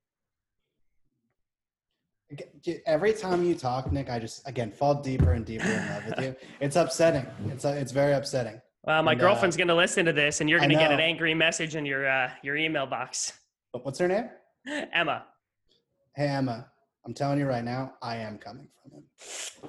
Every 2.86 3.14
time 3.14 3.44
you 3.44 3.56
talk, 3.56 3.92
Nick, 3.92 4.08
I 4.08 4.20
just 4.20 4.48
again 4.48 4.72
fall 4.72 5.02
deeper 5.02 5.34
and 5.34 5.44
deeper 5.44 5.68
in 5.68 5.90
love 5.90 6.06
with 6.06 6.20
you. 6.20 6.36
It's 6.60 6.76
upsetting. 6.76 7.26
It's 7.48 7.66
it's 7.66 7.92
very 7.92 8.14
upsetting. 8.14 8.62
Well, 8.84 9.04
my 9.04 9.12
and, 9.12 9.20
girlfriend's 9.20 9.56
uh, 9.56 9.60
going 9.60 9.68
to 9.68 9.76
listen 9.76 10.06
to 10.06 10.14
this, 10.14 10.42
and 10.42 10.50
you're 10.50 10.60
going 10.60 10.70
to 10.70 10.76
get 10.76 10.92
an 10.92 11.00
angry 11.00 11.34
message 11.34 11.76
in 11.76 11.86
your 11.86 12.10
uh, 12.10 12.32
your 12.44 12.56
email 12.56 12.86
box. 12.86 13.34
What's 13.72 14.00
her 14.00 14.08
name? 14.08 14.30
Emma. 14.94 15.26
Hey 16.16 16.28
Emma, 16.28 16.68
I'm 17.06 17.14
telling 17.14 17.40
you 17.40 17.46
right 17.46 17.64
now, 17.64 17.94
I 18.02 18.18
am 18.18 18.38
coming 18.38 18.68
from 18.82 18.92
him. 18.92 19.04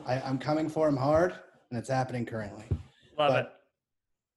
I, 0.07 0.29
am 0.29 0.39
coming 0.39 0.69
for 0.69 0.89
him 0.89 0.97
hard, 0.97 1.35
and 1.71 1.79
it's 1.79 1.89
happening 1.89 2.25
currently. 2.25 2.65
Love 3.19 3.33
but, 3.33 3.45
it. 3.45 3.53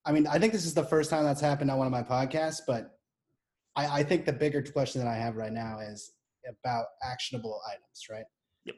I 0.06 0.12
mean, 0.12 0.28
I 0.28 0.38
think 0.38 0.54
this 0.54 0.66
is 0.66 0.74
the 0.74 0.84
first 0.84 1.10
time 1.10 1.24
that's 1.24 1.42
happened 1.42 1.72
on 1.72 1.78
one 1.78 1.88
of 1.88 1.92
my 1.92 2.04
podcasts, 2.04 2.62
but 2.68 2.98
I, 3.76 4.00
I 4.00 4.04
think 4.04 4.26
the 4.26 4.34
bigger 4.34 4.62
question 4.62 5.02
that 5.02 5.08
I 5.08 5.16
have 5.16 5.38
right 5.38 5.54
now 5.54 5.80
is 5.80 6.12
about 6.48 6.88
actionable 7.04 7.62
items, 7.72 8.08
right? 8.12 8.26
Yep. 8.66 8.76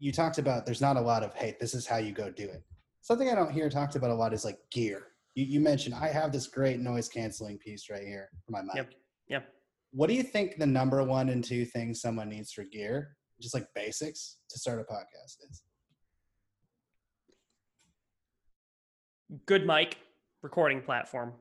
You 0.00 0.12
talked 0.12 0.38
about 0.38 0.66
there's 0.66 0.80
not 0.80 0.96
a 0.96 1.00
lot 1.00 1.22
of, 1.22 1.32
hey, 1.34 1.56
this 1.60 1.72
is 1.72 1.86
how 1.86 1.98
you 1.98 2.12
go 2.12 2.30
do 2.30 2.44
it. 2.44 2.62
Something 3.00 3.30
I 3.30 3.36
don't 3.36 3.52
hear 3.52 3.70
talked 3.70 3.94
about 3.94 4.10
a 4.10 4.14
lot 4.14 4.34
is 4.34 4.44
like 4.44 4.58
gear 4.70 5.06
you, 5.36 5.44
you 5.44 5.60
mentioned 5.60 5.94
I 5.94 6.08
have 6.08 6.32
this 6.32 6.48
great 6.48 6.80
noise 6.80 7.08
canceling 7.08 7.58
piece 7.58 7.88
right 7.88 8.02
here 8.02 8.30
for 8.44 8.50
my 8.50 8.62
mic. 8.62 8.74
Yep. 8.74 8.94
Yep. 9.28 9.48
What 9.92 10.08
do 10.08 10.14
you 10.14 10.22
think 10.24 10.58
the 10.58 10.66
number 10.66 11.02
one 11.04 11.28
and 11.28 11.44
two 11.44 11.64
things 11.64 12.00
someone 12.00 12.28
needs 12.28 12.52
for 12.52 12.64
gear, 12.64 13.16
just 13.40 13.54
like 13.54 13.68
basics, 13.74 14.38
to 14.50 14.58
start 14.58 14.80
a 14.80 14.92
podcast 14.92 15.36
is? 15.48 15.62
Good 19.46 19.66
mic, 19.66 19.98
recording 20.42 20.80
platform. 20.80 21.32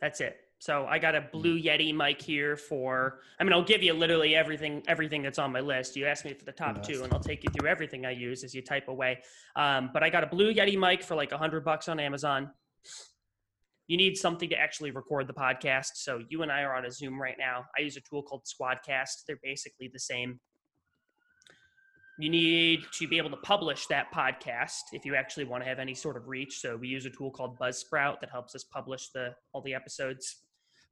That's 0.00 0.20
it. 0.20 0.36
So 0.58 0.86
I 0.86 0.98
got 0.98 1.14
a 1.14 1.20
Blue 1.32 1.58
mm. 1.60 1.64
Yeti 1.64 1.94
mic 1.94 2.20
here 2.20 2.56
for. 2.56 3.20
I 3.38 3.44
mean, 3.44 3.52
I'll 3.52 3.62
give 3.62 3.82
you 3.82 3.92
literally 3.92 4.34
everything 4.34 4.82
everything 4.88 5.22
that's 5.22 5.38
on 5.38 5.52
my 5.52 5.60
list. 5.60 5.96
You 5.96 6.06
asked 6.06 6.24
me 6.24 6.32
for 6.32 6.44
the 6.44 6.52
top 6.52 6.82
two, 6.82 7.04
and 7.04 7.12
I'll 7.12 7.20
take 7.20 7.44
you 7.44 7.50
through 7.50 7.68
everything 7.68 8.06
I 8.06 8.12
use 8.12 8.42
as 8.42 8.54
you 8.54 8.62
type 8.62 8.88
away. 8.88 9.18
Um, 9.54 9.90
but 9.92 10.02
I 10.02 10.10
got 10.10 10.24
a 10.24 10.26
Blue 10.26 10.52
Yeti 10.52 10.78
mic 10.78 11.02
for 11.02 11.14
like 11.14 11.32
a 11.32 11.38
hundred 11.38 11.64
bucks 11.64 11.88
on 11.88 12.00
Amazon. 12.00 12.50
You 13.86 13.96
need 13.96 14.16
something 14.16 14.48
to 14.48 14.56
actually 14.56 14.90
record 14.90 15.28
the 15.28 15.34
podcast. 15.34 15.92
So 15.96 16.20
you 16.28 16.42
and 16.42 16.50
I 16.50 16.62
are 16.62 16.74
on 16.74 16.86
a 16.86 16.90
Zoom 16.90 17.20
right 17.20 17.36
now. 17.38 17.66
I 17.78 17.82
use 17.82 17.96
a 17.96 18.00
tool 18.00 18.22
called 18.22 18.44
Squadcast. 18.44 19.24
They're 19.28 19.38
basically 19.44 19.90
the 19.92 20.00
same. 20.00 20.40
You 22.18 22.30
need 22.30 22.80
to 22.94 23.06
be 23.06 23.18
able 23.18 23.30
to 23.30 23.36
publish 23.36 23.86
that 23.88 24.12
podcast 24.12 24.80
if 24.92 25.04
you 25.04 25.14
actually 25.14 25.44
want 25.44 25.62
to 25.62 25.68
have 25.68 25.78
any 25.78 25.94
sort 25.94 26.16
of 26.16 26.26
reach. 26.26 26.60
So 26.60 26.76
we 26.76 26.88
use 26.88 27.04
a 27.04 27.10
tool 27.10 27.30
called 27.30 27.58
Buzzsprout 27.58 28.20
that 28.20 28.30
helps 28.30 28.54
us 28.56 28.64
publish 28.64 29.10
the 29.10 29.34
all 29.52 29.60
the 29.60 29.74
episodes 29.74 30.45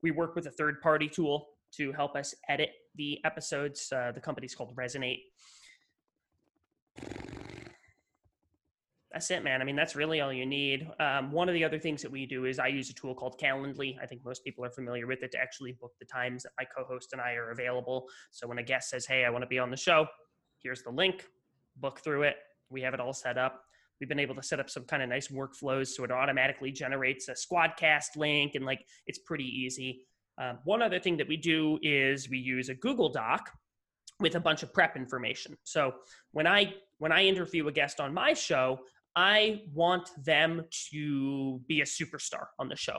we 0.04 0.10
work 0.10 0.36
with 0.36 0.46
a 0.46 0.50
third 0.50 0.82
party 0.82 1.08
tool 1.08 1.48
to 1.72 1.90
help 1.92 2.14
us 2.14 2.34
edit 2.50 2.70
the 2.94 3.18
episodes. 3.24 3.90
Uh, 3.90 4.12
the 4.12 4.20
company's 4.20 4.54
called 4.54 4.76
Resonate. 4.76 5.22
That's 9.10 9.30
it, 9.30 9.42
man. 9.42 9.62
I 9.62 9.64
mean, 9.64 9.76
that's 9.76 9.96
really 9.96 10.20
all 10.20 10.32
you 10.32 10.44
need. 10.44 10.86
Um, 11.00 11.32
one 11.32 11.48
of 11.48 11.54
the 11.54 11.64
other 11.64 11.78
things 11.78 12.02
that 12.02 12.10
we 12.10 12.26
do 12.26 12.44
is 12.44 12.58
I 12.58 12.66
use 12.66 12.90
a 12.90 12.92
tool 12.92 13.14
called 13.14 13.40
Calendly. 13.40 13.96
I 14.02 14.06
think 14.06 14.22
most 14.24 14.44
people 14.44 14.62
are 14.64 14.70
familiar 14.70 15.06
with 15.06 15.22
it 15.22 15.32
to 15.32 15.38
actually 15.38 15.72
book 15.72 15.92
the 15.98 16.04
times 16.04 16.42
that 16.42 16.50
my 16.58 16.64
co-host 16.64 17.12
and 17.12 17.22
I 17.22 17.32
are 17.34 17.50
available. 17.52 18.06
So 18.30 18.46
when 18.46 18.58
a 18.58 18.62
guest 18.62 18.90
says, 18.90 19.06
"Hey, 19.06 19.24
I 19.24 19.30
want 19.30 19.42
to 19.42 19.48
be 19.48 19.58
on 19.58 19.70
the 19.70 19.76
show," 19.76 20.06
here's 20.62 20.82
the 20.82 20.90
link. 20.90 21.26
Book 21.76 22.00
through 22.00 22.24
it. 22.24 22.36
We 22.68 22.82
have 22.82 22.92
it 22.92 23.00
all 23.00 23.14
set 23.14 23.38
up. 23.38 23.64
We've 24.00 24.08
been 24.08 24.18
able 24.18 24.34
to 24.34 24.42
set 24.42 24.60
up 24.60 24.68
some 24.68 24.84
kind 24.84 25.02
of 25.02 25.08
nice 25.08 25.28
workflows 25.28 25.88
so 25.88 26.04
it 26.04 26.10
automatically 26.10 26.72
generates 26.72 27.28
a 27.28 27.32
Squadcast 27.32 28.16
link 28.16 28.54
and 28.54 28.64
like 28.64 28.84
it's 29.06 29.18
pretty 29.18 29.44
easy. 29.44 30.04
Um, 30.38 30.58
one 30.64 30.82
other 30.82 30.98
thing 30.98 31.16
that 31.18 31.28
we 31.28 31.36
do 31.36 31.78
is 31.82 32.28
we 32.28 32.38
use 32.38 32.68
a 32.68 32.74
Google 32.74 33.08
Doc 33.08 33.50
with 34.20 34.34
a 34.34 34.40
bunch 34.40 34.62
of 34.62 34.72
prep 34.72 34.96
information. 34.96 35.56
So 35.64 35.94
when 36.32 36.46
I 36.46 36.74
when 36.98 37.12
I 37.12 37.24
interview 37.24 37.66
a 37.68 37.72
guest 37.72 38.00
on 38.00 38.14
my 38.14 38.32
show, 38.32 38.80
I 39.16 39.62
want 39.72 40.10
them 40.24 40.62
to 40.90 41.60
be 41.68 41.80
a 41.80 41.84
superstar 41.84 42.46
on 42.58 42.68
the 42.68 42.76
show. 42.76 42.98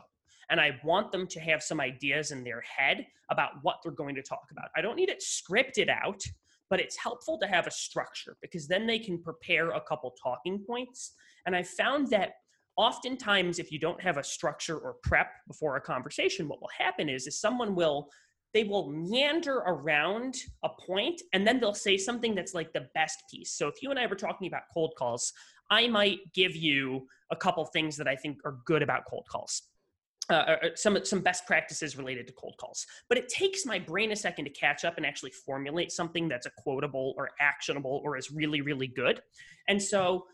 And 0.49 0.61
I 0.61 0.79
want 0.83 1.11
them 1.11 1.27
to 1.27 1.39
have 1.39 1.63
some 1.63 1.81
ideas 1.81 2.31
in 2.31 2.43
their 2.43 2.61
head 2.61 3.07
about 3.31 3.51
what 3.63 3.77
they're 3.81 3.91
going 3.91 4.15
to 4.15 4.21
talk 4.21 4.47
about. 4.51 4.69
I 4.75 4.81
don't 4.81 4.95
need 4.95 5.09
it 5.09 5.23
scripted 5.23 5.89
out, 5.89 6.21
but 6.69 6.79
it's 6.79 6.97
helpful 6.97 7.37
to 7.39 7.47
have 7.47 7.67
a 7.67 7.71
structure 7.71 8.37
because 8.41 8.67
then 8.67 8.87
they 8.87 8.99
can 8.99 9.21
prepare 9.21 9.71
a 9.71 9.81
couple 9.81 10.13
talking 10.21 10.59
points. 10.65 11.13
And 11.45 11.55
I 11.55 11.63
found 11.63 12.09
that 12.09 12.33
oftentimes 12.77 13.59
if 13.59 13.71
you 13.71 13.79
don't 13.79 14.01
have 14.01 14.17
a 14.17 14.23
structure 14.23 14.77
or 14.77 14.95
prep 15.03 15.27
before 15.47 15.77
a 15.77 15.81
conversation, 15.81 16.47
what 16.47 16.61
will 16.61 16.69
happen 16.77 17.09
is 17.09 17.27
is 17.27 17.39
someone 17.39 17.75
will 17.75 18.09
they 18.53 18.63
will 18.63 18.89
meander 18.89 19.57
around 19.67 20.33
a 20.63 20.69
point 20.69 21.21
and 21.33 21.45
then 21.45 21.59
they'll 21.59 21.73
say 21.73 21.97
something 21.97 22.33
that's 22.33 22.53
like 22.53 22.71
the 22.71 22.87
best 22.95 23.21
piece. 23.29 23.51
So 23.51 23.67
if 23.67 23.81
you 23.81 23.89
and 23.89 23.99
I 23.99 24.07
were 24.07 24.15
talking 24.15 24.47
about 24.47 24.61
cold 24.73 24.93
calls, 24.97 25.33
I 25.69 25.89
might 25.89 26.19
give 26.33 26.55
you 26.55 27.05
a 27.31 27.35
couple 27.35 27.65
things 27.65 27.97
that 27.97 28.07
I 28.07 28.15
think 28.15 28.37
are 28.45 28.59
good 28.65 28.81
about 28.81 29.03
cold 29.09 29.25
calls. 29.29 29.63
Uh, 30.27 30.33
uh, 30.33 30.57
uh, 30.63 30.69
some 30.73 30.97
some 31.05 31.19
best 31.19 31.45
practices 31.45 31.97
related 31.97 32.25
to 32.25 32.33
cold 32.33 32.55
calls. 32.57 32.87
But 33.09 33.19
it 33.19 33.29
takes 33.29 33.63
my 33.63 33.77
brain 33.77 34.11
a 34.11 34.15
second 34.15 34.45
to 34.45 34.51
catch 34.51 34.83
up 34.83 34.97
and 34.97 35.05
actually 35.05 35.29
formulate 35.29 35.91
something 35.91 36.27
that's 36.27 36.47
a 36.47 36.51
quotable 36.57 37.13
or 37.15 37.29
actionable 37.39 38.01
or 38.03 38.17
is 38.17 38.31
really 38.31 38.61
really 38.61 38.87
good. 38.87 39.21
And 39.67 39.81
so 39.81 40.25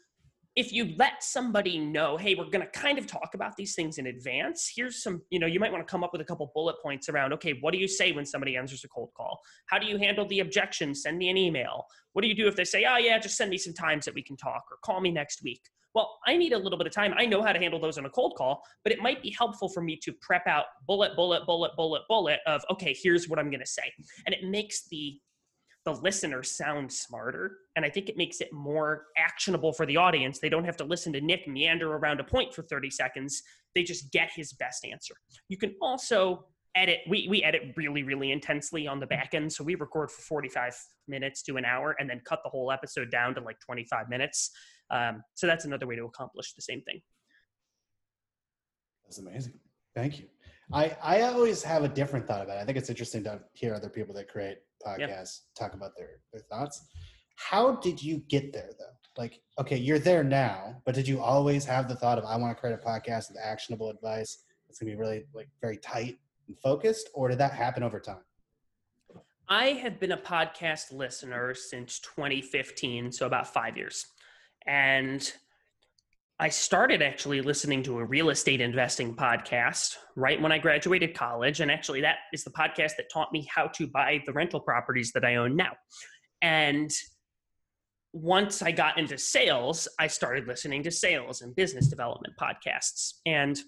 if 0.55 0.73
you 0.73 0.93
let 0.97 1.23
somebody 1.23 1.77
know, 1.77 2.17
hey, 2.17 2.35
we're 2.35 2.49
going 2.49 2.65
to 2.65 2.79
kind 2.79 2.97
of 2.97 3.07
talk 3.07 3.31
about 3.33 3.55
these 3.55 3.73
things 3.73 3.97
in 3.97 4.07
advance, 4.07 4.71
here's 4.75 5.01
some, 5.01 5.21
you 5.29 5.39
know, 5.39 5.47
you 5.47 5.59
might 5.59 5.71
want 5.71 5.85
to 5.85 5.89
come 5.89 6.03
up 6.03 6.11
with 6.11 6.21
a 6.21 6.25
couple 6.25 6.51
bullet 6.53 6.75
points 6.81 7.07
around, 7.07 7.31
okay, 7.31 7.53
what 7.61 7.71
do 7.71 7.77
you 7.77 7.87
say 7.87 8.11
when 8.11 8.25
somebody 8.25 8.57
answers 8.57 8.83
a 8.83 8.89
cold 8.89 9.11
call? 9.15 9.39
How 9.67 9.79
do 9.79 9.87
you 9.87 9.97
handle 9.97 10.27
the 10.27 10.41
objection? 10.41 10.93
Send 10.93 11.17
me 11.17 11.29
an 11.29 11.37
email. 11.37 11.85
What 12.13 12.21
do 12.23 12.27
you 12.27 12.35
do 12.35 12.47
if 12.47 12.55
they 12.57 12.65
say, 12.65 12.85
oh, 12.85 12.97
yeah, 12.97 13.17
just 13.17 13.37
send 13.37 13.49
me 13.49 13.57
some 13.57 13.73
times 13.73 14.03
that 14.05 14.13
we 14.13 14.21
can 14.21 14.35
talk 14.35 14.63
or 14.69 14.77
call 14.83 14.99
me 14.99 15.11
next 15.11 15.41
week? 15.41 15.61
Well, 15.93 16.19
I 16.25 16.37
need 16.37 16.53
a 16.53 16.57
little 16.57 16.77
bit 16.77 16.87
of 16.87 16.93
time. 16.93 17.13
I 17.17 17.25
know 17.25 17.41
how 17.41 17.53
to 17.53 17.59
handle 17.59 17.79
those 17.79 17.97
on 17.97 18.05
a 18.05 18.09
cold 18.09 18.35
call, 18.37 18.61
but 18.83 18.93
it 18.93 19.01
might 19.01 19.21
be 19.21 19.29
helpful 19.37 19.69
for 19.69 19.81
me 19.81 19.97
to 20.03 20.13
prep 20.21 20.47
out 20.47 20.65
bullet, 20.87 21.15
bullet, 21.15 21.45
bullet, 21.45 21.71
bullet, 21.75 22.01
bullet 22.07 22.39
of, 22.45 22.61
okay, 22.69 22.95
here's 23.01 23.27
what 23.27 23.39
I'm 23.39 23.49
going 23.49 23.61
to 23.61 23.65
say. 23.65 23.91
And 24.25 24.33
it 24.33 24.43
makes 24.43 24.87
the 24.89 25.17
the 25.85 25.93
listener 25.93 26.43
sound 26.43 26.91
smarter. 26.91 27.57
And 27.75 27.83
I 27.83 27.89
think 27.89 28.09
it 28.09 28.17
makes 28.17 28.39
it 28.41 28.53
more 28.53 29.07
actionable 29.17 29.73
for 29.73 29.85
the 29.85 29.97
audience. 29.97 30.39
They 30.39 30.49
don't 30.49 30.65
have 30.65 30.77
to 30.77 30.83
listen 30.83 31.11
to 31.13 31.21
Nick 31.21 31.47
meander 31.47 31.93
around 31.93 32.19
a 32.19 32.23
point 32.23 32.53
for 32.53 32.61
30 32.61 32.89
seconds. 32.89 33.41
They 33.73 33.83
just 33.83 34.11
get 34.11 34.29
his 34.35 34.53
best 34.53 34.85
answer. 34.85 35.15
You 35.47 35.57
can 35.57 35.73
also 35.81 36.45
edit. 36.75 36.99
We, 37.09 37.27
we 37.29 37.43
edit 37.43 37.73
really, 37.75 38.03
really 38.03 38.31
intensely 38.31 38.87
on 38.87 38.99
the 38.99 39.07
back 39.07 39.33
end. 39.33 39.51
So 39.51 39.63
we 39.63 39.75
record 39.75 40.11
for 40.11 40.21
45 40.21 40.75
minutes 41.07 41.41
to 41.43 41.57
an 41.57 41.65
hour 41.65 41.95
and 41.99 42.09
then 42.09 42.21
cut 42.25 42.41
the 42.43 42.49
whole 42.49 42.71
episode 42.71 43.09
down 43.09 43.33
to 43.35 43.41
like 43.41 43.59
25 43.59 44.07
minutes. 44.07 44.51
Um, 44.91 45.23
so 45.33 45.47
that's 45.47 45.65
another 45.65 45.87
way 45.87 45.95
to 45.95 46.05
accomplish 46.05 46.53
the 46.53 46.61
same 46.61 46.81
thing. 46.81 47.01
That's 49.05 49.17
amazing. 49.17 49.53
Thank 49.95 50.19
you. 50.19 50.27
I, 50.71 50.95
I 51.01 51.21
always 51.21 51.63
have 51.63 51.83
a 51.83 51.89
different 51.89 52.27
thought 52.27 52.43
about 52.43 52.57
it. 52.57 52.61
I 52.61 52.65
think 52.65 52.77
it's 52.77 52.89
interesting 52.89 53.23
to 53.25 53.41
hear 53.53 53.73
other 53.73 53.89
people 53.89 54.13
that 54.15 54.29
create 54.29 54.59
podcasts 54.85 55.41
yep. 55.41 55.55
talk 55.57 55.73
about 55.73 55.91
their, 55.97 56.19
their 56.31 56.41
thoughts. 56.41 56.87
How 57.35 57.75
did 57.75 58.01
you 58.01 58.17
get 58.27 58.53
there 58.53 58.69
though? 58.77 58.85
Like, 59.17 59.41
okay, 59.59 59.77
you're 59.77 59.99
there 59.99 60.23
now, 60.23 60.81
but 60.85 60.95
did 60.95 61.07
you 61.07 61.19
always 61.19 61.65
have 61.65 61.87
the 61.87 61.95
thought 61.95 62.17
of 62.17 62.25
I 62.25 62.37
want 62.37 62.55
to 62.55 62.59
create 62.59 62.73
a 62.73 62.77
podcast 62.77 63.29
with 63.29 63.37
actionable 63.43 63.89
advice? 63.89 64.43
It's 64.69 64.79
gonna 64.79 64.91
be 64.91 64.97
really 64.97 65.25
like 65.33 65.49
very 65.59 65.77
tight 65.77 66.19
and 66.47 66.57
focused, 66.59 67.09
or 67.13 67.27
did 67.27 67.37
that 67.39 67.53
happen 67.53 67.83
over 67.83 67.99
time? 67.99 68.23
I 69.49 69.73
have 69.73 69.99
been 69.99 70.13
a 70.13 70.17
podcast 70.17 70.93
listener 70.93 71.53
since 71.53 71.99
2015, 71.99 73.11
so 73.11 73.25
about 73.25 73.53
five 73.53 73.75
years. 73.75 74.05
And 74.65 75.29
I 76.41 76.49
started 76.49 77.03
actually 77.03 77.39
listening 77.41 77.83
to 77.83 77.99
a 77.99 78.03
real 78.03 78.31
estate 78.31 78.61
investing 78.61 79.15
podcast 79.15 79.97
right 80.15 80.41
when 80.41 80.51
I 80.51 80.57
graduated 80.57 81.13
college. 81.13 81.59
And 81.59 81.69
actually, 81.69 82.01
that 82.01 82.15
is 82.33 82.43
the 82.43 82.49
podcast 82.49 82.95
that 82.97 83.11
taught 83.13 83.31
me 83.31 83.47
how 83.47 83.67
to 83.67 83.85
buy 83.85 84.23
the 84.25 84.33
rental 84.33 84.59
properties 84.59 85.11
that 85.11 85.23
I 85.23 85.35
own 85.35 85.55
now. 85.55 85.73
And 86.41 86.89
once 88.11 88.63
I 88.63 88.71
got 88.71 88.97
into 88.97 89.19
sales, 89.19 89.87
I 89.99 90.07
started 90.07 90.47
listening 90.47 90.81
to 90.81 90.89
sales 90.89 91.43
and 91.43 91.55
business 91.55 91.87
development 91.89 92.33
podcasts. 92.41 93.19
And 93.27 93.59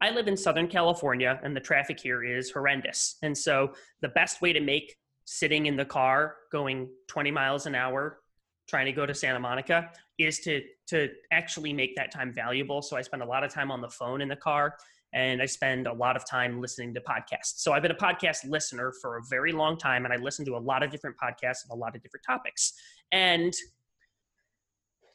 I 0.00 0.08
live 0.08 0.26
in 0.26 0.38
Southern 0.38 0.68
California, 0.68 1.38
and 1.44 1.54
the 1.54 1.60
traffic 1.60 2.00
here 2.00 2.24
is 2.24 2.50
horrendous. 2.50 3.18
And 3.22 3.36
so, 3.36 3.74
the 4.00 4.08
best 4.08 4.40
way 4.40 4.54
to 4.54 4.60
make 4.60 4.96
sitting 5.26 5.66
in 5.66 5.76
the 5.76 5.84
car 5.84 6.36
going 6.50 6.88
20 7.08 7.30
miles 7.30 7.66
an 7.66 7.74
hour 7.74 8.20
trying 8.68 8.86
to 8.86 8.92
go 8.92 9.04
to 9.04 9.14
Santa 9.14 9.38
Monica 9.38 9.90
is 10.26 10.38
to 10.40 10.62
to 10.88 11.08
actually 11.30 11.72
make 11.72 11.96
that 11.96 12.12
time 12.12 12.32
valuable. 12.32 12.82
So 12.82 12.96
I 12.96 13.02
spend 13.02 13.22
a 13.22 13.26
lot 13.26 13.44
of 13.44 13.52
time 13.52 13.70
on 13.70 13.80
the 13.80 13.88
phone 13.88 14.20
in 14.20 14.28
the 14.28 14.36
car 14.36 14.76
and 15.14 15.42
I 15.42 15.46
spend 15.46 15.86
a 15.86 15.92
lot 15.92 16.16
of 16.16 16.26
time 16.26 16.60
listening 16.60 16.94
to 16.94 17.00
podcasts. 17.00 17.58
So 17.58 17.72
I've 17.72 17.82
been 17.82 17.90
a 17.90 17.94
podcast 17.94 18.48
listener 18.48 18.92
for 19.00 19.18
a 19.18 19.22
very 19.28 19.52
long 19.52 19.76
time 19.76 20.04
and 20.04 20.12
I 20.12 20.16
listen 20.16 20.44
to 20.46 20.56
a 20.56 20.58
lot 20.58 20.82
of 20.82 20.90
different 20.90 21.16
podcasts 21.22 21.64
and 21.64 21.72
a 21.72 21.74
lot 21.74 21.94
of 21.94 22.02
different 22.02 22.24
topics. 22.26 22.72
And 23.12 23.52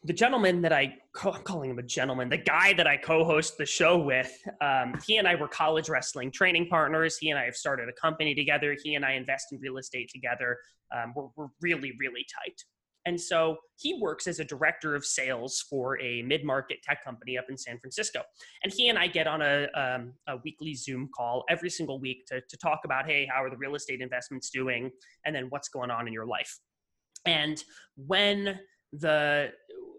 the 0.04 0.13
gentleman 0.13 0.62
that 0.62 0.72
I, 0.72 0.96
I'm 1.24 1.43
calling 1.43 1.72
him 1.72 1.80
a 1.80 1.84
gentleman, 1.84 2.30
the 2.30 2.38
guy 2.38 2.74
that 2.74 2.88
I 2.88 2.98
co-host 2.98 3.58
the 3.58 3.65
show 3.65 3.98
with, 3.98 4.32
um, 4.62 5.00
he 5.06 5.17
and 5.17 5.28
I 5.28 5.36
were 5.36 5.48
college 5.48 5.89
wrestling 5.89 6.32
training 6.32 6.67
partners. 6.70 7.17
He 7.17 7.32
and 7.32 7.39
I 7.39 7.46
have 7.46 7.56
started 7.56 7.89
a 7.89 7.93
company 7.93 8.36
together. 8.36 8.78
He 8.82 8.96
and 8.96 9.04
I 9.04 9.13
invest 9.13 9.48
in 9.52 9.60
real 9.60 9.78
estate 9.78 10.10
together. 10.13 10.58
Um, 10.96 11.13
we're, 11.15 11.28
we're 11.36 11.48
really, 11.62 11.93
really 12.00 12.26
tight. 12.34 12.63
And 13.08 13.20
so 13.20 13.56
he 13.78 13.93
works 13.93 14.28
as 14.28 14.41
a 14.41 14.43
director 14.43 14.93
of 14.93 15.06
sales 15.06 15.63
for 15.70 16.00
a 16.02 16.22
mid 16.24 16.43
market 16.43 16.80
tech 16.84 17.06
company 17.06 17.38
up 17.38 17.46
in 17.50 17.58
San 17.58 17.80
Francisco. 17.80 18.22
And 18.63 18.74
he 18.74 18.89
and 18.89 19.00
I 19.00 19.08
get 19.08 19.28
on 19.28 19.41
a, 19.41 19.67
um, 19.74 20.13
a 20.28 20.36
weekly 20.43 20.76
Zoom 20.76 21.10
call 21.15 21.46
every 21.50 21.70
single 21.70 22.02
week 22.02 22.26
to, 22.28 22.41
to 22.41 22.58
talk 22.58 22.82
about 22.84 23.10
hey, 23.10 23.26
how 23.26 23.41
are 23.41 23.50
the 23.50 23.56
real 23.56 23.76
estate 23.76 24.02
investments 24.02 24.50
doing? 24.50 24.91
And 25.26 25.34
then 25.34 25.46
what's 25.50 25.70
going 25.70 25.89
on 25.89 26.06
in 26.06 26.13
your 26.13 26.26
life. 26.26 26.60
And 27.26 27.63
when 27.96 28.60
the 28.91 29.52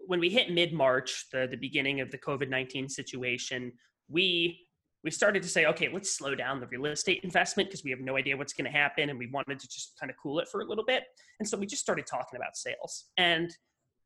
when 0.05 0.19
we 0.19 0.29
hit 0.29 0.51
mid 0.51 0.71
March, 0.71 1.25
the, 1.31 1.47
the 1.49 1.57
beginning 1.57 2.01
of 2.01 2.11
the 2.11 2.17
COVID 2.19 2.47
19 2.47 2.89
situation, 2.89 3.71
we 4.07 4.68
we 5.03 5.11
started 5.11 5.41
to 5.43 5.49
say, 5.49 5.65
okay, 5.65 5.89
let's 5.91 6.11
slow 6.11 6.35
down 6.35 6.59
the 6.59 6.67
real 6.67 6.85
estate 6.87 7.21
investment 7.23 7.69
because 7.69 7.83
we 7.83 7.91
have 7.91 8.01
no 8.01 8.17
idea 8.17 8.35
what's 8.35 8.53
going 8.53 8.65
to 8.65 8.77
happen 8.77 9.09
and 9.09 9.17
we 9.17 9.27
wanted 9.27 9.59
to 9.59 9.67
just 9.67 9.97
kind 9.99 10.09
of 10.09 10.15
cool 10.21 10.39
it 10.39 10.47
for 10.49 10.61
a 10.61 10.65
little 10.65 10.83
bit. 10.83 11.03
And 11.39 11.47
so 11.47 11.57
we 11.57 11.65
just 11.65 11.81
started 11.81 12.05
talking 12.05 12.35
about 12.35 12.57
sales. 12.57 13.05
And 13.17 13.55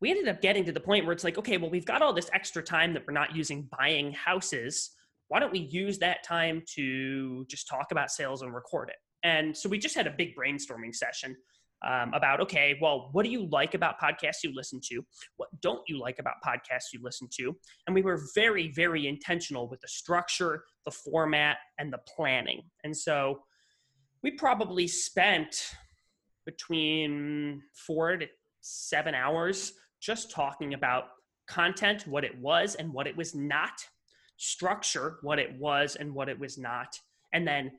we 0.02 0.12
ended 0.12 0.28
up 0.28 0.42
getting 0.42 0.66
to 0.66 0.72
the 0.72 0.80
point 0.80 1.06
where 1.06 1.14
it's 1.14 1.24
like, 1.24 1.38
okay, 1.38 1.58
well, 1.58 1.72
we've 1.72 1.86
got 1.86 2.02
all 2.02 2.14
this 2.14 2.30
extra 2.34 2.62
time 2.62 2.94
that 2.94 3.04
we're 3.08 3.14
not 3.14 3.36
using 3.36 3.68
buying 3.78 4.12
houses. 4.12 4.92
Why 5.30 5.40
don't 5.40 5.52
we 5.52 5.60
use 5.60 5.98
that 6.00 6.24
time 6.24 6.62
to 6.76 7.46
just 7.46 7.68
talk 7.68 7.88
about 7.92 8.12
sales 8.12 8.42
and 8.42 8.54
record 8.54 8.90
it? 8.90 8.98
And 9.24 9.56
so 9.56 9.70
we 9.70 9.80
just 9.80 9.96
had 9.96 10.06
a 10.06 10.12
big 10.12 10.36
brainstorming 10.36 10.94
session 10.94 11.36
um, 11.84 12.14
about 12.14 12.40
okay 12.40 12.78
well 12.82 13.10
what 13.12 13.24
do 13.24 13.32
you 13.32 13.48
like 13.48 13.74
about 13.74 14.00
podcasts 14.00 14.44
you 14.44 14.54
listen 14.54 14.80
to? 14.90 15.06
What 15.38 15.50
don't 15.62 15.82
you 15.88 16.00
like 16.00 16.20
about 16.20 16.36
podcasts 16.46 16.94
you 16.94 17.00
listen 17.04 17.28
to? 17.40 17.56
And 17.88 17.96
we 17.96 18.02
were 18.02 18.22
very 18.36 18.72
very 18.72 19.08
intentional 19.08 19.70
with 19.70 19.82
the 19.82 19.88
structure 19.88 20.64
the 20.86 20.92
format 20.92 21.58
and 21.78 21.92
the 21.92 22.00
planning. 22.16 22.62
And 22.84 22.96
so 22.96 23.40
we 24.22 24.32
probably 24.32 24.88
spent 24.88 25.72
between 26.46 27.62
four 27.74 28.18
to 28.18 28.28
seven 28.62 29.16
hours 29.16 29.74
just 30.02 30.32
talking 30.32 30.74
about 30.74 31.06
content 31.48 32.08
what 32.08 32.24
it 32.24 32.38
was 32.40 32.76
and 32.76 32.94
what 32.94 33.08
it 33.08 33.16
was 33.16 33.36
not 33.36 33.86
structure 34.38 35.18
what 35.22 35.40
it 35.40 35.58
was 35.60 35.96
and 35.96 36.14
what 36.14 36.28
it 36.28 36.40
was 36.40 36.58
not 36.58 36.98
and 37.34 37.48
then 37.48 37.72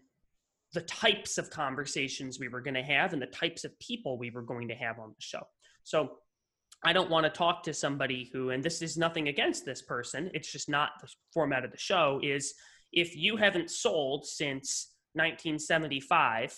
the 0.74 0.82
types 0.82 1.38
of 1.38 1.48
conversations 1.50 2.38
we 2.38 2.48
were 2.48 2.60
going 2.60 2.74
to 2.74 2.82
have 2.82 3.12
and 3.12 3.22
the 3.22 3.26
types 3.26 3.64
of 3.64 3.78
people 3.78 4.18
we 4.18 4.30
were 4.30 4.42
going 4.42 4.68
to 4.68 4.74
have 4.74 4.98
on 4.98 5.10
the 5.10 5.20
show. 5.20 5.42
So 5.84 6.10
I 6.84 6.92
don't 6.92 7.10
want 7.10 7.24
to 7.24 7.30
talk 7.30 7.62
to 7.62 7.72
somebody 7.72 8.28
who, 8.32 8.50
and 8.50 8.62
this 8.62 8.82
is 8.82 8.96
nothing 8.98 9.28
against 9.28 9.64
this 9.64 9.82
person, 9.82 10.30
it's 10.34 10.50
just 10.50 10.68
not 10.68 10.90
the 11.00 11.08
format 11.32 11.64
of 11.64 11.70
the 11.70 11.78
show, 11.78 12.20
is 12.22 12.54
if 12.92 13.16
you 13.16 13.36
haven't 13.36 13.70
sold 13.70 14.26
since 14.26 14.90
1975, 15.14 16.54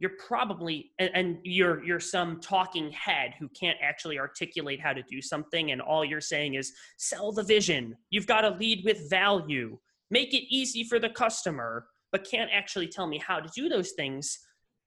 you're 0.00 0.12
probably 0.24 0.92
and, 1.00 1.38
you're 1.42 1.82
you're 1.82 1.98
some 1.98 2.40
talking 2.40 2.88
head 2.92 3.34
who 3.36 3.48
can't 3.48 3.76
actually 3.82 4.16
articulate 4.16 4.80
how 4.80 4.92
to 4.92 5.02
do 5.02 5.20
something 5.20 5.72
and 5.72 5.80
all 5.80 6.04
you're 6.04 6.20
saying 6.20 6.54
is 6.54 6.72
sell 6.98 7.32
the 7.32 7.42
vision. 7.42 7.96
You've 8.10 8.28
got 8.28 8.42
to 8.42 8.50
lead 8.50 8.84
with 8.84 9.10
value. 9.10 9.76
Make 10.12 10.34
it 10.34 10.44
easy 10.54 10.84
for 10.84 11.00
the 11.00 11.10
customer 11.10 11.86
but 12.12 12.28
can't 12.28 12.50
actually 12.52 12.88
tell 12.88 13.06
me 13.06 13.18
how 13.18 13.38
to 13.40 13.50
do 13.54 13.68
those 13.68 13.92
things 13.92 14.38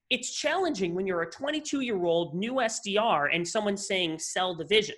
it's 0.09 0.35
challenging 0.35 0.93
when 0.93 1.07
you're 1.07 1.21
a 1.21 1.31
22 1.31 1.81
year 1.81 2.03
old 2.03 2.35
new 2.35 2.53
sdr 2.53 3.33
and 3.33 3.47
someone's 3.47 3.87
saying 3.87 4.17
sell 4.19 4.55
the 4.55 4.65
vision 4.65 4.95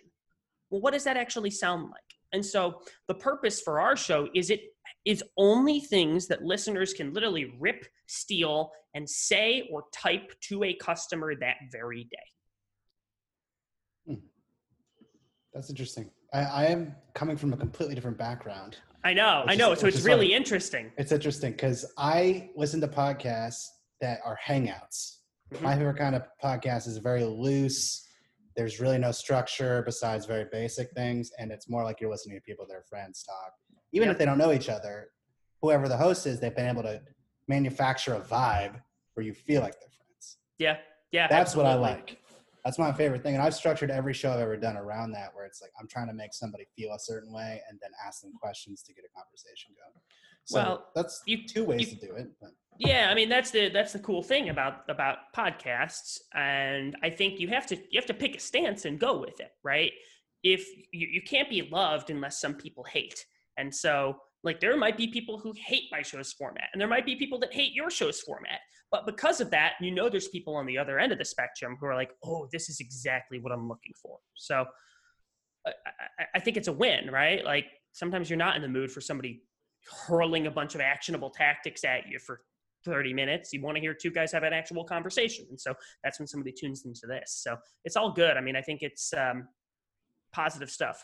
well 0.69 0.81
what 0.81 0.93
does 0.93 1.03
that 1.03 1.17
actually 1.17 1.51
sound 1.51 1.83
like 1.83 2.01
and 2.33 2.45
so 2.45 2.81
the 3.07 3.13
purpose 3.13 3.61
for 3.61 3.79
our 3.79 3.95
show 3.95 4.27
is 4.33 4.49
it 4.49 4.61
is 5.05 5.23
only 5.37 5.79
things 5.79 6.27
that 6.27 6.43
listeners 6.43 6.93
can 6.93 7.13
literally 7.13 7.53
rip, 7.59 7.85
steal, 8.07 8.71
and 8.95 9.09
say 9.09 9.67
or 9.71 9.83
type 9.93 10.33
to 10.41 10.63
a 10.63 10.73
customer 10.75 11.35
that 11.35 11.57
very 11.71 12.05
day. 12.05 12.17
Hmm. 14.07 14.21
That's 15.53 15.69
interesting. 15.69 16.09
I, 16.33 16.39
I, 16.39 16.65
am 16.65 16.95
coming 17.13 17.37
from 17.37 17.53
a 17.53 17.57
completely 17.57 17.95
different 17.95 18.17
background. 18.17 18.77
I 19.03 19.13
know, 19.13 19.43
I 19.47 19.55
know. 19.55 19.71
Is, 19.71 19.79
so 19.79 19.87
it's 19.87 20.01
really 20.01 20.27
like, 20.27 20.35
interesting. 20.35 20.91
It's 20.97 21.11
interesting 21.11 21.51
because 21.51 21.85
I 21.97 22.49
listen 22.55 22.79
to 22.81 22.87
podcasts 22.87 23.65
that 24.01 24.19
are 24.25 24.37
hangouts. 24.45 25.17
Mm-hmm. 25.53 25.63
My 25.63 25.75
favorite 25.75 25.97
kind 25.97 26.15
of 26.15 26.23
podcast 26.43 26.87
is 26.87 26.97
very 26.97 27.23
loose. 27.23 28.07
There's 28.55 28.79
really 28.79 28.97
no 28.97 29.11
structure 29.11 29.81
besides 29.85 30.25
very 30.25 30.45
basic 30.51 30.91
things, 30.91 31.31
and 31.39 31.51
it's 31.51 31.69
more 31.69 31.83
like 31.83 31.99
you're 31.99 32.11
listening 32.11 32.37
to 32.37 32.41
people, 32.41 32.65
their 32.67 32.83
friends 32.89 33.23
talk 33.23 33.53
even 33.93 34.07
yep. 34.07 34.15
if 34.15 34.19
they 34.19 34.25
don't 34.25 34.37
know 34.37 34.51
each 34.51 34.69
other, 34.69 35.09
whoever 35.61 35.87
the 35.87 35.95
host 35.95 36.25
is, 36.25 36.39
they've 36.39 36.55
been 36.55 36.67
able 36.67 36.83
to 36.83 36.99
manufacture 37.47 38.15
a 38.15 38.19
vibe 38.19 38.81
where 39.13 39.25
you 39.25 39.33
feel 39.33 39.61
like 39.61 39.73
they're 39.73 39.89
friends. 39.89 40.37
Yeah. 40.57 40.77
Yeah. 41.11 41.27
That's 41.27 41.51
absolutely. 41.51 41.79
what 41.79 41.89
I 41.89 41.93
like. 41.93 42.17
That's 42.65 42.79
my 42.79 42.93
favorite 42.93 43.23
thing. 43.23 43.33
And 43.33 43.43
I've 43.43 43.55
structured 43.55 43.91
every 43.91 44.13
show 44.13 44.31
I've 44.31 44.39
ever 44.39 44.55
done 44.55 44.77
around 44.77 45.11
that 45.11 45.33
where 45.33 45.45
it's 45.45 45.61
like 45.61 45.71
I'm 45.79 45.87
trying 45.87 46.07
to 46.07 46.13
make 46.13 46.33
somebody 46.33 46.65
feel 46.75 46.93
a 46.93 46.99
certain 46.99 47.33
way 47.33 47.61
and 47.69 47.77
then 47.81 47.91
ask 48.05 48.21
them 48.21 48.31
questions 48.39 48.81
to 48.83 48.93
get 48.93 49.03
a 49.03 49.17
conversation 49.17 49.71
going. 49.75 50.01
So 50.45 50.55
well, 50.55 50.87
that's 50.95 51.21
you, 51.25 51.47
two 51.47 51.65
ways 51.65 51.91
you, 51.91 51.97
to 51.97 52.07
do 52.07 52.13
it. 52.15 52.29
But. 52.41 52.51
Yeah, 52.79 53.07
I 53.09 53.15
mean 53.15 53.29
that's 53.29 53.51
the 53.51 53.69
that's 53.69 53.93
the 53.93 53.99
cool 53.99 54.23
thing 54.23 54.49
about 54.49 54.89
about 54.89 55.17
podcasts. 55.35 56.19
And 56.33 56.95
I 57.03 57.09
think 57.09 57.39
you 57.39 57.47
have 57.49 57.67
to 57.67 57.75
you 57.75 57.99
have 57.99 58.05
to 58.07 58.13
pick 58.13 58.35
a 58.35 58.39
stance 58.39 58.85
and 58.85 58.99
go 58.99 59.19
with 59.19 59.39
it, 59.39 59.51
right? 59.63 59.91
If 60.43 60.67
you, 60.91 61.07
you 61.07 61.21
can't 61.21 61.49
be 61.49 61.69
loved 61.71 62.09
unless 62.09 62.41
some 62.41 62.55
people 62.55 62.83
hate. 62.83 63.25
And 63.57 63.73
so, 63.73 64.17
like, 64.43 64.59
there 64.59 64.75
might 64.77 64.97
be 64.97 65.07
people 65.07 65.37
who 65.39 65.53
hate 65.55 65.83
my 65.91 66.01
show's 66.01 66.33
format, 66.33 66.69
and 66.73 66.81
there 66.81 66.87
might 66.87 67.05
be 67.05 67.15
people 67.15 67.39
that 67.39 67.53
hate 67.53 67.73
your 67.73 67.89
show's 67.89 68.19
format. 68.19 68.59
But 68.91 69.05
because 69.05 69.41
of 69.41 69.49
that, 69.51 69.73
you 69.81 69.91
know, 69.91 70.09
there's 70.09 70.27
people 70.27 70.55
on 70.55 70.65
the 70.65 70.77
other 70.77 70.99
end 70.99 71.11
of 71.11 71.17
the 71.17 71.25
spectrum 71.25 71.77
who 71.79 71.87
are 71.87 71.95
like, 71.95 72.11
oh, 72.23 72.47
this 72.51 72.69
is 72.69 72.79
exactly 72.79 73.39
what 73.39 73.51
I'm 73.51 73.67
looking 73.67 73.93
for. 73.99 74.17
So 74.35 74.65
I, 75.65 75.71
I 76.35 76.39
think 76.39 76.57
it's 76.57 76.67
a 76.67 76.73
win, 76.73 77.09
right? 77.09 77.43
Like, 77.43 77.65
sometimes 77.93 78.29
you're 78.29 78.37
not 78.37 78.55
in 78.55 78.61
the 78.61 78.67
mood 78.67 78.91
for 78.91 79.01
somebody 79.01 79.43
hurling 80.07 80.47
a 80.47 80.51
bunch 80.51 80.75
of 80.75 80.81
actionable 80.81 81.29
tactics 81.29 81.83
at 81.83 82.07
you 82.07 82.19
for 82.19 82.41
30 82.85 83.13
minutes. 83.13 83.53
You 83.53 83.61
want 83.61 83.77
to 83.77 83.81
hear 83.81 83.93
two 83.93 84.11
guys 84.11 84.31
have 84.33 84.43
an 84.43 84.53
actual 84.53 84.83
conversation. 84.83 85.45
And 85.49 85.59
so 85.59 85.73
that's 86.03 86.19
when 86.19 86.27
somebody 86.27 86.51
tunes 86.51 86.83
into 86.85 87.07
this. 87.07 87.41
So 87.43 87.57
it's 87.85 87.95
all 87.95 88.11
good. 88.11 88.37
I 88.37 88.41
mean, 88.41 88.55
I 88.55 88.61
think 88.61 88.81
it's 88.81 89.13
um, 89.13 89.47
positive 90.33 90.69
stuff 90.69 91.03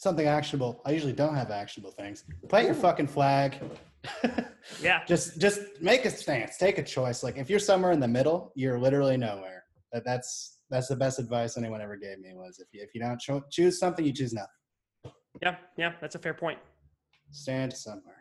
something 0.00 0.26
actionable. 0.26 0.80
I 0.86 0.92
usually 0.92 1.12
don't 1.12 1.34
have 1.34 1.50
actionable 1.50 1.90
things. 1.90 2.24
Plant 2.48 2.66
your 2.66 2.74
fucking 2.74 3.06
flag. 3.06 3.60
yeah. 4.82 5.04
Just 5.06 5.38
just 5.38 5.60
make 5.80 6.06
a 6.06 6.10
stance. 6.10 6.56
Take 6.56 6.78
a 6.78 6.82
choice. 6.82 7.22
Like 7.22 7.36
if 7.36 7.50
you're 7.50 7.58
somewhere 7.58 7.92
in 7.92 8.00
the 8.00 8.08
middle, 8.08 8.50
you're 8.56 8.78
literally 8.78 9.18
nowhere. 9.18 9.64
That 9.92 10.04
that's 10.06 10.58
that's 10.70 10.88
the 10.88 10.96
best 10.96 11.18
advice 11.18 11.58
anyone 11.58 11.82
ever 11.82 11.96
gave 11.96 12.18
me 12.18 12.32
was 12.34 12.58
if 12.60 12.68
you 12.72 12.82
if 12.82 12.94
you 12.94 13.00
don't 13.02 13.20
cho- 13.20 13.44
choose 13.50 13.78
something, 13.78 14.04
you 14.04 14.12
choose 14.12 14.32
nothing. 14.32 14.48
Yeah, 15.42 15.56
yeah, 15.76 15.92
that's 16.00 16.14
a 16.14 16.18
fair 16.18 16.34
point. 16.34 16.58
Stand 17.30 17.72
somewhere. 17.72 18.16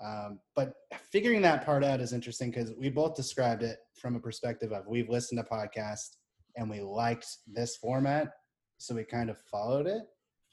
Um, 0.00 0.38
but 0.54 0.74
figuring 1.10 1.42
that 1.42 1.66
part 1.66 1.82
out 1.82 2.00
is 2.00 2.12
interesting 2.12 2.52
because 2.52 2.72
we 2.78 2.88
both 2.88 3.16
described 3.16 3.64
it 3.64 3.78
from 4.00 4.14
a 4.14 4.20
perspective 4.20 4.70
of 4.70 4.86
we've 4.86 5.08
listened 5.08 5.44
to 5.44 5.52
podcasts 5.52 6.10
and 6.54 6.70
we 6.70 6.80
liked 6.80 7.26
this 7.48 7.76
format, 7.76 8.28
so 8.76 8.94
we 8.94 9.02
kind 9.02 9.28
of 9.30 9.38
followed 9.50 9.88
it 9.88 10.02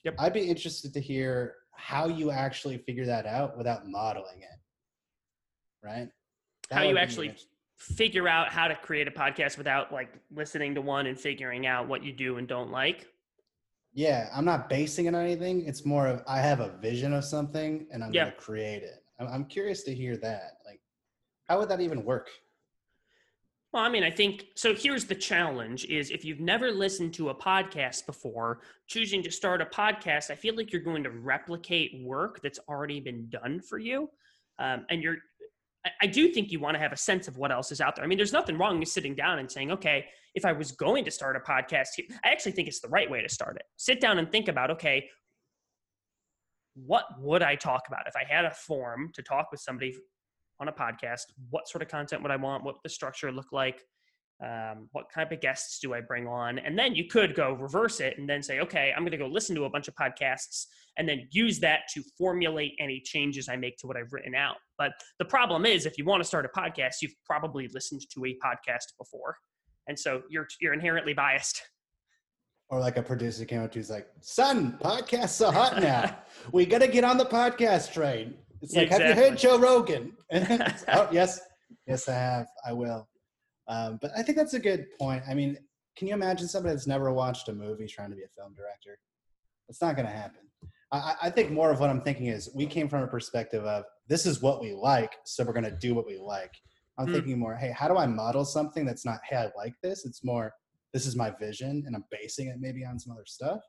Yep. 0.06 0.15
I'd 0.20 0.34
be 0.34 0.41
interested 0.41 0.94
to 0.94 1.02
hear 1.02 1.56
how 1.72 2.08
you 2.08 2.32
actually 2.32 2.78
figure 2.78 3.06
that 3.06 3.26
out 3.26 3.58
without 3.58 3.88
modeling 3.88 4.41
it. 4.41 4.60
Right? 5.84 6.10
That 6.70 6.76
how 6.76 6.84
you 6.84 6.98
actually 6.98 7.36
figure 7.78 8.28
out 8.28 8.50
how 8.50 8.68
to 8.68 8.76
create 8.76 9.08
a 9.08 9.12
podcast 9.12 9.58
without 9.58 9.91
like 9.91 10.13
listening 10.34 10.74
to 10.76 10.82
one 10.82 11.08
and 11.08 11.20
figuring 11.20 11.68
out 11.68 11.88
what 11.88 12.04
you 12.04 12.13
do 12.13 12.38
and 12.38 12.48
don't 12.48 12.72
like. 12.72 13.08
Yeah, 13.94 14.30
I'm 14.34 14.46
not 14.46 14.70
basing 14.70 15.06
it 15.06 15.15
on 15.15 15.22
anything. 15.22 15.65
It's 15.65 15.86
more 15.86 16.08
of 16.08 16.24
I 16.28 16.39
have 16.39 16.60
a 16.60 16.70
vision 16.80 17.13
of 17.13 17.24
something 17.24 17.88
and 17.91 18.04
I'm 18.04 18.13
yep. 18.13 18.26
going 18.26 18.36
to 18.36 18.41
create 18.41 18.84
it. 18.84 19.04
I'm 19.20 19.46
curious 19.46 19.84
to 19.84 19.94
hear 19.94 20.18
that. 20.18 20.58
Like, 20.65 20.82
how 21.46 21.60
would 21.60 21.70
that 21.70 21.82
even 21.82 22.04
work? 22.04 22.30
Well, 23.75 23.83
I 23.83 23.89
mean, 23.89 24.05
I 24.05 24.09
think 24.09 24.45
so. 24.55 24.73
Here's 24.73 25.03
the 25.03 25.15
challenge: 25.15 25.83
is 25.88 26.09
if 26.09 26.23
you've 26.23 26.39
never 26.39 26.71
listened 26.71 27.13
to 27.15 27.27
a 27.27 27.35
podcast 27.35 28.05
before, 28.05 28.61
choosing 28.88 29.21
to 29.23 29.29
start 29.29 29.61
a 29.61 29.65
podcast, 29.65 30.31
I 30.31 30.35
feel 30.35 30.55
like 30.55 30.71
you're 30.71 30.81
going 30.81 31.03
to 31.03 31.09
replicate 31.09 32.01
work 32.01 32.39
that's 32.41 32.57
already 32.69 33.01
been 33.01 33.27
done 33.27 33.59
for 33.59 33.77
you, 33.77 34.09
um, 34.59 34.85
and 34.89 35.03
you're. 35.03 35.17
I 36.01 36.07
do 36.07 36.29
think 36.29 36.53
you 36.53 36.59
want 36.61 36.75
to 36.75 36.79
have 36.79 36.93
a 36.93 36.97
sense 36.97 37.27
of 37.27 37.35
what 37.35 37.51
else 37.51 37.69
is 37.69 37.81
out 37.81 37.97
there. 37.97 38.05
I 38.05 38.07
mean, 38.07 38.17
there's 38.17 38.31
nothing 38.31 38.57
wrong 38.57 38.79
with 38.79 38.88
sitting 38.88 39.13
down 39.13 39.39
and 39.39 39.51
saying, 39.51 39.71
okay, 39.71 40.05
if 40.35 40.45
I 40.45 40.53
was 40.53 40.71
going 40.71 41.03
to 41.03 41.11
start 41.11 41.35
a 41.35 41.41
podcast, 41.41 41.88
I 42.23 42.29
actually 42.29 42.53
think 42.53 42.69
it's 42.69 42.79
the 42.79 42.88
right 42.88 43.11
way 43.11 43.21
to 43.21 43.29
start 43.29 43.57
it. 43.57 43.63
Sit 43.75 43.99
down 43.99 44.19
and 44.19 44.31
think 44.31 44.47
about, 44.47 44.71
okay, 44.71 45.09
what 46.75 47.05
would 47.19 47.43
I 47.43 47.55
talk 47.55 47.83
about 47.89 48.07
if 48.07 48.15
I 48.15 48.23
had 48.23 48.45
a 48.45 48.51
form 48.51 49.11
to 49.15 49.21
talk 49.21 49.51
with 49.51 49.59
somebody 49.59 49.93
on 50.60 50.68
a 50.68 50.72
podcast 50.72 51.24
what 51.50 51.68
sort 51.68 51.82
of 51.82 51.88
content 51.88 52.22
would 52.22 52.32
i 52.32 52.36
want? 52.36 52.63
What 52.63 52.76
the 52.84 52.89
structure 52.89 53.32
look 53.32 53.52
like? 53.52 53.82
Um, 54.44 54.89
what 54.91 55.06
type 55.13 55.32
of 55.32 55.39
guests 55.39 55.80
do 55.80 55.94
i 55.94 56.02
bring 56.02 56.28
on? 56.28 56.60
And 56.60 56.78
then 56.78 56.96
you 56.96 57.06
could 57.06 57.36
go 57.36 57.54
reverse 57.54 58.00
it 58.00 58.18
and 58.18 58.30
then 58.30 58.44
say 58.44 58.60
okay 58.60 58.94
i'm 58.96 59.04
going 59.04 59.12
to 59.12 59.18
go 59.18 59.28
listen 59.28 59.56
to 59.56 59.65
a 59.65 59.70
bunch 59.70 59.88
of 59.88 59.96
podcasts 59.96 60.65
and 60.98 61.08
then 61.08 61.28
use 61.32 61.60
that 61.60 61.82
to 61.94 62.02
formulate 62.18 62.74
any 62.80 63.02
changes 63.04 63.50
i 63.50 63.56
make 63.56 63.78
to 63.78 63.88
what 63.88 63.98
i've 63.98 64.12
written 64.12 64.36
out. 64.36 64.58
But 64.78 64.91
the 65.20 65.26
problem 65.26 65.65
is 65.65 65.86
if 65.86 65.98
you 65.98 66.06
want 66.06 66.22
to 66.22 66.28
start 66.28 66.46
a 66.46 66.60
podcast 66.60 66.96
you've 67.02 67.15
probably 67.26 67.68
listened 67.74 68.02
to 68.13 68.26
a 68.26 68.38
podcast 68.46 68.98
before. 68.98 69.36
And 69.88 69.98
so 69.98 70.24
you're 70.30 70.48
you're 70.62 70.74
inherently 70.74 71.13
biased. 71.13 71.62
Or 72.70 72.80
like 72.80 72.98
a 72.98 73.04
producer 73.04 73.46
came 73.46 73.62
up 73.62 73.72
to 73.74 73.80
you, 73.80 73.86
like, 73.89 74.08
son, 74.22 74.80
podcasts 74.84 75.46
are 75.46 75.54
hot 75.54 75.80
now. 75.82 76.18
we 76.52 76.65
got 76.65 76.80
to 76.80 76.88
get 76.88 77.04
on 77.04 77.18
the 77.18 77.26
podcast 77.26 77.94
train. 77.94 78.34
It's 78.65 78.75
like, 78.75 78.86
exactly. 78.86 79.08
have 79.08 79.17
you 79.17 79.23
heard 79.23 79.38
Joe 79.38 79.60
Rogan? 79.60 80.13
oh, 80.32 81.08
yes, 81.12 81.39
yes, 81.86 82.10
I 82.10 82.13
have. 82.13 82.47
I 82.67 82.73
will. 82.73 83.08
Um, 83.67 83.99
but 84.01 84.10
I 84.17 84.23
think 84.23 84.39
that's 84.39 84.56
a 84.56 84.60
good 84.60 84.88
point. 84.99 85.23
I 85.30 85.36
mean, 85.36 85.58
can 85.95 86.08
you 86.08 86.15
imagine 86.15 86.47
somebody 86.47 86.73
that's 86.73 86.88
never 86.88 87.13
watched 87.13 87.47
a 87.47 87.54
movie 87.54 87.86
trying 87.86 88.10
to 88.10 88.15
be 88.15 88.23
a 88.23 88.28
film 88.36 88.56
director? 88.56 88.97
It's 89.69 89.82
not 89.82 89.95
going 89.95 90.08
to 90.08 90.12
happen. 90.12 90.41
I, 90.91 91.15
I, 91.23 91.30
think 91.30 91.51
more 91.51 91.71
of 91.71 91.80
what 91.80 91.91
I'm 91.91 92.01
thinking 92.01 92.28
is 92.28 92.49
we 92.56 92.65
came 92.65 92.89
from 92.89 93.04
a 93.04 93.08
perspective 93.08 93.63
of 93.65 93.84
this 94.08 94.25
is 94.25 94.41
what 94.41 94.62
we 94.62 94.73
like, 94.73 95.13
so 95.25 95.43
we're 95.43 95.54
going 95.54 95.65
to 95.65 95.78
do 95.80 95.93
what 95.93 96.08
we 96.08 96.17
like. 96.17 96.54
I'm 96.97 97.08
mm. 97.08 97.13
thinking 97.13 97.38
more, 97.38 97.56
hey, 97.56 97.71
how 97.71 97.88
do 97.88 97.97
I 97.97 98.08
model 98.08 98.45
something 98.45 98.84
that's 98.84 99.06
not, 99.06 99.19
hey, 99.30 99.38
I 99.38 99.51
like 99.56 99.73
this? 99.84 100.06
It's 100.06 100.23
more, 100.23 100.54
this 100.91 101.06
is 101.06 101.15
my 101.15 101.32
vision, 101.39 101.84
and 101.86 101.95
I'm 101.95 102.06
basing 102.12 102.47
it 102.47 102.58
maybe 102.60 102.84
on 102.84 102.99
some 102.99 103.13
other 103.13 103.25
stuff. 103.25 103.62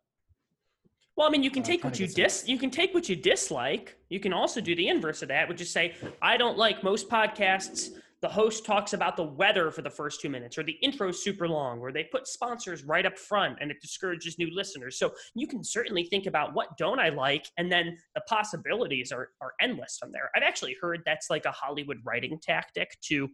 Well, 1.16 1.26
I 1.26 1.30
mean, 1.30 1.42
you 1.42 1.50
can 1.50 1.62
take 1.62 1.82
what 1.82 1.98
you 1.98 2.06
dis 2.06 2.44
you 2.46 2.58
can 2.58 2.70
take 2.70 2.92
what 2.92 3.08
you 3.08 3.16
dislike. 3.16 3.96
You 4.10 4.20
can 4.20 4.34
also 4.34 4.60
do 4.60 4.76
the 4.76 4.88
inverse 4.88 5.22
of 5.22 5.28
that, 5.28 5.48
which 5.48 5.62
is 5.62 5.70
say, 5.70 5.94
I 6.20 6.36
don't 6.36 6.58
like 6.58 6.84
most 6.84 7.08
podcasts. 7.08 7.90
The 8.20 8.28
host 8.28 8.66
talks 8.66 8.92
about 8.92 9.16
the 9.16 9.22
weather 9.22 9.70
for 9.70 9.82
the 9.82 9.90
first 9.90 10.20
two 10.20 10.28
minutes, 10.28 10.58
or 10.58 10.62
the 10.62 10.76
intro 10.82 11.08
is 11.08 11.22
super 11.22 11.48
long, 11.48 11.80
or 11.80 11.90
they 11.90 12.04
put 12.04 12.26
sponsors 12.26 12.84
right 12.84 13.06
up 13.06 13.18
front 13.18 13.58
and 13.60 13.70
it 13.70 13.80
discourages 13.80 14.38
new 14.38 14.54
listeners. 14.54 14.98
So 14.98 15.12
you 15.34 15.46
can 15.46 15.64
certainly 15.64 16.04
think 16.04 16.26
about 16.26 16.54
what 16.54 16.76
don't 16.76 16.98
I 16.98 17.08
like, 17.08 17.46
and 17.56 17.72
then 17.72 17.96
the 18.14 18.20
possibilities 18.28 19.10
are 19.10 19.30
are 19.40 19.54
endless 19.60 19.96
from 19.98 20.12
there. 20.12 20.30
I've 20.36 20.42
actually 20.42 20.76
heard 20.82 21.00
that's 21.06 21.30
like 21.30 21.46
a 21.46 21.52
Hollywood 21.52 21.98
writing 22.04 22.38
tactic 22.42 22.90
to 23.04 23.30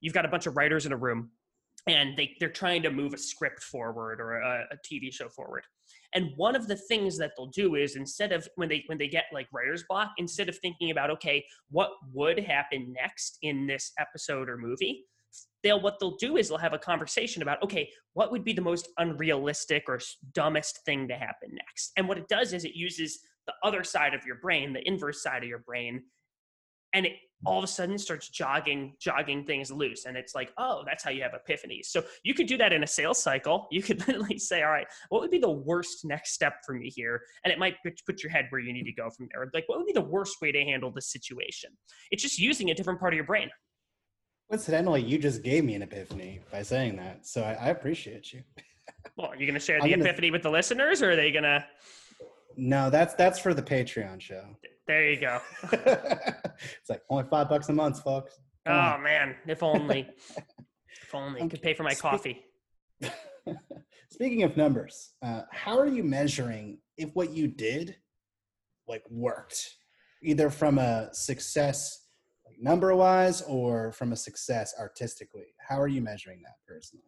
you've 0.00 0.14
got 0.14 0.24
a 0.24 0.28
bunch 0.28 0.46
of 0.46 0.56
writers 0.56 0.84
in 0.84 0.92
a 0.92 0.96
room 0.96 1.30
and 1.86 2.16
they, 2.16 2.34
they're 2.40 2.48
trying 2.48 2.82
to 2.82 2.90
move 2.90 3.14
a 3.14 3.18
script 3.18 3.62
forward 3.62 4.20
or 4.20 4.40
a, 4.40 4.66
a 4.72 4.76
TV 4.76 5.12
show 5.12 5.28
forward 5.28 5.64
and 6.14 6.30
one 6.36 6.56
of 6.56 6.66
the 6.66 6.76
things 6.76 7.16
that 7.18 7.32
they'll 7.36 7.46
do 7.46 7.76
is 7.76 7.96
instead 7.96 8.32
of 8.32 8.48
when 8.56 8.68
they 8.68 8.82
when 8.86 8.98
they 8.98 9.08
get 9.08 9.24
like 9.32 9.46
writer's 9.52 9.84
block, 9.88 10.12
instead 10.18 10.48
of 10.48 10.58
thinking 10.58 10.90
about 10.90 11.10
okay, 11.10 11.44
what 11.70 11.90
would 12.12 12.38
happen 12.38 12.92
next 12.92 13.38
in 13.42 13.66
this 13.66 13.92
episode 13.98 14.48
or 14.48 14.56
movie, 14.56 15.04
they'll 15.62 15.80
what 15.80 15.98
they'll 16.00 16.16
do 16.16 16.36
is 16.36 16.48
they'll 16.48 16.58
have 16.58 16.72
a 16.72 16.78
conversation 16.78 17.42
about 17.42 17.62
okay, 17.62 17.88
what 18.14 18.32
would 18.32 18.44
be 18.44 18.52
the 18.52 18.62
most 18.62 18.88
unrealistic 18.98 19.84
or 19.88 20.00
dumbest 20.32 20.80
thing 20.84 21.06
to 21.08 21.14
happen 21.14 21.50
next. 21.52 21.92
And 21.96 22.08
what 22.08 22.18
it 22.18 22.28
does 22.28 22.52
is 22.52 22.64
it 22.64 22.74
uses 22.74 23.20
the 23.46 23.54
other 23.62 23.84
side 23.84 24.14
of 24.14 24.24
your 24.26 24.36
brain, 24.36 24.72
the 24.72 24.86
inverse 24.86 25.22
side 25.22 25.42
of 25.42 25.48
your 25.48 25.60
brain, 25.60 26.02
and 26.92 27.06
it 27.06 27.12
all 27.46 27.58
of 27.58 27.64
a 27.64 27.66
sudden 27.66 27.96
starts 27.96 28.28
jogging 28.28 28.94
jogging 29.00 29.44
things 29.44 29.70
loose. 29.70 30.04
And 30.04 30.16
it's 30.16 30.34
like 30.34 30.52
oh 30.58 30.82
that's 30.86 31.02
how 31.02 31.10
you 31.10 31.22
have 31.22 31.32
epiphanies. 31.32 31.86
So 31.86 32.02
you 32.22 32.34
could 32.34 32.46
do 32.46 32.56
that 32.58 32.72
in 32.72 32.82
a 32.82 32.86
sales 32.86 33.22
cycle. 33.22 33.68
You 33.80 33.82
could 33.82 34.06
literally 34.06 34.38
say 34.38 34.62
all 34.62 34.70
right 34.70 34.86
what 35.08 35.22
would 35.22 35.30
be 35.30 35.38
the 35.38 35.50
worst 35.50 36.04
next 36.04 36.32
step 36.32 36.56
for 36.66 36.74
me 36.74 36.90
here? 36.90 37.22
And 37.44 37.52
it 37.52 37.58
might 37.58 37.76
put 38.06 38.22
your 38.22 38.30
head 38.30 38.46
where 38.50 38.60
you 38.60 38.72
need 38.72 38.84
to 38.84 38.92
go 38.92 39.08
from 39.10 39.28
there. 39.32 39.50
Like 39.54 39.64
what 39.68 39.78
would 39.78 39.86
be 39.86 39.92
the 39.92 40.00
worst 40.00 40.36
way 40.42 40.52
to 40.52 40.62
handle 40.62 40.90
this 40.90 41.10
situation? 41.10 41.70
It's 42.10 42.22
just 42.22 42.38
using 42.38 42.70
a 42.70 42.74
different 42.74 43.00
part 43.00 43.14
of 43.14 43.16
your 43.16 43.24
brain. 43.24 43.48
Coincidentally 44.50 45.02
you 45.02 45.18
just 45.18 45.42
gave 45.42 45.64
me 45.64 45.74
an 45.74 45.82
epiphany 45.82 46.40
by 46.52 46.62
saying 46.62 46.96
that. 46.96 47.26
So 47.26 47.42
i, 47.42 47.52
I 47.52 47.68
appreciate 47.68 48.32
you. 48.32 48.42
Well 49.16 49.28
are 49.28 49.36
you 49.36 49.46
going 49.46 49.54
to 49.54 49.60
share 49.60 49.80
the 49.80 49.88
gonna... 49.88 50.04
epiphany 50.04 50.30
with 50.30 50.42
the 50.42 50.50
listeners 50.50 51.00
or 51.00 51.12
are 51.12 51.16
they 51.16 51.30
going 51.30 51.44
to 51.44 51.64
no 52.56 52.90
that's 52.90 53.14
that's 53.14 53.38
for 53.38 53.54
the 53.54 53.62
patreon 53.62 54.20
show 54.20 54.44
there 54.90 55.08
you 55.08 55.20
go. 55.20 55.40
it's 55.72 56.90
like 56.90 57.02
only 57.08 57.24
five 57.30 57.48
bucks 57.48 57.68
a 57.68 57.72
month, 57.72 58.02
folks. 58.02 58.40
Come 58.66 58.76
oh 58.76 58.80
on. 58.80 59.02
man, 59.04 59.36
if 59.46 59.62
only, 59.62 60.08
if 61.02 61.14
only 61.14 61.42
I 61.42 61.46
could 61.46 61.62
pay 61.62 61.74
for 61.74 61.84
my 61.84 61.94
Spe- 61.94 62.00
coffee. 62.00 62.44
Speaking 64.10 64.42
of 64.42 64.56
numbers, 64.56 65.12
uh, 65.22 65.42
how 65.52 65.78
are 65.78 65.86
you 65.86 66.02
measuring 66.02 66.78
if 66.96 67.10
what 67.14 67.30
you 67.30 67.46
did 67.46 67.94
like 68.88 69.04
worked, 69.08 69.76
either 70.24 70.50
from 70.50 70.78
a 70.78 71.08
success 71.12 72.08
like 72.44 72.56
number 72.60 72.92
wise 72.96 73.42
or 73.42 73.92
from 73.92 74.10
a 74.10 74.16
success 74.16 74.74
artistically? 74.76 75.54
How 75.60 75.80
are 75.80 75.88
you 75.88 76.00
measuring 76.00 76.42
that 76.42 76.54
personally? 76.66 77.04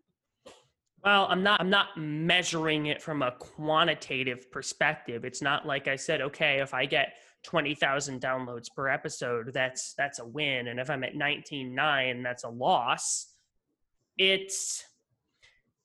Well, 1.05 1.27
I'm 1.29 1.43
not 1.43 1.61
I'm 1.61 1.69
not 1.69 1.97
measuring 1.97 2.87
it 2.87 3.03
from 3.03 3.23
a 3.23 3.33
quantitative 3.33 4.53
perspective. 4.53 5.25
It's 5.25 5.43
not 5.43 5.67
like 5.67 5.89
I 5.89 5.97
said, 5.97 6.21
okay, 6.21 6.61
if 6.61 6.75
I 6.75 6.87
get 6.87 7.15
20,000 7.45 8.21
downloads 8.21 8.67
per 8.75 8.89
episode, 8.89 9.53
that's 9.53 9.95
that's 9.95 10.19
a 10.19 10.25
win. 10.25 10.69
And 10.69 10.79
if 10.79 10.91
I'm 10.91 11.05
at 11.05 11.15
19.9, 11.15 12.23
that's 12.23 12.45
a 12.45 12.49
loss. 12.49 13.29
It's 14.19 14.85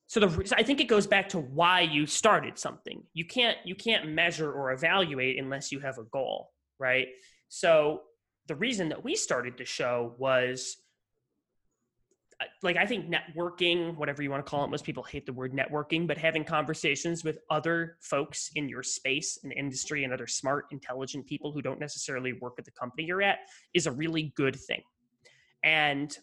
so 0.07 0.21
the 0.21 0.53
I 0.55 0.63
think 0.63 0.79
it 0.79 0.87
goes 0.87 1.05
back 1.05 1.29
to 1.29 1.39
why 1.39 1.81
you 1.81 2.05
started 2.05 2.57
something. 2.57 3.03
You 3.13 3.25
can't 3.25 3.57
you 3.65 3.75
can't 3.75 4.09
measure 4.09 4.51
or 4.51 4.71
evaluate 4.71 5.37
unless 5.37 5.71
you 5.71 5.79
have 5.81 5.97
a 5.97 6.03
goal, 6.03 6.51
right? 6.79 7.07
So 7.49 8.01
the 8.47 8.55
reason 8.55 8.89
that 8.89 9.03
we 9.03 9.15
started 9.15 9.57
the 9.57 9.65
show 9.65 10.15
was 10.17 10.77
Uh, 12.39 12.45
like 12.61 12.77
I 12.77 12.85
think 12.85 13.11
networking, 13.11 13.95
whatever 13.95 14.21
you 14.21 14.29
want 14.29 14.45
to 14.45 14.49
call 14.49 14.63
it, 14.63 14.69
most 14.69 14.83
people 14.83 15.03
hate 15.03 15.25
the 15.25 15.33
word 15.33 15.53
networking, 15.53 16.05
but 16.07 16.17
having 16.17 16.43
conversations 16.43 17.23
with 17.23 17.39
other 17.49 17.97
folks 18.01 18.51
in 18.55 18.69
your 18.69 18.83
space 18.83 19.39
and 19.43 19.51
industry 19.53 20.03
and 20.03 20.13
other 20.13 20.27
smart, 20.27 20.65
intelligent 20.71 21.25
people 21.25 21.51
who 21.51 21.61
don't 21.61 21.79
necessarily 21.79 22.33
work 22.33 22.55
at 22.59 22.65
the 22.65 22.71
company 22.71 23.05
you're 23.05 23.23
at 23.23 23.39
is 23.73 23.87
a 23.87 23.91
really 23.91 24.33
good 24.35 24.55
thing. 24.55 24.81
And 25.63 26.15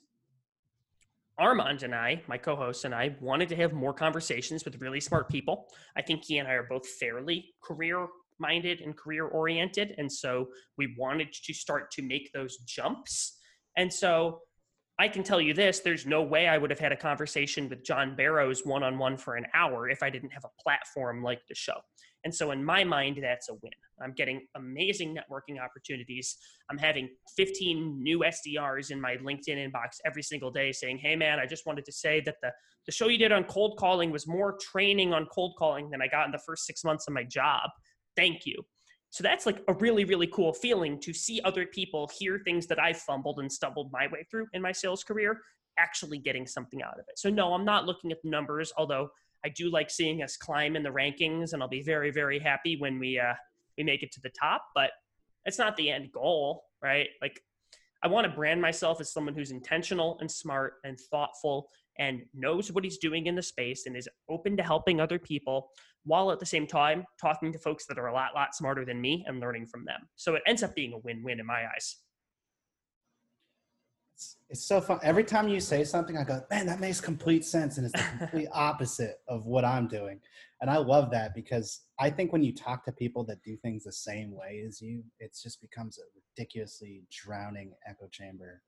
Armand 1.36 1.82
and 1.82 1.94
I, 1.94 2.22
my 2.28 2.38
co 2.38 2.54
host 2.54 2.84
and 2.84 2.94
I, 2.94 3.16
wanted 3.20 3.48
to 3.48 3.56
have 3.56 3.72
more 3.72 3.92
conversations 3.92 4.64
with 4.64 4.80
really 4.80 5.00
smart 5.00 5.28
people. 5.28 5.66
I 5.96 6.02
think 6.02 6.24
he 6.24 6.38
and 6.38 6.46
I 6.46 6.52
are 6.52 6.66
both 6.68 6.86
fairly 6.86 7.54
career 7.62 8.06
minded 8.38 8.80
and 8.80 8.96
career 8.96 9.26
oriented. 9.26 9.94
And 9.98 10.10
so 10.10 10.48
we 10.78 10.94
wanted 10.98 11.32
to 11.32 11.54
start 11.54 11.90
to 11.92 12.02
make 12.02 12.30
those 12.32 12.58
jumps. 12.58 13.38
And 13.76 13.92
so 13.92 14.40
I 14.98 15.08
can 15.08 15.24
tell 15.24 15.40
you 15.40 15.54
this 15.54 15.80
there's 15.80 16.06
no 16.06 16.22
way 16.22 16.46
I 16.46 16.56
would 16.56 16.70
have 16.70 16.78
had 16.78 16.92
a 16.92 16.96
conversation 16.96 17.68
with 17.68 17.84
John 17.84 18.14
Barrows 18.14 18.64
one 18.64 18.82
on 18.82 18.98
one 18.98 19.16
for 19.16 19.34
an 19.34 19.46
hour 19.54 19.88
if 19.88 20.02
I 20.02 20.10
didn't 20.10 20.32
have 20.32 20.44
a 20.44 20.62
platform 20.62 21.22
like 21.22 21.40
the 21.48 21.54
show. 21.54 21.80
And 22.24 22.34
so, 22.34 22.52
in 22.52 22.64
my 22.64 22.84
mind, 22.84 23.18
that's 23.22 23.50
a 23.50 23.54
win. 23.54 23.72
I'm 24.02 24.12
getting 24.12 24.46
amazing 24.56 25.14
networking 25.14 25.62
opportunities. 25.62 26.36
I'm 26.70 26.78
having 26.78 27.10
15 27.36 28.02
new 28.02 28.20
SDRs 28.20 28.90
in 28.90 29.00
my 29.00 29.16
LinkedIn 29.16 29.70
inbox 29.70 29.98
every 30.06 30.22
single 30.22 30.50
day 30.50 30.72
saying, 30.72 30.98
Hey, 30.98 31.16
man, 31.16 31.38
I 31.38 31.46
just 31.46 31.66
wanted 31.66 31.84
to 31.84 31.92
say 31.92 32.22
that 32.24 32.36
the, 32.42 32.50
the 32.86 32.92
show 32.92 33.08
you 33.08 33.18
did 33.18 33.32
on 33.32 33.44
cold 33.44 33.76
calling 33.78 34.10
was 34.10 34.26
more 34.26 34.56
training 34.58 35.12
on 35.12 35.26
cold 35.26 35.54
calling 35.58 35.90
than 35.90 36.00
I 36.00 36.08
got 36.08 36.26
in 36.26 36.32
the 36.32 36.40
first 36.46 36.66
six 36.66 36.82
months 36.82 37.06
of 37.08 37.14
my 37.14 37.24
job. 37.24 37.68
Thank 38.16 38.46
you. 38.46 38.64
So 39.14 39.22
that's 39.22 39.46
like 39.46 39.62
a 39.68 39.74
really, 39.74 40.04
really 40.04 40.26
cool 40.26 40.52
feeling 40.52 40.98
to 40.98 41.12
see 41.12 41.40
other 41.44 41.66
people 41.66 42.10
hear 42.18 42.40
things 42.40 42.66
that 42.66 42.80
I've 42.80 42.96
fumbled 42.96 43.38
and 43.38 43.50
stumbled 43.50 43.92
my 43.92 44.08
way 44.08 44.26
through 44.28 44.48
in 44.54 44.60
my 44.60 44.72
sales 44.72 45.04
career, 45.04 45.40
actually 45.78 46.18
getting 46.18 46.48
something 46.48 46.82
out 46.82 46.94
of 46.94 47.04
it. 47.08 47.16
So, 47.16 47.30
no, 47.30 47.54
I'm 47.54 47.64
not 47.64 47.86
looking 47.86 48.10
at 48.10 48.20
the 48.24 48.28
numbers, 48.28 48.72
although 48.76 49.10
I 49.44 49.50
do 49.50 49.70
like 49.70 49.88
seeing 49.88 50.24
us 50.24 50.36
climb 50.36 50.74
in 50.74 50.82
the 50.82 50.90
rankings, 50.90 51.52
and 51.52 51.62
I'll 51.62 51.68
be 51.68 51.80
very, 51.80 52.10
very 52.10 52.40
happy 52.40 52.76
when 52.76 52.98
we 52.98 53.16
uh, 53.20 53.34
we 53.78 53.84
make 53.84 54.02
it 54.02 54.10
to 54.14 54.20
the 54.20 54.30
top. 54.30 54.64
But 54.74 54.90
it's 55.44 55.58
not 55.58 55.76
the 55.76 55.90
end 55.92 56.10
goal, 56.10 56.64
right? 56.82 57.06
Like, 57.22 57.38
I 58.02 58.08
want 58.08 58.26
to 58.26 58.32
brand 58.32 58.60
myself 58.60 59.00
as 59.00 59.12
someone 59.12 59.36
who's 59.36 59.52
intentional 59.52 60.18
and 60.22 60.28
smart 60.28 60.74
and 60.82 60.98
thoughtful 61.12 61.68
and 62.00 62.22
knows 62.34 62.72
what 62.72 62.82
he's 62.82 62.98
doing 62.98 63.26
in 63.26 63.36
the 63.36 63.42
space 63.42 63.86
and 63.86 63.96
is 63.96 64.08
open 64.28 64.56
to 64.56 64.64
helping 64.64 65.00
other 65.00 65.20
people 65.20 65.70
while 66.04 66.30
at 66.30 66.40
the 66.40 66.46
same 66.46 66.66
time 66.66 67.04
talking 67.20 67.52
to 67.52 67.58
folks 67.58 67.86
that 67.86 67.98
are 67.98 68.06
a 68.06 68.12
lot, 68.12 68.34
lot 68.34 68.54
smarter 68.54 68.84
than 68.84 69.00
me 69.00 69.24
and 69.26 69.40
learning 69.40 69.66
from 69.66 69.84
them. 69.84 70.08
So 70.16 70.34
it 70.34 70.42
ends 70.46 70.62
up 70.62 70.74
being 70.74 70.92
a 70.92 70.98
win 70.98 71.22
win 71.22 71.40
in 71.40 71.46
my 71.46 71.64
eyes. 71.74 71.96
It's, 74.14 74.36
it's 74.48 74.64
so 74.64 74.80
fun. 74.80 75.00
Every 75.02 75.24
time 75.24 75.48
you 75.48 75.60
say 75.60 75.82
something, 75.82 76.16
I 76.16 76.24
go, 76.24 76.42
man, 76.50 76.66
that 76.66 76.78
makes 76.78 77.00
complete 77.00 77.44
sense. 77.44 77.78
And 77.78 77.86
it's 77.86 77.94
the 77.94 78.18
complete 78.18 78.48
opposite 78.52 79.16
of 79.28 79.46
what 79.46 79.64
I'm 79.64 79.88
doing. 79.88 80.20
And 80.60 80.70
I 80.70 80.76
love 80.76 81.10
that 81.10 81.34
because 81.34 81.82
I 81.98 82.10
think 82.10 82.32
when 82.32 82.42
you 82.42 82.54
talk 82.54 82.84
to 82.84 82.92
people 82.92 83.24
that 83.24 83.42
do 83.42 83.56
things 83.56 83.84
the 83.84 83.92
same 83.92 84.30
way 84.34 84.62
as 84.66 84.80
you, 84.80 85.02
it 85.18 85.36
just 85.42 85.60
becomes 85.60 85.98
a 85.98 86.02
ridiculously 86.14 87.02
drowning 87.10 87.72
echo 87.88 88.06
chamber. 88.08 88.62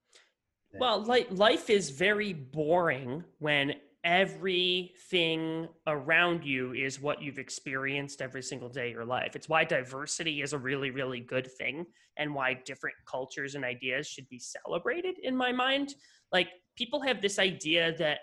Well, 0.79 1.03
like 1.03 1.29
life 1.31 1.71
is 1.71 1.91
very 1.91 2.33
boring 2.33 3.25
when 3.39 3.75
everything 4.07 5.69
around 5.89 6.45
you 6.45 6.73
is 6.73 7.01
what 7.01 7.21
you've 7.21 7.41
experienced 7.41 8.23
every 8.23 8.43
single 8.43 8.69
day 8.69 8.87
of 8.87 8.93
your 8.93 9.05
life. 9.05 9.35
It's 9.35 9.49
why 9.49 9.65
diversity 9.65 10.43
is 10.43 10.53
a 10.53 10.59
really, 10.59 10.93
really 10.93 11.19
good 11.19 11.51
thing 11.59 11.85
and 12.17 12.33
why 12.33 12.55
different 12.65 12.95
cultures 13.05 13.57
and 13.57 13.65
ideas 13.65 14.07
should 14.07 14.29
be 14.29 14.39
celebrated 14.39 15.17
in 15.21 15.37
my 15.37 15.51
mind. 15.51 15.97
Like 16.33 16.49
people 16.77 17.03
have 17.03 17.21
this 17.21 17.41
idea 17.41 17.97
that 17.99 18.21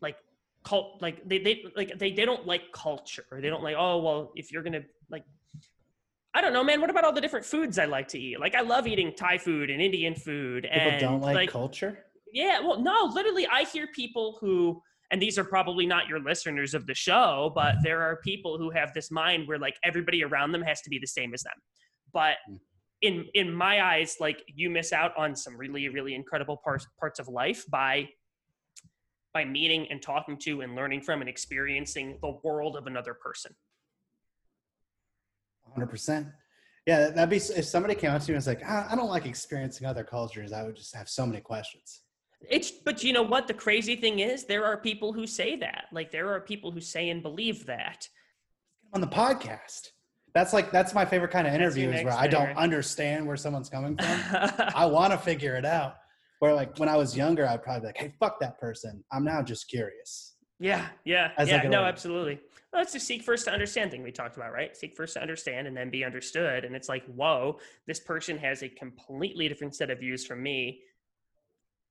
like 0.00 0.16
cult 0.64 1.00
like 1.00 1.26
they, 1.26 1.38
they 1.38 1.64
like 1.76 1.96
they, 1.96 2.10
they 2.10 2.24
don't 2.24 2.46
like 2.46 2.72
culture 2.72 3.24
or 3.30 3.40
they 3.40 3.48
don't 3.48 3.62
like, 3.62 3.76
oh 3.78 3.98
well, 3.98 4.32
if 4.34 4.50
you're 4.50 4.64
gonna 4.64 4.82
like 5.08 5.22
I 6.34 6.40
don't 6.40 6.52
know, 6.52 6.64
man. 6.64 6.80
What 6.80 6.90
about 6.90 7.04
all 7.04 7.12
the 7.12 7.20
different 7.20 7.46
foods 7.46 7.78
I 7.78 7.84
like 7.84 8.08
to 8.08 8.18
eat? 8.18 8.40
Like 8.40 8.56
I 8.56 8.62
love 8.62 8.88
eating 8.88 9.12
Thai 9.16 9.38
food 9.38 9.70
and 9.70 9.80
Indian 9.80 10.16
food. 10.16 10.64
People 10.64 10.90
and, 10.90 11.00
don't 11.00 11.20
like, 11.20 11.34
like 11.36 11.50
culture. 11.50 12.06
Yeah, 12.36 12.60
well, 12.60 12.78
no, 12.78 13.10
literally, 13.14 13.46
I 13.46 13.64
hear 13.64 13.86
people 13.94 14.36
who, 14.42 14.82
and 15.10 15.22
these 15.22 15.38
are 15.38 15.44
probably 15.44 15.86
not 15.86 16.06
your 16.06 16.20
listeners 16.20 16.74
of 16.74 16.86
the 16.86 16.92
show, 16.92 17.50
but 17.54 17.76
there 17.82 18.02
are 18.02 18.20
people 18.22 18.58
who 18.58 18.68
have 18.68 18.92
this 18.92 19.10
mind 19.10 19.48
where 19.48 19.58
like 19.58 19.76
everybody 19.82 20.22
around 20.22 20.52
them 20.52 20.60
has 20.60 20.82
to 20.82 20.90
be 20.90 20.98
the 20.98 21.06
same 21.06 21.32
as 21.32 21.42
them. 21.44 21.54
But 22.12 22.34
hmm. 22.46 22.56
in 23.00 23.24
in 23.32 23.54
my 23.54 23.82
eyes, 23.82 24.16
like 24.20 24.42
you 24.54 24.68
miss 24.68 24.92
out 24.92 25.16
on 25.16 25.34
some 25.34 25.56
really 25.56 25.88
really 25.88 26.14
incredible 26.14 26.58
parts 26.62 26.86
parts 27.00 27.18
of 27.18 27.26
life 27.28 27.64
by 27.70 28.06
by 29.32 29.46
meeting 29.46 29.86
and 29.88 30.02
talking 30.02 30.36
to 30.40 30.60
and 30.60 30.76
learning 30.76 31.00
from 31.00 31.22
and 31.22 31.30
experiencing 31.30 32.18
the 32.20 32.34
world 32.44 32.76
of 32.76 32.86
another 32.86 33.14
person. 33.14 33.52
100%. 35.74 36.30
Yeah, 36.84 37.08
that'd 37.08 37.30
be 37.30 37.36
if 37.36 37.64
somebody 37.64 37.94
came 37.94 38.10
up 38.10 38.20
to 38.20 38.30
me 38.30 38.34
and 38.34 38.38
was 38.38 38.46
like, 38.46 38.62
I 38.62 38.94
don't 38.94 39.08
like 39.08 39.24
experiencing 39.24 39.86
other 39.86 40.04
cultures, 40.04 40.52
I 40.52 40.64
would 40.64 40.76
just 40.76 40.94
have 40.94 41.08
so 41.08 41.24
many 41.24 41.40
questions. 41.40 42.02
It's 42.48 42.70
but 42.70 43.02
you 43.02 43.12
know 43.12 43.22
what 43.22 43.46
the 43.46 43.54
crazy 43.54 43.96
thing 43.96 44.20
is 44.20 44.44
there 44.44 44.64
are 44.64 44.76
people 44.76 45.12
who 45.12 45.26
say 45.26 45.56
that. 45.56 45.86
Like 45.92 46.10
there 46.10 46.32
are 46.32 46.40
people 46.40 46.70
who 46.70 46.80
say 46.80 47.10
and 47.10 47.22
believe 47.22 47.66
that. 47.66 48.08
On 48.92 49.00
the 49.00 49.06
podcast. 49.06 49.90
That's 50.34 50.52
like 50.52 50.70
that's 50.70 50.94
my 50.94 51.04
favorite 51.04 51.30
kind 51.30 51.46
of 51.46 51.54
interview 51.54 51.90
is 51.90 52.04
where 52.04 52.12
I 52.12 52.26
don't 52.26 52.56
understand 52.56 53.26
where 53.26 53.36
someone's 53.36 53.70
coming 53.70 53.96
from. 53.96 54.06
I 54.74 54.84
want 54.86 55.12
to 55.12 55.18
figure 55.18 55.56
it 55.56 55.64
out. 55.64 55.96
Where 56.40 56.52
like 56.52 56.78
when 56.78 56.90
I 56.90 56.96
was 56.96 57.16
younger, 57.16 57.48
I'd 57.48 57.62
probably 57.62 57.80
be 57.80 57.86
like, 57.86 57.96
"Hey, 57.96 58.14
fuck 58.20 58.38
that 58.40 58.58
person." 58.58 59.02
I'm 59.10 59.24
now 59.24 59.42
just 59.42 59.68
curious. 59.68 60.34
Yeah, 60.58 60.88
yeah, 61.04 61.32
As 61.36 61.48
yeah. 61.48 61.62
No, 61.62 61.84
absolutely. 61.84 62.40
Well, 62.72 62.82
it's 62.82 62.92
just 62.92 63.06
seek 63.06 63.22
first 63.22 63.44
to 63.44 63.52
understand 63.52 63.90
thing 63.90 64.02
we 64.02 64.10
talked 64.10 64.36
about, 64.36 64.52
right? 64.52 64.76
Seek 64.76 64.96
first 64.96 65.14
to 65.14 65.20
understand 65.20 65.66
and 65.66 65.76
then 65.76 65.90
be 65.90 66.04
understood. 66.04 66.64
And 66.64 66.74
it's 66.74 66.88
like, 66.88 67.04
whoa, 67.06 67.58
this 67.86 68.00
person 68.00 68.38
has 68.38 68.62
a 68.62 68.68
completely 68.68 69.48
different 69.48 69.74
set 69.74 69.90
of 69.90 70.00
views 70.00 70.24
from 70.24 70.42
me. 70.42 70.80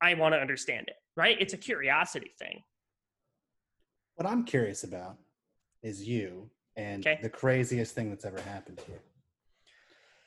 I 0.01 0.13
want 0.13 0.33
to 0.33 0.39
understand 0.39 0.87
it, 0.87 0.95
right? 1.15 1.37
It's 1.39 1.53
a 1.53 1.57
curiosity 1.57 2.31
thing. 2.37 2.61
What 4.15 4.27
I'm 4.27 4.43
curious 4.43 4.83
about 4.83 5.17
is 5.83 6.07
you 6.07 6.49
and 6.77 7.05
okay. 7.05 7.19
the 7.21 7.29
craziest 7.29 7.95
thing 7.95 8.09
that's 8.09 8.25
ever 8.25 8.41
happened 8.41 8.79
to 8.79 8.91
you. 8.91 8.99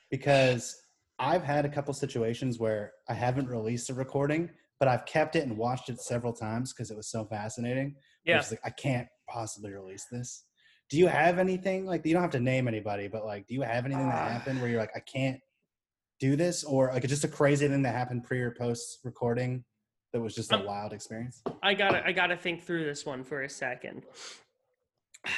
Because 0.09 0.81
I've 1.19 1.43
had 1.43 1.65
a 1.65 1.69
couple 1.69 1.93
situations 1.93 2.59
where 2.59 2.93
I 3.07 3.13
haven't 3.13 3.49
released 3.49 3.89
a 3.89 3.93
recording, 3.93 4.49
but 4.79 4.87
I've 4.87 5.05
kept 5.05 5.35
it 5.35 5.45
and 5.45 5.57
watched 5.57 5.89
it 5.89 5.99
several 5.99 6.33
times 6.33 6.73
because 6.73 6.91
it 6.91 6.97
was 6.97 7.11
so 7.11 7.25
fascinating. 7.25 7.95
Yeah. 8.25 8.43
Like, 8.49 8.61
I 8.63 8.69
can't 8.69 9.07
possibly 9.27 9.71
release 9.73 10.05
this. 10.11 10.45
Do 10.89 10.97
you 10.97 11.07
have 11.07 11.37
anything 11.37 11.85
like 11.85 12.05
you 12.05 12.13
don't 12.13 12.23
have 12.23 12.31
to 12.31 12.39
name 12.39 12.67
anybody, 12.67 13.07
but 13.07 13.25
like, 13.25 13.45
do 13.47 13.53
you 13.53 13.61
have 13.61 13.85
anything 13.85 14.07
that 14.07 14.15
uh. 14.15 14.29
happened 14.29 14.59
where 14.61 14.69
you're 14.69 14.79
like, 14.79 14.95
I 14.95 15.01
can't 15.01 15.39
do 16.19 16.35
this, 16.35 16.63
or 16.63 16.91
like 16.93 17.07
just 17.07 17.23
a 17.23 17.27
crazy 17.27 17.67
thing 17.67 17.81
that 17.83 17.95
happened 17.95 18.23
pre 18.23 18.39
or 18.41 18.51
post 18.51 18.99
recording 19.03 19.63
that 20.13 20.19
was 20.19 20.35
just 20.35 20.51
a 20.51 20.55
Um, 20.57 20.65
wild 20.65 20.93
experience? 20.93 21.41
I 21.63 21.73
gotta 21.73 22.05
I 22.05 22.11
gotta 22.11 22.35
think 22.37 22.63
through 22.63 22.85
this 22.85 23.05
one 23.05 23.23
for 23.23 23.43
a 23.43 23.49
second. 23.49 24.03
I 25.25 25.29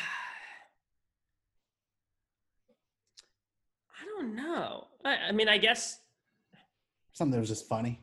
don't 4.05 4.35
know. 4.35 4.87
I, 5.05 5.15
I 5.29 5.31
mean, 5.31 5.49
I 5.49 5.57
guess 5.57 5.99
Something 7.13 7.33
that 7.33 7.39
was 7.39 7.49
just 7.49 7.67
funny. 7.67 8.01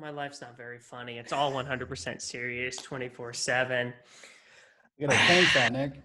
my 0.00 0.10
life's 0.10 0.40
not 0.40 0.56
very 0.56 0.78
funny. 0.80 1.18
It's 1.18 1.32
all 1.32 1.52
100% 1.52 2.20
serious, 2.20 2.76
24 2.78 3.32
seven. 3.32 3.94
You 4.98 5.06
gotta 5.06 5.18
change 5.26 5.54
that, 5.54 5.72
Nick. 5.72 6.02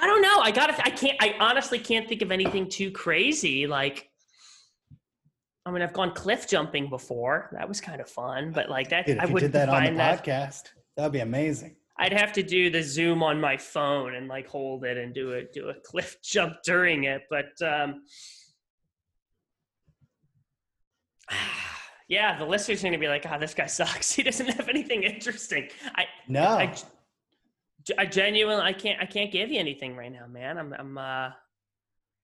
I 0.00 0.06
don't 0.06 0.22
know. 0.22 0.40
I 0.40 0.50
gotta. 0.50 0.74
I 0.86 0.90
can't. 0.90 1.16
I 1.20 1.34
honestly 1.40 1.78
can't 1.78 2.08
think 2.08 2.22
of 2.22 2.30
anything 2.30 2.68
too 2.68 2.90
crazy. 2.90 3.66
Like, 3.66 4.08
I 5.66 5.70
mean, 5.70 5.82
I've 5.82 5.92
gone 5.92 6.12
cliff 6.14 6.48
jumping 6.48 6.88
before. 6.88 7.50
That 7.52 7.68
was 7.68 7.80
kind 7.80 8.00
of 8.00 8.08
fun, 8.08 8.52
but 8.52 8.70
like 8.70 8.90
that, 8.90 9.06
Dude, 9.06 9.18
I 9.18 9.26
would 9.26 9.40
did 9.40 9.52
that 9.52 9.68
on 9.68 9.84
the 9.84 9.90
that. 9.92 10.24
podcast, 10.24 10.68
that'd 10.96 11.12
be 11.12 11.20
amazing. 11.20 11.76
I'd 11.98 12.12
have 12.12 12.32
to 12.34 12.44
do 12.44 12.70
the 12.70 12.82
Zoom 12.82 13.24
on 13.24 13.40
my 13.40 13.56
phone 13.56 14.14
and 14.14 14.28
like 14.28 14.46
hold 14.46 14.84
it 14.84 14.96
and 14.96 15.12
do 15.12 15.34
a 15.34 15.42
do 15.44 15.68
a 15.70 15.74
cliff 15.84 16.16
jump 16.22 16.54
during 16.64 17.04
it. 17.04 17.22
But 17.28 17.50
um, 17.60 18.02
yeah, 22.08 22.38
the 22.38 22.44
listeners 22.46 22.82
are 22.82 22.86
gonna 22.86 22.98
be 22.98 23.08
like, 23.08 23.26
"Oh, 23.30 23.38
this 23.38 23.54
guy 23.54 23.66
sucks. 23.66 24.12
He 24.16 24.22
doesn't 24.22 24.46
have 24.46 24.68
anything 24.68 25.02
interesting." 25.02 25.68
I 25.96 26.04
No, 26.28 26.44
I, 26.44 26.74
I 27.96 28.06
genuinely 28.06 28.62
I 28.62 28.72
can't 28.72 29.00
I 29.00 29.06
can't 29.06 29.30
give 29.32 29.50
you 29.50 29.58
anything 29.58 29.96
right 29.96 30.12
now, 30.12 30.26
man. 30.26 30.58
I'm 30.58 30.74
I'm 30.78 30.98
uh 30.98 31.30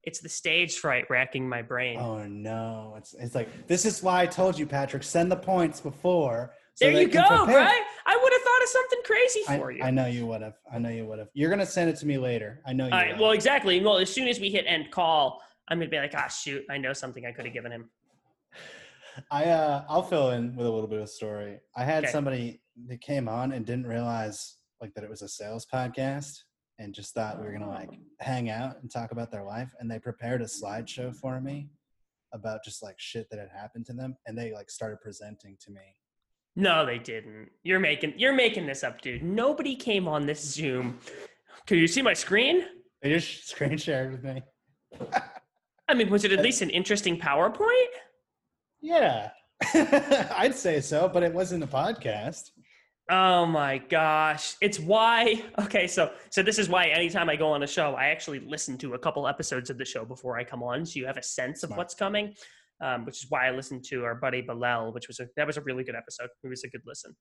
it's 0.02 0.20
the 0.20 0.28
stage 0.28 0.76
fright 0.78 1.06
racking 1.08 1.48
my 1.48 1.62
brain. 1.62 1.98
oh 1.98 2.24
no, 2.26 2.94
it's 2.98 3.14
it's 3.14 3.34
like 3.34 3.66
this 3.66 3.84
is 3.86 4.02
why 4.02 4.22
I 4.22 4.26
told 4.26 4.58
you, 4.58 4.66
Patrick. 4.66 5.02
Send 5.02 5.30
the 5.32 5.36
points 5.36 5.80
before. 5.80 6.52
so 6.74 6.86
there 6.86 7.00
you 7.00 7.08
can 7.08 7.22
go, 7.22 7.44
prepare. 7.44 7.60
right? 7.62 7.82
I 8.04 8.16
would 8.22 8.32
have 8.32 8.42
thought 8.42 8.62
of 8.62 8.68
something 8.68 8.98
crazy 9.04 9.40
I, 9.48 9.58
for 9.58 9.70
you. 9.70 9.82
I 9.82 9.90
know 9.90 10.06
you 10.06 10.26
would 10.26 10.42
have. 10.42 10.56
I 10.72 10.78
know 10.78 10.90
you 10.90 11.06
would 11.06 11.18
have. 11.18 11.28
You're 11.32 11.50
gonna 11.50 11.64
send 11.64 11.88
it 11.88 11.96
to 11.96 12.06
me 12.06 12.18
later. 12.18 12.60
I 12.66 12.72
know 12.74 12.86
you. 12.86 12.92
All 12.92 12.98
right, 12.98 13.18
well, 13.18 13.30
exactly. 13.30 13.80
Well, 13.82 13.96
as 13.98 14.12
soon 14.12 14.28
as 14.28 14.40
we 14.40 14.50
hit 14.50 14.64
end 14.68 14.90
call, 14.90 15.40
I'm 15.68 15.78
gonna 15.78 15.88
be 15.90 15.98
like, 15.98 16.12
ah, 16.14 16.28
shoot, 16.28 16.62
I 16.70 16.76
know 16.76 16.92
something 16.92 17.24
I 17.24 17.32
could 17.32 17.46
have 17.46 17.54
given 17.54 17.72
him. 17.72 17.88
I 19.30 19.44
uh 19.44 19.84
I'll 19.88 20.02
fill 20.02 20.30
in 20.32 20.54
with 20.56 20.66
a 20.66 20.70
little 20.70 20.88
bit 20.88 20.98
of 20.98 21.04
a 21.04 21.08
story. 21.08 21.60
I 21.76 21.84
had 21.84 22.04
Okay. 22.04 22.12
somebody 22.12 22.60
that 22.88 23.00
came 23.00 23.28
on 23.28 23.52
and 23.52 23.64
didn't 23.64 23.86
realize 23.86 24.56
like 24.80 24.94
that 24.94 25.04
it 25.04 25.10
was 25.10 25.22
a 25.22 25.28
sales 25.28 25.66
podcast 25.72 26.38
and 26.78 26.94
just 26.94 27.14
thought 27.14 27.38
we 27.38 27.46
were 27.46 27.52
gonna 27.52 27.68
like 27.68 27.90
oh. 27.92 27.98
hang 28.20 28.50
out 28.50 28.76
and 28.80 28.90
talk 28.90 29.12
about 29.12 29.30
their 29.30 29.44
life 29.44 29.72
and 29.78 29.90
they 29.90 29.98
prepared 29.98 30.42
a 30.42 30.46
slideshow 30.46 31.14
for 31.14 31.40
me 31.40 31.68
about 32.32 32.64
just 32.64 32.82
like 32.82 32.96
shit 32.98 33.28
that 33.30 33.38
had 33.38 33.50
happened 33.50 33.86
to 33.86 33.92
them 33.92 34.16
and 34.26 34.36
they 34.36 34.52
like 34.52 34.70
started 34.70 35.00
presenting 35.00 35.56
to 35.60 35.70
me. 35.70 35.96
No, 36.56 36.86
they 36.86 36.98
didn't. 36.98 37.50
You're 37.62 37.80
making 37.80 38.14
you're 38.16 38.34
making 38.34 38.66
this 38.66 38.84
up, 38.84 39.00
dude. 39.00 39.22
Nobody 39.22 39.74
came 39.74 40.06
on 40.06 40.26
this 40.26 40.40
Zoom. 40.40 40.98
Can 41.66 41.78
you 41.78 41.86
see 41.86 42.02
my 42.02 42.12
screen? 42.12 42.64
They 43.02 43.10
just 43.10 43.48
screen 43.48 43.76
shared 43.76 44.12
with 44.12 44.24
me. 44.24 44.42
I 45.88 45.94
mean, 45.94 46.08
was 46.10 46.24
it 46.24 46.32
at 46.32 46.40
least 46.40 46.62
an 46.62 46.70
interesting 46.70 47.18
PowerPoint? 47.18 47.92
Yeah. 48.80 49.30
I'd 49.74 50.54
say 50.54 50.80
so, 50.80 51.08
but 51.08 51.22
it 51.22 51.32
wasn't 51.32 51.64
a 51.64 51.66
podcast. 51.66 52.50
Oh 53.10 53.44
my 53.44 53.78
gosh. 53.78 54.56
It's 54.60 54.80
why 54.80 55.42
okay, 55.58 55.86
so 55.86 56.12
so 56.30 56.42
this 56.42 56.58
is 56.58 56.68
why 56.68 56.86
anytime 56.86 57.28
I 57.28 57.36
go 57.36 57.50
on 57.50 57.62
a 57.62 57.66
show, 57.66 57.94
I 57.94 58.06
actually 58.06 58.40
listen 58.40 58.78
to 58.78 58.94
a 58.94 58.98
couple 58.98 59.28
episodes 59.28 59.68
of 59.70 59.78
the 59.78 59.84
show 59.84 60.04
before 60.04 60.38
I 60.38 60.44
come 60.44 60.62
on, 60.62 60.86
so 60.86 60.98
you 60.98 61.06
have 61.06 61.16
a 61.18 61.22
sense 61.22 61.62
of 61.62 61.70
what's 61.70 61.94
coming. 61.94 62.34
Um, 62.80 63.04
which 63.06 63.22
is 63.22 63.26
why 63.30 63.46
I 63.46 63.52
listened 63.52 63.84
to 63.90 64.04
our 64.04 64.16
buddy 64.16 64.40
Bilal, 64.42 64.92
which 64.92 65.06
was 65.06 65.20
a 65.20 65.28
that 65.36 65.46
was 65.46 65.56
a 65.56 65.60
really 65.60 65.84
good 65.84 65.94
episode. 65.94 66.28
It 66.42 66.48
was 66.48 66.64
a 66.64 66.68
good 66.68 66.82
listen. 66.84 67.14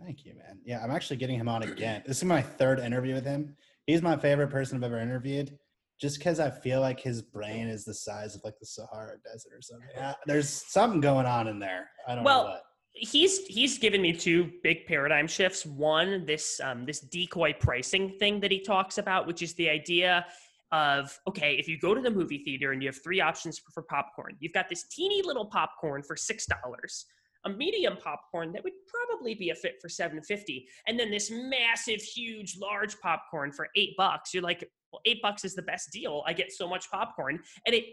Thank 0.00 0.24
you, 0.24 0.34
man. 0.36 0.60
Yeah, 0.64 0.82
I'm 0.84 0.92
actually 0.92 1.16
getting 1.16 1.38
him 1.38 1.48
on 1.48 1.64
again. 1.64 2.04
This 2.06 2.18
is 2.18 2.24
my 2.24 2.40
third 2.40 2.78
interview 2.78 3.14
with 3.14 3.24
him. 3.24 3.56
He's 3.86 4.02
my 4.02 4.16
favorite 4.16 4.48
person 4.50 4.76
I've 4.76 4.84
ever 4.84 5.00
interviewed, 5.00 5.58
just 6.00 6.18
because 6.18 6.38
I 6.38 6.50
feel 6.50 6.80
like 6.80 7.00
his 7.00 7.20
brain 7.22 7.66
is 7.66 7.84
the 7.84 7.92
size 7.94 8.36
of 8.36 8.42
like 8.44 8.54
the 8.60 8.66
Sahara 8.66 9.16
Desert 9.24 9.52
or 9.52 9.60
something. 9.62 9.88
Yeah, 9.96 10.14
there's 10.26 10.48
something 10.48 11.00
going 11.00 11.26
on 11.26 11.48
in 11.48 11.58
there. 11.58 11.90
I 12.06 12.14
don't 12.14 12.22
Well, 12.22 12.44
know 12.44 12.50
what. 12.50 12.62
He's 12.98 13.46
he's 13.46 13.78
given 13.78 14.02
me 14.02 14.12
two 14.12 14.50
big 14.62 14.86
paradigm 14.86 15.26
shifts. 15.26 15.64
One, 15.64 16.24
this 16.26 16.60
um, 16.62 16.84
this 16.84 17.00
decoy 17.00 17.54
pricing 17.58 18.16
thing 18.18 18.40
that 18.40 18.50
he 18.50 18.60
talks 18.60 18.98
about, 18.98 19.26
which 19.26 19.42
is 19.42 19.54
the 19.54 19.68
idea 19.68 20.26
of 20.70 21.18
okay, 21.26 21.54
if 21.54 21.66
you 21.68 21.78
go 21.78 21.94
to 21.94 22.00
the 22.00 22.10
movie 22.10 22.42
theater 22.44 22.72
and 22.72 22.82
you 22.82 22.88
have 22.88 23.02
three 23.02 23.20
options 23.20 23.58
for, 23.58 23.70
for 23.70 23.82
popcorn, 23.82 24.36
you've 24.40 24.52
got 24.52 24.68
this 24.68 24.84
teeny 24.88 25.22
little 25.22 25.46
popcorn 25.46 26.02
for 26.02 26.16
six 26.16 26.46
dollars, 26.46 27.06
a 27.46 27.50
medium 27.50 27.96
popcorn 27.96 28.52
that 28.52 28.62
would 28.64 28.74
probably 28.86 29.34
be 29.34 29.50
a 29.50 29.54
fit 29.54 29.76
for 29.80 29.88
seven 29.88 30.22
fifty, 30.22 30.66
and 30.86 30.98
then 30.98 31.10
this 31.10 31.30
massive, 31.30 32.00
huge, 32.00 32.58
large 32.60 32.98
popcorn 33.00 33.50
for 33.52 33.68
eight 33.76 33.94
bucks. 33.96 34.34
You're 34.34 34.42
like, 34.42 34.68
well, 34.92 35.00
eight 35.06 35.22
bucks 35.22 35.44
is 35.44 35.54
the 35.54 35.62
best 35.62 35.90
deal. 35.92 36.22
I 36.26 36.32
get 36.32 36.52
so 36.52 36.68
much 36.68 36.90
popcorn, 36.90 37.40
and 37.66 37.74
it 37.74 37.84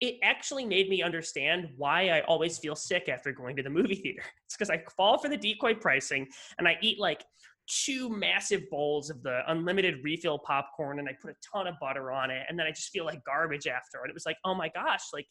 it 0.00 0.16
actually 0.22 0.64
made 0.64 0.88
me 0.88 1.02
understand 1.02 1.68
why 1.76 2.08
I 2.08 2.22
always 2.22 2.58
feel 2.58 2.74
sick 2.74 3.08
after 3.08 3.32
going 3.32 3.56
to 3.56 3.62
the 3.62 3.70
movie 3.70 3.94
theater. 3.94 4.22
It's 4.46 4.56
because 4.56 4.70
I 4.70 4.82
fall 4.96 5.18
for 5.18 5.28
the 5.28 5.36
decoy 5.36 5.74
pricing 5.74 6.28
and 6.58 6.68
I 6.68 6.76
eat 6.80 7.00
like 7.00 7.24
two 7.66 8.08
massive 8.10 8.62
bowls 8.70 9.10
of 9.10 9.22
the 9.22 9.40
unlimited 9.48 9.96
refill 10.04 10.38
popcorn 10.38 10.98
and 10.98 11.08
I 11.08 11.12
put 11.20 11.30
a 11.30 11.34
ton 11.52 11.66
of 11.66 11.74
butter 11.80 12.12
on 12.12 12.30
it 12.30 12.46
and 12.48 12.58
then 12.58 12.66
I 12.66 12.70
just 12.70 12.90
feel 12.90 13.04
like 13.04 13.24
garbage 13.24 13.66
after. 13.66 14.00
And 14.02 14.10
it 14.10 14.14
was 14.14 14.26
like, 14.26 14.36
oh 14.44 14.54
my 14.54 14.68
gosh, 14.68 15.02
like 15.12 15.26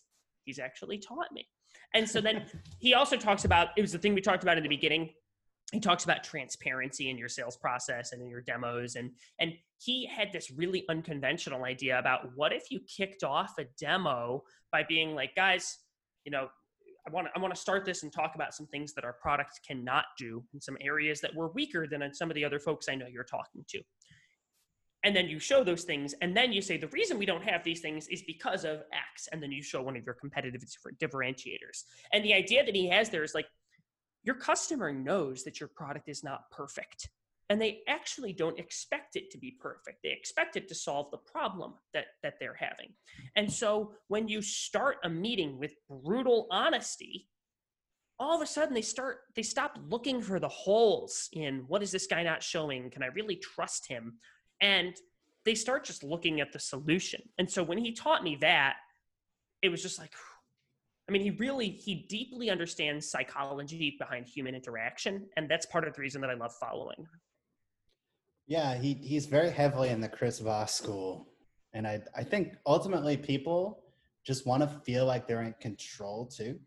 he's 0.45 0.59
actually 0.59 0.97
taught 0.97 1.31
me. 1.31 1.47
And 1.93 2.09
so 2.09 2.21
then 2.21 2.45
he 2.79 2.93
also 2.93 3.17
talks 3.17 3.45
about 3.45 3.69
it 3.77 3.81
was 3.81 3.91
the 3.91 3.99
thing 3.99 4.13
we 4.13 4.21
talked 4.21 4.43
about 4.43 4.57
in 4.57 4.63
the 4.63 4.69
beginning. 4.69 5.11
He 5.71 5.79
talks 5.79 6.03
about 6.03 6.23
transparency 6.23 7.09
in 7.09 7.17
your 7.17 7.29
sales 7.29 7.57
process 7.57 8.11
and 8.11 8.21
in 8.21 8.29
your 8.29 8.41
demos 8.41 8.95
and 8.95 9.11
and 9.39 9.53
he 9.83 10.05
had 10.05 10.31
this 10.31 10.51
really 10.51 10.85
unconventional 10.89 11.65
idea 11.65 11.99
about 11.99 12.29
what 12.35 12.53
if 12.53 12.71
you 12.71 12.79
kicked 12.81 13.23
off 13.23 13.53
a 13.59 13.65
demo 13.79 14.43
by 14.71 14.83
being 14.83 15.15
like, 15.15 15.35
guys, 15.35 15.79
you 16.25 16.31
know, 16.31 16.47
I 17.05 17.11
want 17.11 17.27
to 17.27 17.33
I 17.35 17.41
want 17.41 17.53
to 17.53 17.59
start 17.59 17.83
this 17.83 18.03
and 18.03 18.11
talk 18.11 18.35
about 18.35 18.53
some 18.53 18.67
things 18.67 18.93
that 18.93 19.03
our 19.03 19.13
product 19.13 19.59
cannot 19.67 20.05
do 20.17 20.41
in 20.53 20.61
some 20.61 20.77
areas 20.79 21.19
that 21.21 21.35
we're 21.35 21.49
weaker 21.49 21.85
than 21.85 22.13
some 22.13 22.29
of 22.29 22.35
the 22.35 22.45
other 22.45 22.59
folks 22.59 22.87
I 22.87 22.95
know 22.95 23.07
you're 23.11 23.25
talking 23.25 23.65
to. 23.69 23.81
And 25.05 25.13
then 25.13 25.27
you 25.27 25.37
show 25.37 25.65
those 25.65 25.83
things, 25.83 26.15
and 26.21 26.35
then 26.35 26.53
you 26.53 26.61
say 26.61 26.77
the 26.77 26.87
reason 26.87 27.17
we 27.17 27.25
don't 27.25 27.43
have 27.43 27.61
these 27.61 27.81
things 27.81 28.07
is 28.07 28.21
because 28.21 28.63
of 28.63 28.83
X, 28.93 29.27
and 29.33 29.43
then 29.43 29.51
you 29.51 29.61
show 29.61 29.81
one 29.81 29.97
of 29.97 30.05
your 30.05 30.13
competitive 30.13 30.63
differentiators. 30.97 31.83
And 32.13 32.23
the 32.23 32.33
idea 32.33 32.65
that 32.65 32.73
he 32.73 32.87
has 32.87 33.09
there 33.09 33.23
is 33.23 33.35
like 33.35 33.47
your 34.23 34.35
customer 34.35 34.93
knows 34.93 35.43
that 35.43 35.59
your 35.59 35.67
product 35.75 36.07
is 36.07 36.23
not 36.23 36.49
perfect 36.51 37.09
and 37.53 37.61
they 37.61 37.81
actually 37.87 38.33
don't 38.33 38.57
expect 38.57 39.15
it 39.15 39.29
to 39.29 39.37
be 39.37 39.55
perfect. 39.59 40.01
They 40.01 40.09
expect 40.09 40.55
it 40.55 40.67
to 40.69 40.73
solve 40.73 41.11
the 41.11 41.19
problem 41.19 41.75
that 41.93 42.05
that 42.23 42.39
they're 42.39 42.57
having. 42.59 42.93
And 43.35 43.53
so 43.53 43.93
when 44.07 44.27
you 44.27 44.41
start 44.41 44.97
a 45.03 45.09
meeting 45.09 45.59
with 45.59 45.75
brutal 45.87 46.47
honesty 46.49 47.29
all 48.19 48.35
of 48.35 48.41
a 48.41 48.47
sudden 48.47 48.73
they 48.73 48.81
start 48.81 49.19
they 49.35 49.43
stop 49.43 49.77
looking 49.87 50.19
for 50.19 50.39
the 50.39 50.47
holes 50.47 51.29
in 51.33 51.65
what 51.67 51.83
is 51.83 51.91
this 51.91 52.07
guy 52.07 52.23
not 52.23 52.41
showing? 52.41 52.89
Can 52.89 53.03
i 53.03 53.07
really 53.07 53.35
trust 53.35 53.87
him? 53.87 54.17
And 54.59 54.95
they 55.45 55.53
start 55.53 55.83
just 55.83 56.03
looking 56.03 56.41
at 56.41 56.53
the 56.53 56.59
solution. 56.59 57.21
And 57.37 57.47
so 57.47 57.61
when 57.61 57.77
he 57.77 57.91
taught 57.91 58.23
me 58.23 58.35
that 58.41 58.77
it 59.61 59.69
was 59.69 59.83
just 59.83 59.99
like 59.99 60.13
I 61.07 61.11
mean, 61.11 61.21
he 61.21 61.31
really 61.31 61.69
he 61.69 62.07
deeply 62.09 62.49
understands 62.49 63.11
psychology 63.11 63.95
behind 63.99 64.25
human 64.25 64.55
interaction, 64.55 65.27
and 65.37 65.47
that's 65.47 65.67
part 65.67 65.87
of 65.87 65.93
the 65.93 66.01
reason 66.01 66.21
that 66.21 66.31
I 66.31 66.33
love 66.33 66.53
following. 66.59 67.05
Yeah, 68.47 68.75
he 68.75 68.93
he's 68.95 69.25
very 69.25 69.49
heavily 69.49 69.89
in 69.89 70.01
the 70.01 70.09
Chris 70.09 70.39
Voss 70.39 70.73
school, 70.75 71.29
and 71.73 71.87
I 71.87 72.01
I 72.15 72.23
think 72.23 72.55
ultimately 72.65 73.15
people 73.17 73.83
just 74.25 74.45
want 74.45 74.61
to 74.63 74.67
feel 74.85 75.05
like 75.05 75.27
they're 75.27 75.41
in 75.43 75.53
control 75.61 76.25
too. 76.27 76.59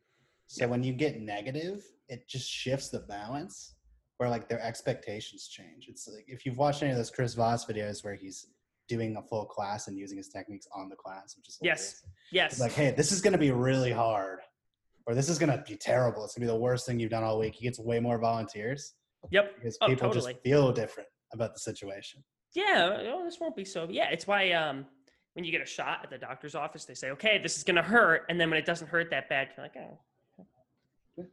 So 0.47 0.63
Yep. 0.65 0.71
when 0.71 0.83
you 0.83 0.93
get 0.93 1.21
negative, 1.21 1.85
it 2.09 2.29
just 2.29 2.49
shifts 2.51 2.89
the 2.91 3.01
balance, 3.01 3.75
where 4.17 4.29
like 4.31 4.49
their 4.49 4.61
expectations 4.61 5.49
change. 5.49 5.89
It's 5.89 6.07
like 6.09 6.25
if 6.29 6.47
you've 6.47 6.59
watched 6.59 6.83
any 6.83 6.93
of 6.93 6.97
those 6.99 7.11
Chris 7.11 7.35
Voss 7.35 7.67
videos 7.67 8.05
where 8.05 8.15
he's 8.15 8.47
doing 8.89 9.17
a 9.17 9.23
full 9.23 9.45
class 9.45 9.89
and 9.89 9.99
using 9.99 10.17
his 10.17 10.29
techniques 10.29 10.69
on 10.73 10.89
the 10.89 10.95
class, 10.97 11.37
which 11.37 11.49
is 11.49 11.59
Yes. 11.61 12.01
hilarious. 12.01 12.05
Yes, 12.31 12.53
It's 12.53 12.61
like, 12.61 12.73
hey, 12.73 12.91
this 12.93 13.11
is 13.11 13.21
going 13.21 13.33
to 13.33 13.39
be 13.39 13.51
really 13.51 13.91
hard, 13.91 14.39
or 15.07 15.15
this 15.15 15.29
is 15.29 15.39
going 15.39 15.51
to 15.51 15.63
be 15.67 15.77
terrible. 15.77 16.25
It's 16.25 16.35
going 16.37 16.47
to 16.47 16.53
be 16.53 16.57
the 16.57 16.61
worst 16.63 16.87
thing 16.87 17.01
you've 17.01 17.11
done 17.11 17.25
all 17.25 17.39
week. 17.41 17.55
He 17.57 17.65
gets 17.65 17.81
way 17.81 17.99
more 17.99 18.19
volunteers 18.19 18.95
yep, 19.31 19.55
because 19.57 19.77
Oh, 19.81 19.89
people 19.89 20.09
totally. 20.11 20.35
just 20.35 20.43
feel 20.45 20.73
different 20.73 21.09
about 21.33 21.55
the 21.55 21.61
situation. 21.61 22.23
yeah. 22.55 22.99
Oh, 23.13 23.25
this 23.25 23.39
won't 23.41 23.57
be 23.57 23.65
so. 23.65 23.87
Yeah, 23.91 24.09
it's 24.11 24.27
why 24.27 24.53
um, 24.53 24.87
when 25.35 25.45
you 25.45 25.53
get 25.53 25.61
a 25.61 25.67
shot 25.67 26.01
at 26.05 26.11
the 26.11 26.19
doctor's 26.19 26.55
office, 26.55 26.85
they 26.85 26.95
say, 26.95 27.11
"Okay, 27.11 27.39
this 27.39 27.57
is 27.57 27.65
gonna 27.65 27.83
hurt," 27.83 28.25
and 28.29 28.41
then 28.41 28.49
when 28.51 28.59
it 28.59 28.65
doesn't 28.67 28.89
hurt 28.89 29.11
that 29.11 29.29
bad, 29.29 29.49
you're 29.57 29.65
like, 29.67 29.77
"Oh, 29.77 29.99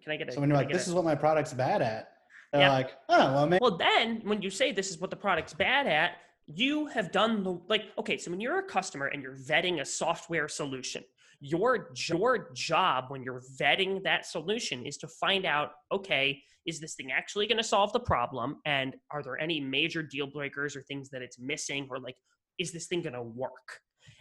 can 0.03 0.11
I 0.11 0.17
get 0.17 0.29
it?" 0.29 0.33
So 0.33 0.39
when 0.41 0.49
you're 0.49 0.57
like, 0.57 0.71
this 0.71 0.87
a-" 0.87 0.89
is 0.89 0.93
what 0.95 1.05
my 1.05 1.15
product's 1.15 1.53
bad 1.53 1.81
at, 1.81 2.09
they're 2.51 2.61
Yeah. 2.61 2.71
like, 2.73 2.91
oh, 3.09 3.33
well, 3.33 3.47
maybe. 3.47 3.59
Well, 3.61 3.77
then 3.77 4.21
when 4.23 4.41
you 4.41 4.49
say 4.49 4.71
this 4.71 4.89
is 4.89 4.97
what 4.99 5.09
the 5.09 5.15
product's 5.15 5.53
bad 5.53 5.87
at, 5.87 6.17
you 6.47 6.87
have 6.87 7.11
done 7.11 7.43
the 7.43 7.59
like, 7.67 7.83
okay, 7.97 8.17
so 8.17 8.29
when 8.31 8.41
you're 8.41 8.59
a 8.59 8.63
customer 8.63 9.07
and 9.07 9.21
you're 9.23 9.37
vetting 9.37 9.79
a 9.81 9.85
software 9.85 10.47
solution, 10.47 11.03
your 11.45 11.91
your 12.07 12.51
job 12.53 13.05
when 13.09 13.21
you're 13.21 13.41
vetting 13.59 14.01
that 14.01 14.25
solution 14.25 14.85
is 14.85 14.95
to 14.95 15.07
find 15.09 15.45
out 15.45 15.71
okay 15.91 16.41
is 16.65 16.79
this 16.79 16.95
thing 16.95 17.11
actually 17.11 17.45
going 17.45 17.57
to 17.57 17.63
solve 17.63 17.91
the 17.91 17.99
problem 17.99 18.55
and 18.65 18.95
are 19.11 19.21
there 19.21 19.37
any 19.37 19.59
major 19.59 20.01
deal 20.01 20.25
breakers 20.25 20.73
or 20.73 20.81
things 20.83 21.09
that 21.09 21.21
it's 21.21 21.37
missing 21.37 21.85
or 21.91 21.99
like 21.99 22.15
is 22.59 22.71
this 22.71 22.87
thing 22.87 23.01
going 23.01 23.11
to 23.11 23.21
work 23.21 23.79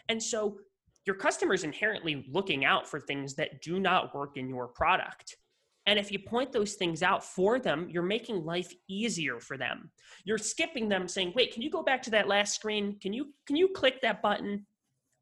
and 0.08 0.20
so 0.20 0.56
your 1.06 1.14
customers 1.14 1.62
inherently 1.62 2.26
looking 2.28 2.64
out 2.64 2.88
for 2.88 2.98
things 2.98 3.34
that 3.34 3.62
do 3.62 3.78
not 3.78 4.12
work 4.16 4.36
in 4.36 4.48
your 4.48 4.66
product 4.66 5.36
and 5.86 5.98
if 5.98 6.10
you 6.10 6.18
point 6.18 6.52
those 6.52 6.74
things 6.74 7.02
out 7.02 7.24
for 7.24 7.58
them, 7.58 7.88
you're 7.90 8.04
making 8.04 8.44
life 8.44 8.72
easier 8.88 9.40
for 9.40 9.56
them. 9.56 9.90
You're 10.24 10.38
skipping 10.38 10.88
them 10.88 11.08
saying, 11.08 11.32
wait, 11.34 11.52
can 11.52 11.60
you 11.60 11.70
go 11.70 11.82
back 11.82 12.02
to 12.02 12.10
that 12.10 12.28
last 12.28 12.54
screen? 12.54 13.00
Can 13.00 13.12
you 13.12 13.32
can 13.48 13.56
you 13.56 13.66
click 13.66 14.00
that 14.02 14.22
button? 14.22 14.64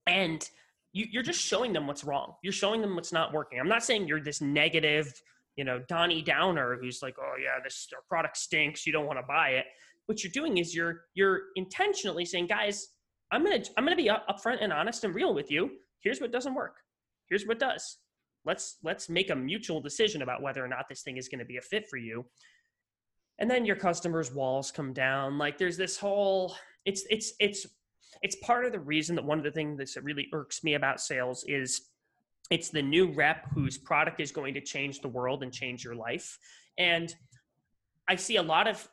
And 0.07 0.47
you, 0.93 1.21
are 1.21 1.23
just 1.23 1.41
showing 1.41 1.73
them 1.73 1.87
what's 1.87 2.05
wrong. 2.05 2.35
You're 2.43 2.53
showing 2.53 2.81
them 2.81 2.95
what's 2.95 3.13
not 3.13 3.33
working. 3.33 3.61
I'm 3.61 3.69
not 3.69 3.85
saying 3.85 4.09
you're 4.09 4.21
this 4.21 4.41
negative, 4.41 5.13
you 5.57 5.65
know, 5.65 5.81
Donnie 5.89 6.23
Downer 6.23 6.79
who's 6.81 7.01
like, 7.03 7.17
oh 7.21 7.35
yeah, 7.43 7.63
this 7.63 7.89
product 8.09 8.37
stinks. 8.37 8.87
You 8.87 8.93
don't 8.93 9.07
want 9.07 9.19
to 9.19 9.27
buy 9.27 9.51
it. 9.51 9.67
What 10.07 10.25
you're 10.25 10.33
doing 10.33 10.59
is 10.59 10.75
you're 10.75 11.03
you're 11.15 11.43
intentionally 11.57 12.25
saying, 12.25 12.49
guys, 12.49 12.89
I'm 13.31 13.45
gonna 13.45 13.63
I'm 13.77 13.85
gonna 13.85 13.97
be 13.97 14.11
upfront 14.11 14.59
and 14.61 14.73
honest 14.73 15.05
and 15.05 15.15
real 15.15 15.35
with 15.35 15.51
you. 15.51 15.71
Here's 16.01 16.21
what 16.21 16.33
doesn't 16.33 16.55
work. 16.55 16.77
Here's 17.29 17.47
what 17.47 17.59
does 17.61 17.99
let's 18.45 18.77
let's 18.83 19.09
make 19.09 19.31
a 19.31 19.37
mutual 19.37 19.81
decision 19.81 20.23
about 20.23 20.43
whether 20.43 20.65
or 20.65 20.69
not 20.69 20.87
this 20.89 21.03
thing 21.03 21.17
is 21.17 21.29
going 21.29 21.39
to 21.39 21.45
be 21.45 21.59
a 21.59 21.63
fit 21.63 21.89
for 21.89 21.97
you 21.97 22.25
and 23.39 23.51
then 23.51 23.65
your 23.65 23.77
customers 23.77 24.33
walls 24.33 24.71
come 24.71 24.93
down 24.93 25.39
like 25.39 25.59
there's 25.59 25.77
this 25.77 25.99
whole 25.99 26.55
it's 26.85 27.05
it's 27.11 27.35
it's 27.41 27.67
it's 28.23 28.37
part 28.37 28.65
of 28.65 28.73
the 28.73 28.81
reason 28.81 29.17
that 29.17 29.25
one 29.25 29.39
of 29.39 29.45
the 29.45 29.51
things 29.51 29.95
that 29.95 30.05
really 30.05 30.29
irks 30.33 30.63
me 30.63 30.75
about 30.75 31.01
sales 31.01 31.45
is 31.49 31.89
it's 32.51 32.69
the 32.69 32.83
new 32.83 33.13
rep 33.13 33.47
whose 33.55 33.79
product 33.79 34.21
is 34.21 34.33
going 34.33 34.55
to 34.55 34.61
change 34.61 35.01
the 35.01 35.09
world 35.09 35.43
and 35.43 35.53
change 35.53 35.85
your 35.85 35.95
life 35.95 36.39
and 36.79 37.15
i 38.09 38.17
see 38.17 38.37
a 38.37 38.43
lot 38.43 38.67
of 38.67 38.89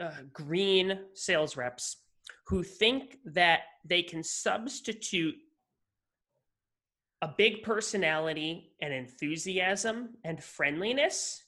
uh, 0.00 0.10
green 0.32 0.98
sales 1.14 1.56
reps 1.56 1.98
who 2.46 2.62
think 2.62 3.18
that 3.24 3.60
they 3.84 4.02
can 4.02 4.22
substitute 4.22 5.36
a 7.22 7.28
big 7.38 7.62
personality 7.62 8.72
and 8.82 8.92
enthusiasm 8.92 10.10
and 10.24 10.42
friendliness 10.42 11.42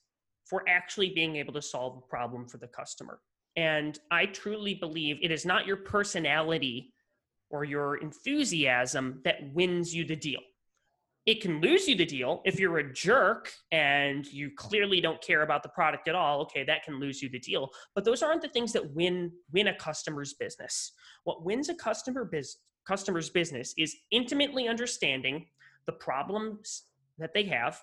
for 0.45 0.65
actually 0.69 1.11
being 1.11 1.37
able 1.37 1.53
to 1.53 1.61
solve 1.61 1.99
a 1.99 2.09
problem 2.09 2.47
for 2.47 2.57
the 2.59 2.69
customer. 2.69 3.21
And 3.57 3.99
I 4.11 4.27
truly 4.27 4.75
believe 4.75 5.19
it 5.23 5.31
is 5.31 5.47
not 5.47 5.67
your 5.67 5.79
personality 5.79 6.93
or 7.51 7.65
your 7.65 7.97
enthusiasm 7.97 9.21
that 9.25 9.37
wins 9.55 9.95
you 9.95 10.05
the 10.05 10.17
deal. 10.17 10.41
It 11.25 11.41
can 11.41 11.61
lose 11.61 11.89
you 11.89 11.97
the 11.97 12.07
deal 12.07 12.41
if 12.45 12.61
you're 12.61 12.79
a 12.79 12.93
jerk 12.93 13.51
and 13.73 14.25
you 14.27 14.51
clearly 14.57 15.01
don't 15.01 15.21
care 15.21 15.43
about 15.43 15.65
the 15.65 15.69
product 15.71 16.07
at 16.07 16.15
all. 16.15 16.41
Okay, 16.43 16.63
that 16.65 16.85
can 16.85 17.01
lose 17.01 17.21
you 17.21 17.29
the 17.29 17.41
deal. 17.41 17.71
But 17.95 18.05
those 18.05 18.23
aren't 18.23 18.43
the 18.43 18.49
things 18.49 18.73
that 18.75 18.95
win 18.95 19.33
win 19.53 19.69
a 19.69 19.75
customer's 19.75 20.35
business. 20.35 20.93
What 21.25 21.45
wins 21.45 21.69
a 21.69 21.75
customer 21.75 22.25
biz, 22.25 22.59
customer's 22.87 23.31
business 23.31 23.75
is 23.77 23.97
intimately 24.13 24.69
understanding 24.69 25.47
the 25.87 25.93
problems 25.93 26.85
that 27.19 27.35
they 27.35 27.45
have, 27.45 27.81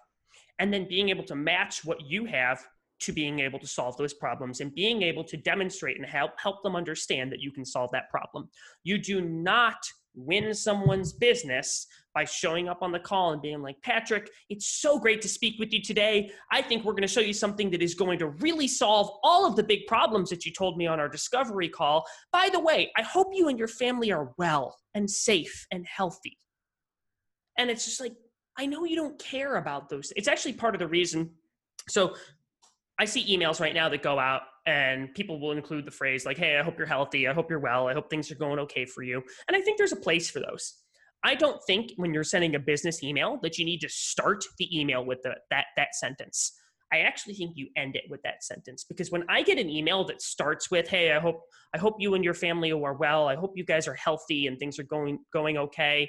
and 0.59 0.73
then 0.73 0.87
being 0.87 1.09
able 1.09 1.23
to 1.25 1.35
match 1.35 1.83
what 1.83 2.01
you 2.01 2.25
have 2.25 2.65
to 2.99 3.11
being 3.11 3.39
able 3.39 3.59
to 3.59 3.67
solve 3.67 3.97
those 3.97 4.13
problems 4.13 4.61
and 4.61 4.73
being 4.73 5.01
able 5.01 5.23
to 5.23 5.37
demonstrate 5.37 5.97
and 5.97 6.05
help 6.05 6.31
help 6.37 6.63
them 6.63 6.75
understand 6.75 7.31
that 7.31 7.41
you 7.41 7.51
can 7.51 7.65
solve 7.65 7.89
that 7.91 8.09
problem. 8.09 8.49
You 8.83 8.97
do 8.97 9.21
not 9.21 9.77
win 10.15 10.53
someone's 10.53 11.13
business 11.13 11.87
by 12.13 12.23
showing 12.23 12.69
up 12.69 12.81
on 12.81 12.91
the 12.91 12.99
call 12.99 13.33
and 13.33 13.41
being 13.41 13.61
like, 13.61 13.81
Patrick, 13.81 14.29
it's 14.49 14.67
so 14.67 14.99
great 14.99 15.21
to 15.21 15.27
speak 15.27 15.55
with 15.59 15.73
you 15.73 15.81
today. 15.81 16.29
I 16.51 16.61
think 16.61 16.83
we're 16.83 16.93
going 16.93 17.01
to 17.01 17.07
show 17.07 17.21
you 17.21 17.33
something 17.33 17.71
that 17.71 17.81
is 17.81 17.95
going 17.95 18.19
to 18.19 18.27
really 18.27 18.67
solve 18.67 19.09
all 19.23 19.45
of 19.47 19.55
the 19.55 19.63
big 19.63 19.87
problems 19.87 20.29
that 20.29 20.45
you 20.45 20.51
told 20.51 20.77
me 20.77 20.85
on 20.85 20.99
our 20.99 21.09
discovery 21.09 21.69
call. 21.69 22.05
By 22.31 22.49
the 22.51 22.59
way, 22.59 22.91
I 22.97 23.01
hope 23.01 23.29
you 23.33 23.47
and 23.47 23.57
your 23.57 23.67
family 23.67 24.11
are 24.11 24.31
well 24.37 24.77
and 24.93 25.09
safe 25.09 25.65
and 25.71 25.85
healthy. 25.87 26.37
And 27.57 27.69
it's 27.69 27.85
just 27.85 27.99
like, 27.99 28.13
I 28.57 28.67
know 28.67 28.85
you 28.85 28.95
don't 28.95 29.17
care 29.17 29.55
about 29.55 29.89
those. 29.89 30.13
It's 30.15 30.27
actually 30.27 30.53
part 30.53 30.75
of 30.75 30.79
the 30.79 30.87
reason. 30.87 31.31
So 31.89 32.15
I 32.99 33.05
see 33.05 33.35
emails 33.35 33.59
right 33.59 33.73
now 33.73 33.89
that 33.89 34.03
go 34.03 34.19
out 34.19 34.43
and 34.65 35.13
people 35.13 35.39
will 35.39 35.51
include 35.51 35.85
the 35.85 35.91
phrase 35.91 36.25
like, 36.25 36.37
hey, 36.37 36.57
I 36.57 36.63
hope 36.63 36.77
you're 36.77 36.87
healthy. 36.87 37.27
I 37.27 37.33
hope 37.33 37.49
you're 37.49 37.59
well. 37.59 37.87
I 37.87 37.93
hope 37.93 38.09
things 38.09 38.31
are 38.31 38.35
going 38.35 38.59
okay 38.59 38.85
for 38.85 39.03
you. 39.03 39.21
And 39.47 39.57
I 39.57 39.61
think 39.61 39.77
there's 39.77 39.91
a 39.91 39.97
place 39.97 40.29
for 40.29 40.39
those. 40.39 40.75
I 41.23 41.35
don't 41.35 41.61
think 41.65 41.91
when 41.95 42.13
you're 42.13 42.23
sending 42.23 42.55
a 42.55 42.59
business 42.59 43.01
email 43.01 43.39
that 43.41 43.57
you 43.57 43.65
need 43.65 43.79
to 43.79 43.89
start 43.89 44.43
the 44.59 44.77
email 44.77 45.05
with 45.05 45.21
the, 45.23 45.35
that, 45.49 45.65
that 45.77 45.95
sentence. 45.95 46.53
I 46.91 46.99
actually 46.99 47.33
think 47.33 47.53
you 47.55 47.69
end 47.75 47.95
it 47.95 48.03
with 48.09 48.21
that 48.21 48.43
sentence 48.43 48.83
because 48.83 49.09
when 49.09 49.23
I 49.27 49.41
get 49.41 49.57
an 49.57 49.67
email 49.67 50.03
that 50.05 50.21
starts 50.21 50.69
with, 50.69 50.87
"Hey, 50.87 51.11
I 51.11 51.19
hope 51.19 51.41
I 51.73 51.79
hope 51.79 51.95
you 51.97 52.13
and 52.13 52.23
your 52.23 52.35
family 52.35 52.71
are 52.71 52.93
well. 52.93 53.27
I 53.27 53.35
hope 53.35 53.53
you 53.55 53.65
guys 53.65 53.87
are 53.87 53.95
healthy 53.95 54.45
and 54.45 54.59
things 54.59 54.77
are 54.77 54.83
going 54.83 55.17
going 55.33 55.57
okay." 55.57 56.07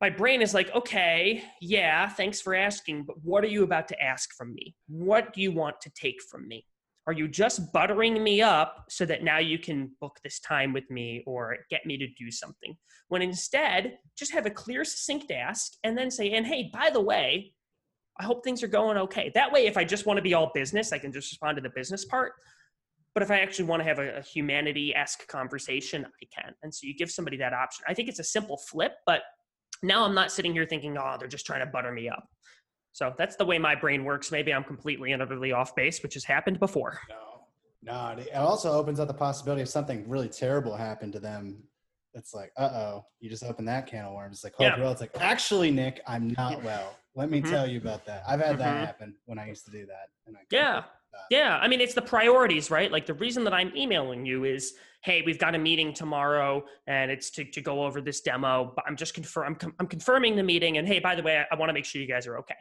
My 0.00 0.10
brain 0.10 0.42
is 0.42 0.54
like, 0.54 0.74
okay, 0.74 1.42
yeah, 1.60 2.08
thanks 2.08 2.40
for 2.40 2.54
asking, 2.54 3.04
but 3.04 3.16
what 3.22 3.42
are 3.42 3.48
you 3.48 3.64
about 3.64 3.88
to 3.88 4.00
ask 4.02 4.32
from 4.36 4.54
me? 4.54 4.74
What 4.88 5.32
do 5.32 5.42
you 5.42 5.50
want 5.50 5.80
to 5.80 5.90
take 5.90 6.22
from 6.30 6.46
me? 6.46 6.64
Are 7.08 7.12
you 7.12 7.26
just 7.26 7.72
buttering 7.72 8.22
me 8.22 8.42
up 8.42 8.84
so 8.90 9.06
that 9.06 9.24
now 9.24 9.38
you 9.38 9.58
can 9.58 9.90
book 10.00 10.18
this 10.22 10.40
time 10.40 10.72
with 10.72 10.88
me 10.90 11.24
or 11.26 11.56
get 11.70 11.86
me 11.86 11.96
to 11.96 12.06
do 12.18 12.30
something? 12.30 12.76
When 13.08 13.22
instead, 13.22 13.96
just 14.16 14.32
have 14.32 14.46
a 14.46 14.50
clear, 14.50 14.84
succinct 14.84 15.30
ask 15.30 15.72
and 15.82 15.96
then 15.96 16.10
say, 16.10 16.30
and 16.32 16.46
hey, 16.46 16.70
by 16.72 16.90
the 16.90 17.00
way, 17.00 17.54
I 18.20 18.24
hope 18.24 18.44
things 18.44 18.62
are 18.62 18.68
going 18.68 18.98
okay. 18.98 19.32
That 19.34 19.50
way, 19.50 19.66
if 19.66 19.76
I 19.76 19.84
just 19.84 20.06
want 20.06 20.18
to 20.18 20.22
be 20.22 20.34
all 20.34 20.50
business, 20.54 20.92
I 20.92 20.98
can 20.98 21.12
just 21.12 21.32
respond 21.32 21.56
to 21.56 21.62
the 21.62 21.72
business 21.74 22.04
part. 22.04 22.32
But 23.14 23.22
if 23.22 23.30
I 23.30 23.40
actually 23.40 23.64
want 23.64 23.80
to 23.80 23.84
have 23.84 23.98
a, 23.98 24.18
a 24.18 24.22
humanity 24.22 24.94
esque 24.94 25.26
conversation, 25.28 26.04
I 26.04 26.42
can. 26.42 26.52
And 26.62 26.72
so 26.72 26.86
you 26.86 26.94
give 26.94 27.10
somebody 27.10 27.36
that 27.38 27.52
option. 27.52 27.84
I 27.88 27.94
think 27.94 28.08
it's 28.08 28.18
a 28.18 28.24
simple 28.24 28.58
flip, 28.58 28.92
but 29.06 29.22
now 29.82 30.04
I'm 30.04 30.14
not 30.14 30.32
sitting 30.32 30.52
here 30.52 30.66
thinking, 30.66 30.96
oh, 30.98 31.16
they're 31.18 31.28
just 31.28 31.46
trying 31.46 31.60
to 31.60 31.66
butter 31.66 31.92
me 31.92 32.08
up. 32.08 32.28
So 32.92 33.14
that's 33.16 33.36
the 33.36 33.44
way 33.44 33.58
my 33.58 33.74
brain 33.74 34.04
works. 34.04 34.32
Maybe 34.32 34.52
I'm 34.52 34.64
completely 34.64 35.12
and 35.12 35.22
utterly 35.22 35.52
off 35.52 35.74
base, 35.76 36.02
which 36.02 36.14
has 36.14 36.24
happened 36.24 36.58
before. 36.58 36.98
No, 37.08 37.42
no. 37.82 38.20
It 38.20 38.34
also 38.34 38.72
opens 38.72 38.98
up 38.98 39.08
the 39.08 39.14
possibility 39.14 39.62
of 39.62 39.68
something 39.68 40.08
really 40.08 40.28
terrible 40.28 40.76
happened 40.76 41.12
to 41.12 41.20
them. 41.20 41.62
It's 42.14 42.34
like, 42.34 42.50
uh 42.56 42.70
oh, 42.72 43.06
you 43.20 43.30
just 43.30 43.44
opened 43.44 43.68
that 43.68 43.86
can 43.86 44.04
of 44.04 44.14
worms. 44.14 44.38
It's 44.38 44.44
like, 44.44 44.54
oh, 44.58 44.64
yeah. 44.64 44.90
it's 44.90 45.00
like, 45.00 45.12
actually, 45.20 45.70
Nick, 45.70 46.00
I'm 46.06 46.34
not 46.36 46.62
well. 46.64 46.96
Let 47.14 47.30
me 47.30 47.40
mm-hmm. 47.40 47.50
tell 47.50 47.68
you 47.68 47.78
about 47.78 48.04
that. 48.06 48.24
I've 48.26 48.40
had 48.40 48.50
mm-hmm. 48.50 48.58
that 48.58 48.86
happen 48.86 49.14
when 49.26 49.38
I 49.38 49.46
used 49.46 49.64
to 49.66 49.70
do 49.70 49.86
that. 49.86 50.08
yeah. 50.50 50.84
Yeah. 51.30 51.58
I 51.60 51.68
mean, 51.68 51.80
it's 51.80 51.94
the 51.94 52.02
priorities, 52.02 52.70
right? 52.70 52.90
Like 52.90 53.06
the 53.06 53.14
reason 53.14 53.44
that 53.44 53.54
I'm 53.54 53.74
emailing 53.76 54.24
you 54.24 54.44
is 54.44 54.74
hey, 55.02 55.22
we've 55.24 55.38
got 55.38 55.54
a 55.54 55.58
meeting 55.58 55.94
tomorrow 55.94 56.64
and 56.86 57.10
it's 57.10 57.30
to, 57.30 57.44
to 57.44 57.60
go 57.60 57.84
over 57.84 58.00
this 58.00 58.20
demo, 58.20 58.72
but 58.74 58.84
I'm 58.86 58.96
just 58.96 59.14
confirm 59.14 59.46
I'm, 59.46 59.54
com- 59.54 59.74
I'm 59.78 59.86
confirming 59.86 60.36
the 60.36 60.42
meeting. 60.42 60.78
And 60.78 60.88
hey, 60.88 60.98
by 60.98 61.14
the 61.14 61.22
way, 61.22 61.38
I, 61.38 61.54
I 61.54 61.58
want 61.58 61.68
to 61.68 61.72
make 61.72 61.84
sure 61.84 62.00
you 62.00 62.08
guys 62.08 62.26
are 62.26 62.38
okay. 62.38 62.56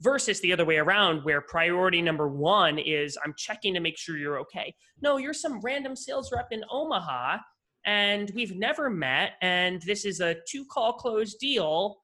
Versus 0.00 0.40
the 0.40 0.52
other 0.52 0.64
way 0.64 0.78
around, 0.78 1.24
where 1.24 1.40
priority 1.40 2.02
number 2.02 2.28
one 2.28 2.78
is 2.78 3.18
I'm 3.24 3.34
checking 3.36 3.74
to 3.74 3.80
make 3.80 3.96
sure 3.96 4.16
you're 4.16 4.40
okay. 4.40 4.74
No, 5.02 5.18
you're 5.18 5.34
some 5.34 5.60
random 5.60 5.94
sales 5.94 6.32
rep 6.32 6.48
in 6.50 6.64
Omaha 6.70 7.38
and 7.84 8.30
we've 8.34 8.56
never 8.56 8.88
met, 8.88 9.32
and 9.42 9.82
this 9.82 10.04
is 10.04 10.20
a 10.20 10.36
two 10.48 10.64
call 10.64 10.94
close 10.94 11.34
deal 11.34 11.98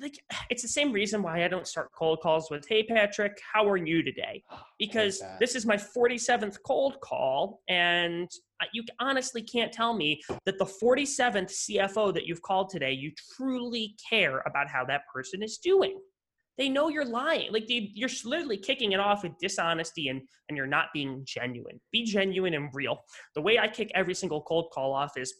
like 0.00 0.18
it's 0.50 0.62
the 0.62 0.68
same 0.68 0.92
reason 0.92 1.22
why 1.22 1.44
I 1.44 1.48
don't 1.48 1.66
start 1.66 1.90
cold 1.92 2.20
calls 2.20 2.50
with 2.50 2.66
"Hey 2.68 2.82
Patrick, 2.82 3.38
how 3.52 3.68
are 3.68 3.76
you 3.76 4.02
today?" 4.02 4.42
Because 4.78 5.22
this 5.38 5.54
is 5.54 5.64
my 5.64 5.76
47th 5.76 6.56
cold 6.66 7.00
call, 7.00 7.60
and 7.68 8.28
you 8.72 8.82
honestly 8.98 9.42
can't 9.42 9.72
tell 9.72 9.94
me 9.94 10.20
that 10.44 10.58
the 10.58 10.64
47th 10.64 11.50
CFO 11.50 12.12
that 12.14 12.26
you've 12.26 12.42
called 12.42 12.68
today, 12.68 12.92
you 12.92 13.12
truly 13.36 13.94
care 14.10 14.42
about 14.46 14.68
how 14.68 14.84
that 14.86 15.02
person 15.12 15.40
is 15.42 15.58
doing. 15.58 16.00
They 16.58 16.68
know 16.68 16.88
you're 16.88 17.04
lying. 17.04 17.52
Like 17.52 17.64
you're 17.68 18.10
literally 18.24 18.56
kicking 18.56 18.92
it 18.92 19.00
off 19.00 19.22
with 19.22 19.38
dishonesty 19.40 20.08
and 20.08 20.22
and 20.48 20.56
you're 20.56 20.66
not 20.66 20.86
being 20.92 21.22
genuine. 21.24 21.80
Be 21.92 22.04
genuine 22.04 22.54
and 22.54 22.68
real. 22.72 22.98
The 23.34 23.40
way 23.40 23.58
I 23.58 23.68
kick 23.68 23.90
every 23.94 24.14
single 24.14 24.42
cold 24.42 24.70
call 24.72 24.92
off 24.92 25.16
is, 25.16 25.32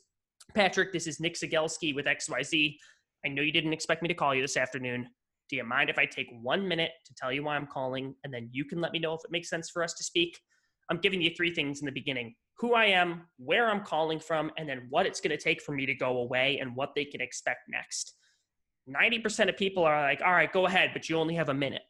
Patrick, 0.55 0.92
this 0.92 1.07
is 1.07 1.20
Nick 1.20 1.34
Cegelski 1.34 1.94
with 1.94 2.07
XYZ. 2.07 2.76
I 3.25 3.29
know 3.29 3.43
you 3.43 3.53
didn't 3.53 3.73
expect 3.73 4.03
me 4.03 4.09
to 4.09 4.14
call 4.14 4.35
you 4.35 4.43
this 4.43 4.57
afternoon. 4.57 5.09
Do 5.49 5.57
you 5.57 5.64
mind 5.64 5.91
if 5.91 5.99
I 5.99 6.07
take 6.07 6.29
one 6.41 6.66
minute 6.66 6.93
to 7.07 7.14
tell 7.14 7.33
you 7.33 7.45
why 7.45 7.57
I'm 7.57 7.66
calling 7.66 8.14
and 8.25 8.33
then 8.33 8.49
you 8.53 8.64
can 8.64 8.81
let 8.81 8.93
me 8.93 8.99
know 8.99 9.14
if 9.14 9.25
it 9.25 9.31
makes 9.31 9.51
sense 9.51 9.70
for 9.70 9.83
us 9.83 9.95
to 9.95 10.05
speak? 10.05 10.39
I'm 10.91 10.99
giving 10.99 11.23
you 11.23 11.31
three 11.37 11.55
things 11.55 11.81
in 11.81 11.87
the 11.87 11.93
beginning 11.93 12.35
who 12.59 12.75
I 12.75 12.87
am, 12.87 13.23
where 13.39 13.68
I'm 13.68 13.85
calling 13.85 14.20
from, 14.20 14.51
and 14.57 14.68
then 14.68 14.87
what 14.89 15.05
it's 15.07 15.20
going 15.20 15.37
to 15.37 15.43
take 15.43 15.61
for 15.62 15.73
me 15.73 15.85
to 15.87 15.95
go 15.95 16.18
away 16.18 16.59
and 16.61 16.77
what 16.77 16.91
they 16.95 17.05
can 17.05 17.20
expect 17.20 17.61
next. 17.68 18.14
90% 18.89 19.49
of 19.49 19.57
people 19.57 19.85
are 19.85 20.01
like, 20.01 20.20
all 20.25 20.33
right, 20.33 20.53
go 20.53 20.66
ahead, 20.66 20.91
but 20.93 21.09
you 21.09 21.16
only 21.18 21.35
have 21.35 21.49
a 21.49 21.55
minute. 21.55 21.83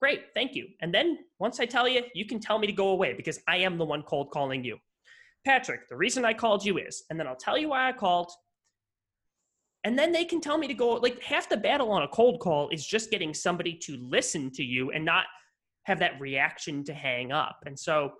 Great, 0.00 0.24
thank 0.34 0.54
you. 0.54 0.68
And 0.80 0.92
then 0.92 1.18
once 1.38 1.60
I 1.60 1.66
tell 1.66 1.88
you, 1.88 2.02
you 2.14 2.26
can 2.26 2.40
tell 2.40 2.58
me 2.58 2.66
to 2.66 2.72
go 2.72 2.88
away 2.88 3.14
because 3.14 3.40
I 3.48 3.58
am 3.58 3.78
the 3.78 3.84
one 3.84 4.02
cold 4.02 4.30
calling 4.30 4.64
you. 4.64 4.78
Patrick, 5.44 5.88
the 5.88 5.96
reason 5.96 6.24
I 6.24 6.34
called 6.34 6.64
you 6.64 6.78
is, 6.78 7.04
and 7.10 7.18
then 7.18 7.26
I'll 7.26 7.36
tell 7.36 7.56
you 7.56 7.68
why 7.68 7.88
I 7.88 7.92
called, 7.92 8.30
and 9.84 9.98
then 9.98 10.12
they 10.12 10.24
can 10.24 10.40
tell 10.40 10.58
me 10.58 10.66
to 10.66 10.74
go 10.74 10.94
like 10.94 11.22
half 11.22 11.48
the 11.48 11.56
battle 11.56 11.90
on 11.92 12.02
a 12.02 12.08
cold 12.08 12.40
call 12.40 12.68
is 12.70 12.86
just 12.86 13.10
getting 13.10 13.32
somebody 13.32 13.74
to 13.82 13.96
listen 14.00 14.50
to 14.52 14.64
you 14.64 14.90
and 14.90 15.04
not 15.04 15.26
have 15.84 15.98
that 16.00 16.20
reaction 16.20 16.82
to 16.84 16.92
hang 16.92 17.30
up. 17.30 17.58
And 17.66 17.78
so 17.78 18.12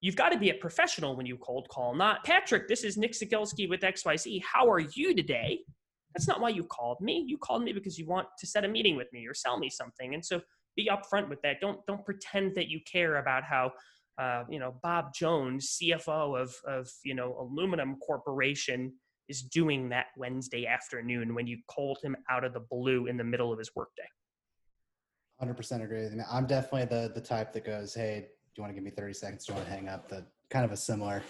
you've 0.00 0.16
got 0.16 0.30
to 0.30 0.38
be 0.38 0.50
a 0.50 0.54
professional 0.54 1.16
when 1.16 1.24
you 1.24 1.36
cold 1.38 1.66
call 1.70 1.94
not 1.94 2.22
patrick 2.24 2.68
this 2.68 2.84
is 2.84 2.98
nick 2.98 3.12
Cegelski 3.12 3.66
with 3.66 3.80
xyz 3.80 4.42
how 4.42 4.68
are 4.70 4.80
you 4.80 5.14
today? 5.14 5.60
That's 6.14 6.28
not 6.28 6.40
why 6.40 6.50
you 6.50 6.64
called 6.64 7.00
me. 7.00 7.24
You 7.26 7.38
called 7.38 7.64
me 7.64 7.72
because 7.72 7.98
you 7.98 8.06
want 8.06 8.28
to 8.38 8.46
set 8.46 8.64
a 8.64 8.68
meeting 8.68 8.96
with 8.96 9.12
me 9.12 9.26
or 9.26 9.34
sell 9.34 9.58
me 9.58 9.68
something. 9.68 10.14
And 10.14 10.24
so 10.24 10.40
be 10.76 10.88
upfront 10.88 11.28
with 11.28 11.42
that. 11.42 11.60
Don't 11.60 11.84
don't 11.86 12.04
pretend 12.04 12.54
that 12.54 12.68
you 12.68 12.80
care 12.90 13.16
about 13.16 13.42
how 13.44 13.72
uh, 14.16 14.44
you 14.48 14.60
know 14.60 14.76
bob 14.82 15.12
jones 15.12 15.76
cfo 15.76 16.40
of 16.40 16.54
of 16.68 16.88
you 17.04 17.14
know 17.14 17.36
aluminum 17.40 17.96
corporation 17.96 18.92
is 19.28 19.42
doing 19.42 19.88
that 19.88 20.06
Wednesday 20.16 20.66
afternoon 20.66 21.34
when 21.34 21.46
you 21.46 21.58
called 21.68 21.98
him 22.02 22.16
out 22.30 22.44
of 22.44 22.52
the 22.52 22.60
blue 22.70 23.06
in 23.06 23.16
the 23.16 23.24
middle 23.24 23.52
of 23.52 23.58
his 23.58 23.70
workday. 23.74 24.02
100% 25.42 25.82
agree 25.82 26.04
with 26.04 26.14
you. 26.14 26.22
I'm 26.30 26.46
definitely 26.46 26.84
the 26.84 27.12
the 27.12 27.20
type 27.20 27.52
that 27.54 27.64
goes, 27.64 27.94
"Hey, 27.94 28.20
do 28.20 28.52
you 28.56 28.62
want 28.62 28.70
to 28.70 28.74
give 28.74 28.84
me 28.84 28.90
30 28.90 29.12
seconds? 29.14 29.46
Do 29.46 29.52
you 29.52 29.56
want 29.56 29.68
to 29.68 29.74
hang 29.74 29.88
up?" 29.88 30.08
The 30.08 30.24
kind 30.50 30.64
of 30.64 30.72
a 30.72 30.76
similar 30.76 31.22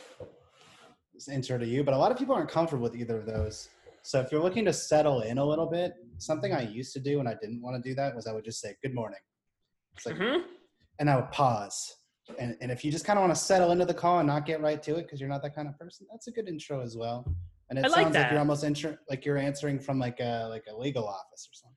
intro 1.30 1.58
to 1.58 1.66
you, 1.66 1.84
but 1.84 1.94
a 1.94 1.96
lot 1.96 2.12
of 2.12 2.18
people 2.18 2.34
aren't 2.34 2.50
comfortable 2.50 2.82
with 2.82 2.96
either 2.96 3.18
of 3.18 3.26
those. 3.26 3.68
So 4.02 4.20
if 4.20 4.30
you're 4.30 4.42
looking 4.42 4.64
to 4.66 4.72
settle 4.72 5.22
in 5.22 5.38
a 5.38 5.44
little 5.44 5.66
bit, 5.66 5.94
something 6.18 6.52
I 6.52 6.62
used 6.62 6.92
to 6.94 7.00
do 7.00 7.18
when 7.18 7.26
I 7.26 7.34
didn't 7.40 7.62
want 7.62 7.82
to 7.82 7.88
do 7.88 7.94
that 7.94 8.14
was 8.14 8.26
I 8.26 8.32
would 8.32 8.44
just 8.44 8.60
say, 8.60 8.76
"Good 8.82 8.94
morning," 8.94 9.20
like, 10.04 10.16
mm-hmm. 10.16 10.46
and 10.98 11.08
I 11.08 11.16
would 11.16 11.30
pause. 11.30 11.96
And, 12.38 12.56
and 12.60 12.70
if 12.70 12.84
you 12.84 12.90
just 12.90 13.04
kind 13.04 13.18
of 13.18 13.22
want 13.22 13.34
to 13.34 13.40
settle 13.40 13.70
into 13.70 13.84
the 13.84 13.94
call 13.94 14.18
and 14.18 14.26
not 14.26 14.46
get 14.46 14.60
right 14.60 14.82
to 14.82 14.96
it 14.96 15.02
because 15.02 15.20
you're 15.20 15.28
not 15.28 15.42
that 15.42 15.54
kind 15.54 15.68
of 15.68 15.78
person, 15.78 16.06
that's 16.10 16.26
a 16.26 16.30
good 16.30 16.48
intro 16.48 16.80
as 16.80 16.96
well. 16.96 17.24
And 17.70 17.78
it 17.78 17.84
I 17.84 17.88
sounds 17.88 18.14
like, 18.14 18.22
like 18.22 18.30
you're 18.30 18.40
almost 18.40 18.64
insur- 18.64 18.98
like 19.08 19.24
you're 19.24 19.38
answering 19.38 19.78
from 19.78 19.98
like 19.98 20.20
a 20.20 20.46
like 20.50 20.64
a 20.70 20.76
legal 20.76 21.06
office 21.06 21.48
or 21.50 21.54
something. 21.54 21.76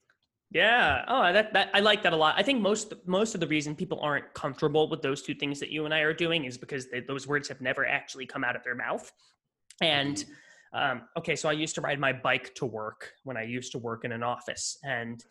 Yeah. 0.52 1.04
Oh, 1.08 1.34
that, 1.34 1.54
that 1.54 1.70
I 1.74 1.82
like 1.82 2.04
that 2.04 2.14
a 2.14 2.16
lot. 2.16 2.36
I 2.38 2.44
think 2.44 2.62
most 2.62 2.94
most 3.06 3.34
of 3.34 3.42
the 3.42 3.48
reason 3.48 3.76
people 3.76 4.00
aren't 4.02 4.34
comfortable 4.34 4.90
with 4.90 5.02
those 5.02 5.22
two 5.22 5.34
things 5.34 5.60
that 5.60 5.70
you 5.70 5.86
and 5.86 5.94
I 5.94 6.00
are 6.00 6.14
doing 6.14 6.46
is 6.46 6.58
because 6.58 6.90
they, 6.90 7.02
those 7.02 7.28
words 7.28 7.48
have 7.50 7.60
never 7.60 7.86
actually 7.86 8.26
come 8.26 8.44
out 8.44 8.56
of 8.56 8.64
their 8.64 8.76
mouth. 8.76 9.12
And 9.82 10.16
mm-hmm. 10.16 10.92
um, 11.00 11.02
okay, 11.18 11.36
so 11.36 11.50
I 11.50 11.52
used 11.52 11.76
to 11.76 11.82
ride 11.82 12.00
my 12.00 12.14
bike 12.14 12.56
to 12.56 12.66
work 12.66 13.12
when 13.24 13.36
I 13.36 13.44
used 13.44 13.74
to 13.74 13.78
work 13.78 14.06
in 14.06 14.12
an 14.14 14.24
office, 14.24 14.78
and 14.84 15.24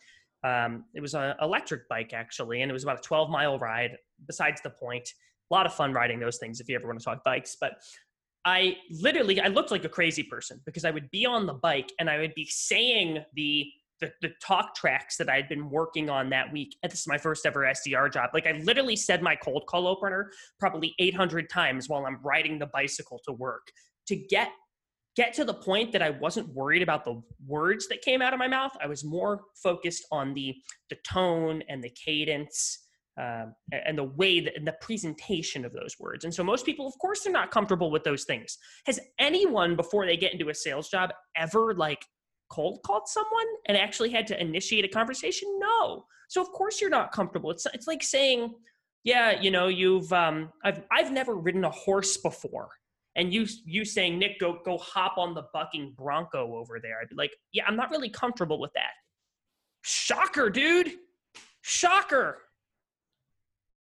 um, 0.43 0.85
it 0.93 1.01
was 1.01 1.15
an 1.15 1.33
electric 1.41 1.89
bike 1.89 2.13
actually, 2.13 2.61
and 2.61 2.69
it 2.69 2.73
was 2.73 2.83
about 2.83 2.99
a 2.99 3.01
12 3.01 3.29
mile 3.29 3.57
ride. 3.57 3.97
Besides 4.27 4.61
the 4.61 4.69
point, 4.69 5.09
a 5.49 5.53
lot 5.53 5.65
of 5.65 5.73
fun 5.73 5.93
riding 5.93 6.19
those 6.19 6.37
things 6.37 6.59
if 6.59 6.69
you 6.69 6.75
ever 6.75 6.87
want 6.87 6.99
to 6.99 7.05
talk 7.05 7.23
bikes. 7.23 7.57
But 7.59 7.73
I 8.45 8.77
literally 8.89 9.41
I 9.41 9.47
looked 9.47 9.71
like 9.71 9.83
a 9.83 9.89
crazy 9.89 10.23
person 10.23 10.61
because 10.65 10.85
I 10.85 10.91
would 10.91 11.09
be 11.11 11.25
on 11.25 11.45
the 11.45 11.53
bike 11.53 11.91
and 11.99 12.09
I 12.09 12.19
would 12.19 12.33
be 12.35 12.45
saying 12.49 13.23
the 13.33 13.65
the, 13.99 14.11
the 14.21 14.29
talk 14.41 14.75
tracks 14.75 15.17
that 15.17 15.29
I'd 15.29 15.49
been 15.49 15.69
working 15.69 16.09
on 16.09 16.29
that 16.29 16.51
week. 16.51 16.75
And 16.83 16.91
this 16.91 17.01
is 17.01 17.07
my 17.07 17.17
first 17.17 17.45
ever 17.45 17.61
SDR 17.61 18.11
job. 18.11 18.29
Like 18.33 18.45
I 18.45 18.53
literally 18.63 18.95
said 18.95 19.21
my 19.21 19.35
cold 19.35 19.63
call 19.67 19.87
opener 19.87 20.31
probably 20.59 20.93
800 20.99 21.49
times 21.49 21.89
while 21.89 22.05
I'm 22.05 22.19
riding 22.23 22.59
the 22.59 22.67
bicycle 22.67 23.19
to 23.25 23.33
work 23.33 23.71
to 24.07 24.15
get 24.15 24.49
get 25.15 25.33
to 25.33 25.43
the 25.43 25.53
point 25.53 25.91
that 25.91 26.03
I 26.03 26.11
wasn't 26.11 26.47
worried 26.53 26.83
about 26.83 27.03
the 27.03 27.19
words 27.47 27.87
that 27.87 28.03
came 28.03 28.21
out 28.21 28.33
of 28.33 28.39
my 28.39 28.47
mouth. 28.47 28.71
I 28.79 28.85
was 28.85 29.03
more 29.03 29.41
focused 29.61 30.05
on 30.11 30.33
the 30.33 30.55
the 30.89 30.97
tone 31.07 31.63
and 31.69 31.83
the 31.83 31.89
cadence 31.89 32.86
um, 33.17 33.55
and 33.71 33.97
the 33.97 34.03
way 34.03 34.39
that 34.39 34.55
and 34.55 34.67
the 34.67 34.75
presentation 34.79 35.65
of 35.65 35.73
those 35.73 35.95
words. 35.99 36.23
And 36.23 36.33
so 36.33 36.43
most 36.43 36.65
people, 36.65 36.87
of 36.87 36.93
course, 36.99 37.23
they're 37.23 37.33
not 37.33 37.51
comfortable 37.51 37.89
with 37.89 38.03
those 38.03 38.25
things. 38.25 38.57
Has 38.85 38.99
anyone 39.19 39.75
before 39.75 40.05
they 40.05 40.17
get 40.17 40.33
into 40.33 40.49
a 40.49 40.53
sales 40.53 40.89
job 40.89 41.11
ever 41.35 41.73
like 41.73 42.05
cold 42.49 42.79
called 42.85 43.07
someone 43.07 43.47
and 43.67 43.75
actually 43.75 44.11
had 44.11 44.27
to 44.27 44.39
initiate 44.39 44.85
a 44.85 44.87
conversation? 44.87 45.49
No. 45.59 46.05
So 46.29 46.41
of 46.41 46.49
course 46.51 46.79
you're 46.79 46.89
not 46.89 47.11
comfortable. 47.11 47.49
It's 47.51 47.65
it's 47.73 47.87
like 47.87 48.03
saying, 48.03 48.53
yeah, 49.03 49.39
you 49.39 49.51
know, 49.51 49.67
you've 49.67 50.11
um, 50.13 50.51
I've 50.63 50.83
I've 50.91 51.11
never 51.11 51.35
ridden 51.35 51.63
a 51.63 51.71
horse 51.71 52.17
before. 52.17 52.69
And 53.15 53.33
you 53.33 53.47
you 53.65 53.83
saying, 53.83 54.19
Nick, 54.19 54.39
go 54.39 54.59
go 54.63 54.77
hop 54.77 55.17
on 55.17 55.33
the 55.33 55.45
bucking 55.53 55.95
bronco 55.97 56.55
over 56.55 56.79
there. 56.79 56.99
I'd 57.01 57.09
be 57.09 57.15
like, 57.15 57.31
yeah, 57.51 57.63
I'm 57.67 57.75
not 57.75 57.89
really 57.89 58.09
comfortable 58.09 58.59
with 58.59 58.73
that. 58.73 58.91
Shocker, 59.81 60.51
dude. 60.51 60.91
Shocker. 61.61 62.37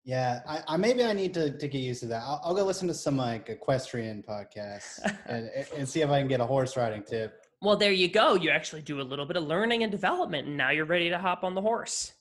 Yeah, 0.05 0.41
I, 0.47 0.61
I, 0.67 0.77
maybe 0.77 1.03
I 1.03 1.13
need 1.13 1.33
to, 1.33 1.57
to 1.57 1.67
get 1.67 1.79
used 1.79 2.01
to 2.01 2.07
that. 2.07 2.21
I'll, 2.21 2.39
I'll 2.43 2.55
go 2.55 2.63
listen 2.63 2.87
to 2.87 2.93
some 2.93 3.17
like 3.17 3.49
equestrian 3.49 4.23
podcasts 4.23 4.99
and, 5.25 5.49
and 5.75 5.89
see 5.89 6.01
if 6.01 6.09
I 6.09 6.19
can 6.19 6.27
get 6.27 6.39
a 6.39 6.45
horse 6.45 6.77
riding 6.77 7.01
tip. 7.01 7.41
Well, 7.59 7.75
there 7.75 7.91
you 7.91 8.07
go. 8.07 8.35
You 8.35 8.51
actually 8.51 8.83
do 8.83 9.01
a 9.01 9.03
little 9.03 9.25
bit 9.25 9.35
of 9.35 9.45
learning 9.45 9.81
and 9.81 9.91
development, 9.91 10.47
and 10.47 10.55
now 10.55 10.69
you're 10.69 10.85
ready 10.85 11.09
to 11.09 11.17
hop 11.17 11.43
on 11.43 11.55
the 11.55 11.61
horse. 11.61 12.13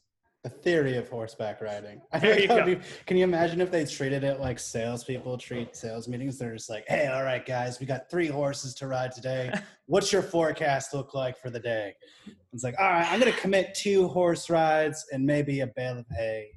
The 0.42 0.48
theory 0.48 0.96
of 0.96 1.08
horseback 1.10 1.60
riding. 1.60 2.00
There 2.20 2.40
you 2.40 2.48
go. 2.48 2.64
Be, 2.64 2.78
can 3.04 3.18
you 3.18 3.24
imagine 3.24 3.60
if 3.60 3.70
they 3.70 3.84
treated 3.84 4.24
it 4.24 4.40
like 4.40 4.58
salespeople 4.58 5.36
treat 5.36 5.76
sales 5.76 6.08
meetings? 6.08 6.38
They're 6.38 6.54
just 6.54 6.70
like, 6.70 6.84
"Hey, 6.88 7.06
all 7.08 7.22
right, 7.22 7.44
guys, 7.44 7.80
we 7.80 7.86
got 7.86 8.10
three 8.10 8.28
horses 8.28 8.74
to 8.76 8.86
ride 8.86 9.12
today. 9.12 9.52
What's 9.86 10.12
your 10.12 10.22
forecast 10.22 10.94
look 10.94 11.12
like 11.12 11.38
for 11.38 11.50
the 11.50 11.60
day?" 11.60 11.94
It's 12.52 12.62
like, 12.62 12.74
"All 12.78 12.90
right, 12.90 13.10
I'm 13.10 13.20
going 13.20 13.32
to 13.32 13.38
commit 13.38 13.74
two 13.74 14.08
horse 14.08 14.48
rides 14.48 15.04
and 15.12 15.24
maybe 15.24 15.60
a 15.60 15.66
bale 15.66 15.98
of 15.98 16.06
hay." 16.16 16.50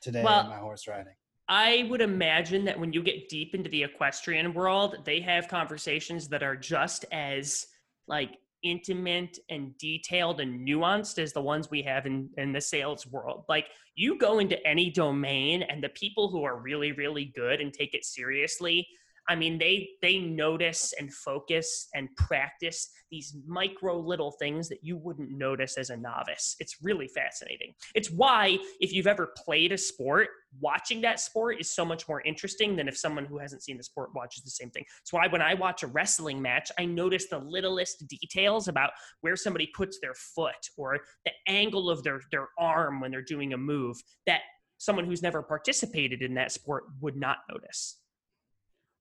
Today 0.00 0.22
well, 0.22 0.44
my 0.44 0.56
horse 0.56 0.86
riding. 0.88 1.14
I 1.48 1.86
would 1.90 2.00
imagine 2.00 2.64
that 2.66 2.78
when 2.78 2.92
you 2.92 3.02
get 3.02 3.28
deep 3.28 3.54
into 3.54 3.68
the 3.70 3.82
equestrian 3.82 4.54
world, 4.54 4.98
they 5.04 5.20
have 5.20 5.48
conversations 5.48 6.28
that 6.28 6.44
are 6.44 6.54
just 6.54 7.04
as 7.10 7.66
like 8.06 8.30
intimate 8.62 9.38
and 9.48 9.76
detailed 9.78 10.40
and 10.40 10.66
nuanced 10.66 11.18
as 11.18 11.32
the 11.32 11.40
ones 11.40 11.70
we 11.70 11.82
have 11.82 12.06
in, 12.06 12.30
in 12.36 12.52
the 12.52 12.60
sales 12.60 13.06
world. 13.06 13.44
Like 13.48 13.66
you 13.96 14.16
go 14.18 14.38
into 14.38 14.64
any 14.66 14.90
domain 14.90 15.62
and 15.62 15.82
the 15.82 15.88
people 15.90 16.28
who 16.28 16.44
are 16.44 16.60
really, 16.60 16.92
really 16.92 17.32
good 17.34 17.60
and 17.60 17.72
take 17.72 17.94
it 17.94 18.04
seriously 18.04 18.86
I 19.28 19.36
mean, 19.36 19.58
they 19.58 19.90
they 20.02 20.18
notice 20.18 20.92
and 20.98 21.12
focus 21.12 21.88
and 21.94 22.08
practice 22.16 22.90
these 23.10 23.36
micro 23.46 23.98
little 23.98 24.32
things 24.32 24.68
that 24.68 24.78
you 24.82 24.96
wouldn't 24.96 25.30
notice 25.30 25.76
as 25.76 25.90
a 25.90 25.96
novice. 25.96 26.56
It's 26.60 26.76
really 26.82 27.08
fascinating. 27.08 27.74
It's 27.94 28.10
why 28.10 28.58
if 28.80 28.92
you've 28.92 29.06
ever 29.06 29.32
played 29.36 29.72
a 29.72 29.78
sport, 29.78 30.28
watching 30.60 31.00
that 31.02 31.20
sport 31.20 31.60
is 31.60 31.70
so 31.70 31.84
much 31.84 32.08
more 32.08 32.20
interesting 32.22 32.76
than 32.76 32.88
if 32.88 32.96
someone 32.96 33.24
who 33.24 33.38
hasn't 33.38 33.62
seen 33.62 33.76
the 33.76 33.82
sport 33.82 34.10
watches 34.14 34.42
the 34.42 34.50
same 34.50 34.70
thing. 34.70 34.84
It's 35.00 35.12
why 35.12 35.26
when 35.28 35.42
I 35.42 35.54
watch 35.54 35.82
a 35.82 35.88
wrestling 35.88 36.40
match, 36.40 36.70
I 36.78 36.84
notice 36.84 37.28
the 37.28 37.38
littlest 37.38 38.06
details 38.08 38.68
about 38.68 38.90
where 39.20 39.36
somebody 39.36 39.70
puts 39.74 39.98
their 40.00 40.14
foot 40.14 40.68
or 40.76 40.98
the 41.24 41.32
angle 41.46 41.90
of 41.90 42.02
their 42.02 42.20
their 42.30 42.48
arm 42.58 43.00
when 43.00 43.10
they're 43.10 43.22
doing 43.22 43.52
a 43.52 43.58
move 43.58 43.96
that 44.26 44.40
someone 44.78 45.04
who's 45.04 45.22
never 45.22 45.42
participated 45.42 46.22
in 46.22 46.34
that 46.34 46.52
sport 46.52 46.84
would 47.00 47.16
not 47.16 47.38
notice. 47.50 47.98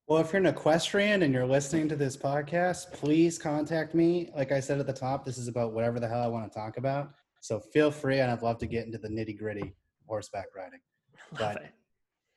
Well, 0.10 0.20
if 0.22 0.34
you're 0.34 0.40
an 0.40 0.48
equestrian 0.48 1.22
and 1.22 1.32
you're 1.32 1.46
listening 1.46 1.88
to 1.90 1.96
this 1.96 2.18
podcast, 2.18 2.92
please 2.94 3.38
contact 3.38 3.94
me. 3.94 4.32
Like 4.36 4.52
I 4.52 4.60
said 4.60 4.80
at 4.80 4.88
the 4.88 4.92
top, 4.92 5.24
this 5.24 5.38
is 5.38 5.48
about 5.48 5.72
whatever 5.72 6.00
the 6.00 6.08
hell 6.08 6.24
I 6.24 6.26
want 6.26 6.52
to 6.52 6.60
talk 6.60 6.78
about. 6.78 7.12
So 7.42 7.60
feel 7.60 7.92
free, 7.92 8.20
and 8.20 8.32
I'd 8.32 8.42
love 8.42 8.58
to 8.58 8.66
get 8.66 8.88
into 8.88 8.98
the 8.98 9.08
nitty 9.08 9.38
gritty 9.38 9.76
horseback 10.08 10.48
riding. 10.58 10.80
Love 11.34 11.40
but 11.40 11.62
it. 11.62 11.74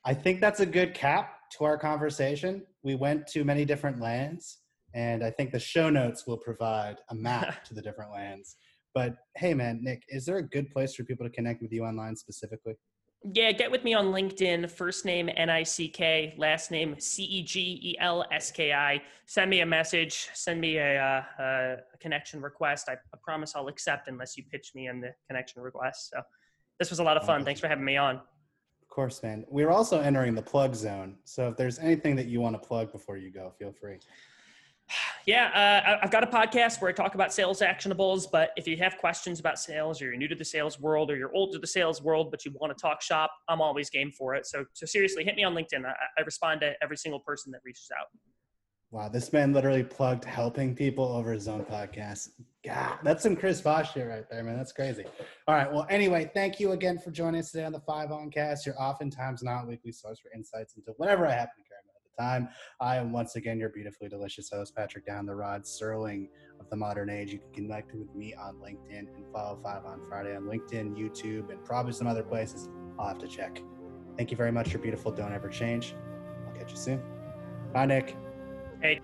I 0.05 0.13
think 0.13 0.39
that's 0.39 0.59
a 0.59 0.67
good 0.67 0.93
cap 0.93 1.39
to 1.57 1.63
our 1.63 1.79
conversation. 1.79 2.61
We 2.83 2.93
went 2.93 3.25
to 3.29 3.43
many 3.43 3.65
different 3.65 3.99
lands, 3.99 4.59
and 4.93 5.23
I 5.23 5.31
think 5.31 5.51
the 5.51 5.59
show 5.59 5.89
notes 5.89 6.27
will 6.27 6.37
provide 6.37 6.97
a 7.09 7.15
map 7.15 7.63
to 7.65 7.73
the 7.73 7.81
different 7.81 8.11
lands. 8.11 8.55
But 8.93 9.15
hey, 9.35 9.55
man, 9.55 9.79
Nick, 9.81 10.03
is 10.09 10.25
there 10.25 10.37
a 10.37 10.47
good 10.47 10.69
place 10.69 10.93
for 10.93 11.05
people 11.05 11.25
to 11.25 11.31
connect 11.31 11.63
with 11.63 11.71
you 11.71 11.85
online 11.85 12.17
specifically? 12.17 12.75
Yeah, 13.31 13.53
get 13.53 13.71
with 13.71 13.85
me 13.85 13.93
on 13.93 14.07
LinkedIn. 14.07 14.69
First 14.69 15.05
name 15.05 15.29
N 15.37 15.49
I 15.49 15.63
C 15.63 15.87
K, 15.87 16.35
last 16.37 16.71
name 16.71 16.99
C 16.99 17.23
E 17.23 17.43
G 17.43 17.79
E 17.81 17.95
L 17.99 18.25
S 18.31 18.51
K 18.51 18.73
I. 18.73 19.01
Send 19.27 19.49
me 19.49 19.61
a 19.61 19.65
message. 19.65 20.27
Send 20.33 20.59
me 20.59 20.77
a, 20.77 21.25
uh, 21.39 21.43
a 21.43 21.97
connection 21.99 22.41
request. 22.41 22.89
I, 22.89 22.93
I, 22.93 23.17
promise 23.23 23.55
I'll 23.55 23.69
accept 23.69 24.09
unless 24.09 24.35
you 24.37 24.43
pitch 24.51 24.71
me 24.75 24.87
in 24.87 24.99
the 24.99 25.13
connection 25.27 25.61
request. 25.61 26.09
So 26.09 26.21
this 26.79 26.89
was 26.89 26.99
a 26.99 27.03
lot 27.03 27.15
of 27.15 27.25
fun. 27.25 27.45
Thanks 27.45 27.61
for 27.61 27.69
having 27.69 27.85
me 27.85 27.95
on. 27.95 28.15
Of 28.15 28.89
course, 28.89 29.23
man. 29.23 29.45
We're 29.47 29.71
also 29.71 30.01
entering 30.01 30.35
the 30.35 30.41
plug 30.41 30.75
zone. 30.75 31.15
So 31.23 31.47
if 31.47 31.55
there's 31.55 31.79
anything 31.79 32.17
that 32.17 32.25
you 32.25 32.41
want 32.41 32.61
to 32.61 32.67
plug 32.67 32.91
before 32.91 33.15
you 33.15 33.31
go, 33.31 33.53
feel 33.57 33.71
free. 33.71 33.99
Yeah, 35.25 35.85
uh, 35.95 35.99
I've 36.03 36.11
got 36.11 36.23
a 36.23 36.27
podcast 36.27 36.81
where 36.81 36.89
I 36.89 36.93
talk 36.93 37.15
about 37.15 37.33
sales 37.33 37.61
actionables. 37.61 38.25
But 38.29 38.51
if 38.57 38.67
you 38.67 38.75
have 38.75 38.97
questions 38.97 39.39
about 39.39 39.57
sales, 39.57 40.01
or 40.01 40.05
you're 40.07 40.17
new 40.17 40.27
to 40.27 40.35
the 40.35 40.43
sales 40.43 40.81
world, 40.81 41.09
or 41.09 41.15
you're 41.15 41.33
old 41.33 41.53
to 41.53 41.59
the 41.59 41.67
sales 41.67 42.01
world, 42.01 42.29
but 42.29 42.43
you 42.43 42.51
want 42.59 42.77
to 42.77 42.81
talk 42.81 43.01
shop, 43.01 43.31
I'm 43.47 43.61
always 43.61 43.89
game 43.89 44.11
for 44.11 44.35
it. 44.35 44.45
So, 44.45 44.65
so 44.73 44.85
seriously, 44.85 45.23
hit 45.23 45.37
me 45.37 45.45
on 45.45 45.53
LinkedIn. 45.53 45.85
I, 45.85 45.93
I 46.17 46.21
respond 46.25 46.59
to 46.59 46.73
every 46.83 46.97
single 46.97 47.21
person 47.21 47.53
that 47.53 47.61
reaches 47.63 47.89
out. 47.97 48.07
Wow, 48.93 49.09
this 49.09 49.33
man 49.33 49.53
literally 49.53 49.83
plugged 49.83 50.23
helping 50.23 50.75
people 50.75 51.05
over 51.05 51.31
his 51.31 51.47
own 51.47 51.65
podcast. 51.65 52.29
God, 52.63 52.99
that's 53.01 53.23
some 53.23 53.35
Chris 53.35 53.59
Voss 53.59 53.91
shit 53.91 54.07
right 54.07 54.23
there, 54.29 54.43
man. 54.43 54.55
That's 54.55 54.71
crazy. 54.71 55.03
All 55.47 55.55
right. 55.55 55.71
Well, 55.71 55.87
anyway, 55.89 56.29
thank 56.35 56.59
you 56.59 56.73
again 56.73 56.99
for 56.99 57.09
joining 57.09 57.39
us 57.39 57.49
today 57.49 57.63
on 57.63 57.71
the 57.71 57.79
Five 57.79 58.11
On 58.11 58.29
Cast. 58.29 58.67
Your 58.67 58.79
oftentimes 58.79 59.41
not 59.41 59.67
weekly 59.67 59.91
source 59.91 60.19
for 60.19 60.29
insights 60.35 60.75
into 60.75 60.91
whatever 60.97 61.25
I 61.25 61.31
happen 61.31 61.63
to 61.63 61.72
time. 62.19 62.49
I 62.79 62.97
am 62.97 63.11
once 63.11 63.35
again 63.35 63.59
your 63.59 63.69
beautifully 63.69 64.09
delicious 64.09 64.49
host, 64.49 64.75
Patrick 64.75 65.05
Down 65.05 65.25
the 65.25 65.35
Rod 65.35 65.63
Serling 65.63 66.27
of 66.59 66.69
the 66.69 66.75
modern 66.75 67.09
age. 67.09 67.31
You 67.31 67.39
can 67.39 67.51
connect 67.53 67.93
with 67.93 68.13
me 68.15 68.33
on 68.35 68.55
LinkedIn 68.55 69.07
and 69.15 69.25
follow 69.31 69.59
Five 69.63 69.85
on 69.85 70.01
Friday 70.07 70.35
on 70.35 70.43
LinkedIn, 70.43 70.95
YouTube, 70.97 71.51
and 71.51 71.63
probably 71.63 71.93
some 71.93 72.07
other 72.07 72.23
places. 72.23 72.69
I'll 72.99 73.07
have 73.07 73.19
to 73.19 73.27
check. 73.27 73.61
Thank 74.17 74.31
you 74.31 74.37
very 74.37 74.51
much. 74.51 74.71
You're 74.71 74.81
beautiful. 74.81 75.11
Don't 75.11 75.33
ever 75.33 75.49
change. 75.49 75.95
I'll 76.47 76.53
catch 76.53 76.71
you 76.71 76.77
soon. 76.77 77.01
Bye, 77.73 77.85
Nick. 77.85 78.15
Hey. 78.81 79.01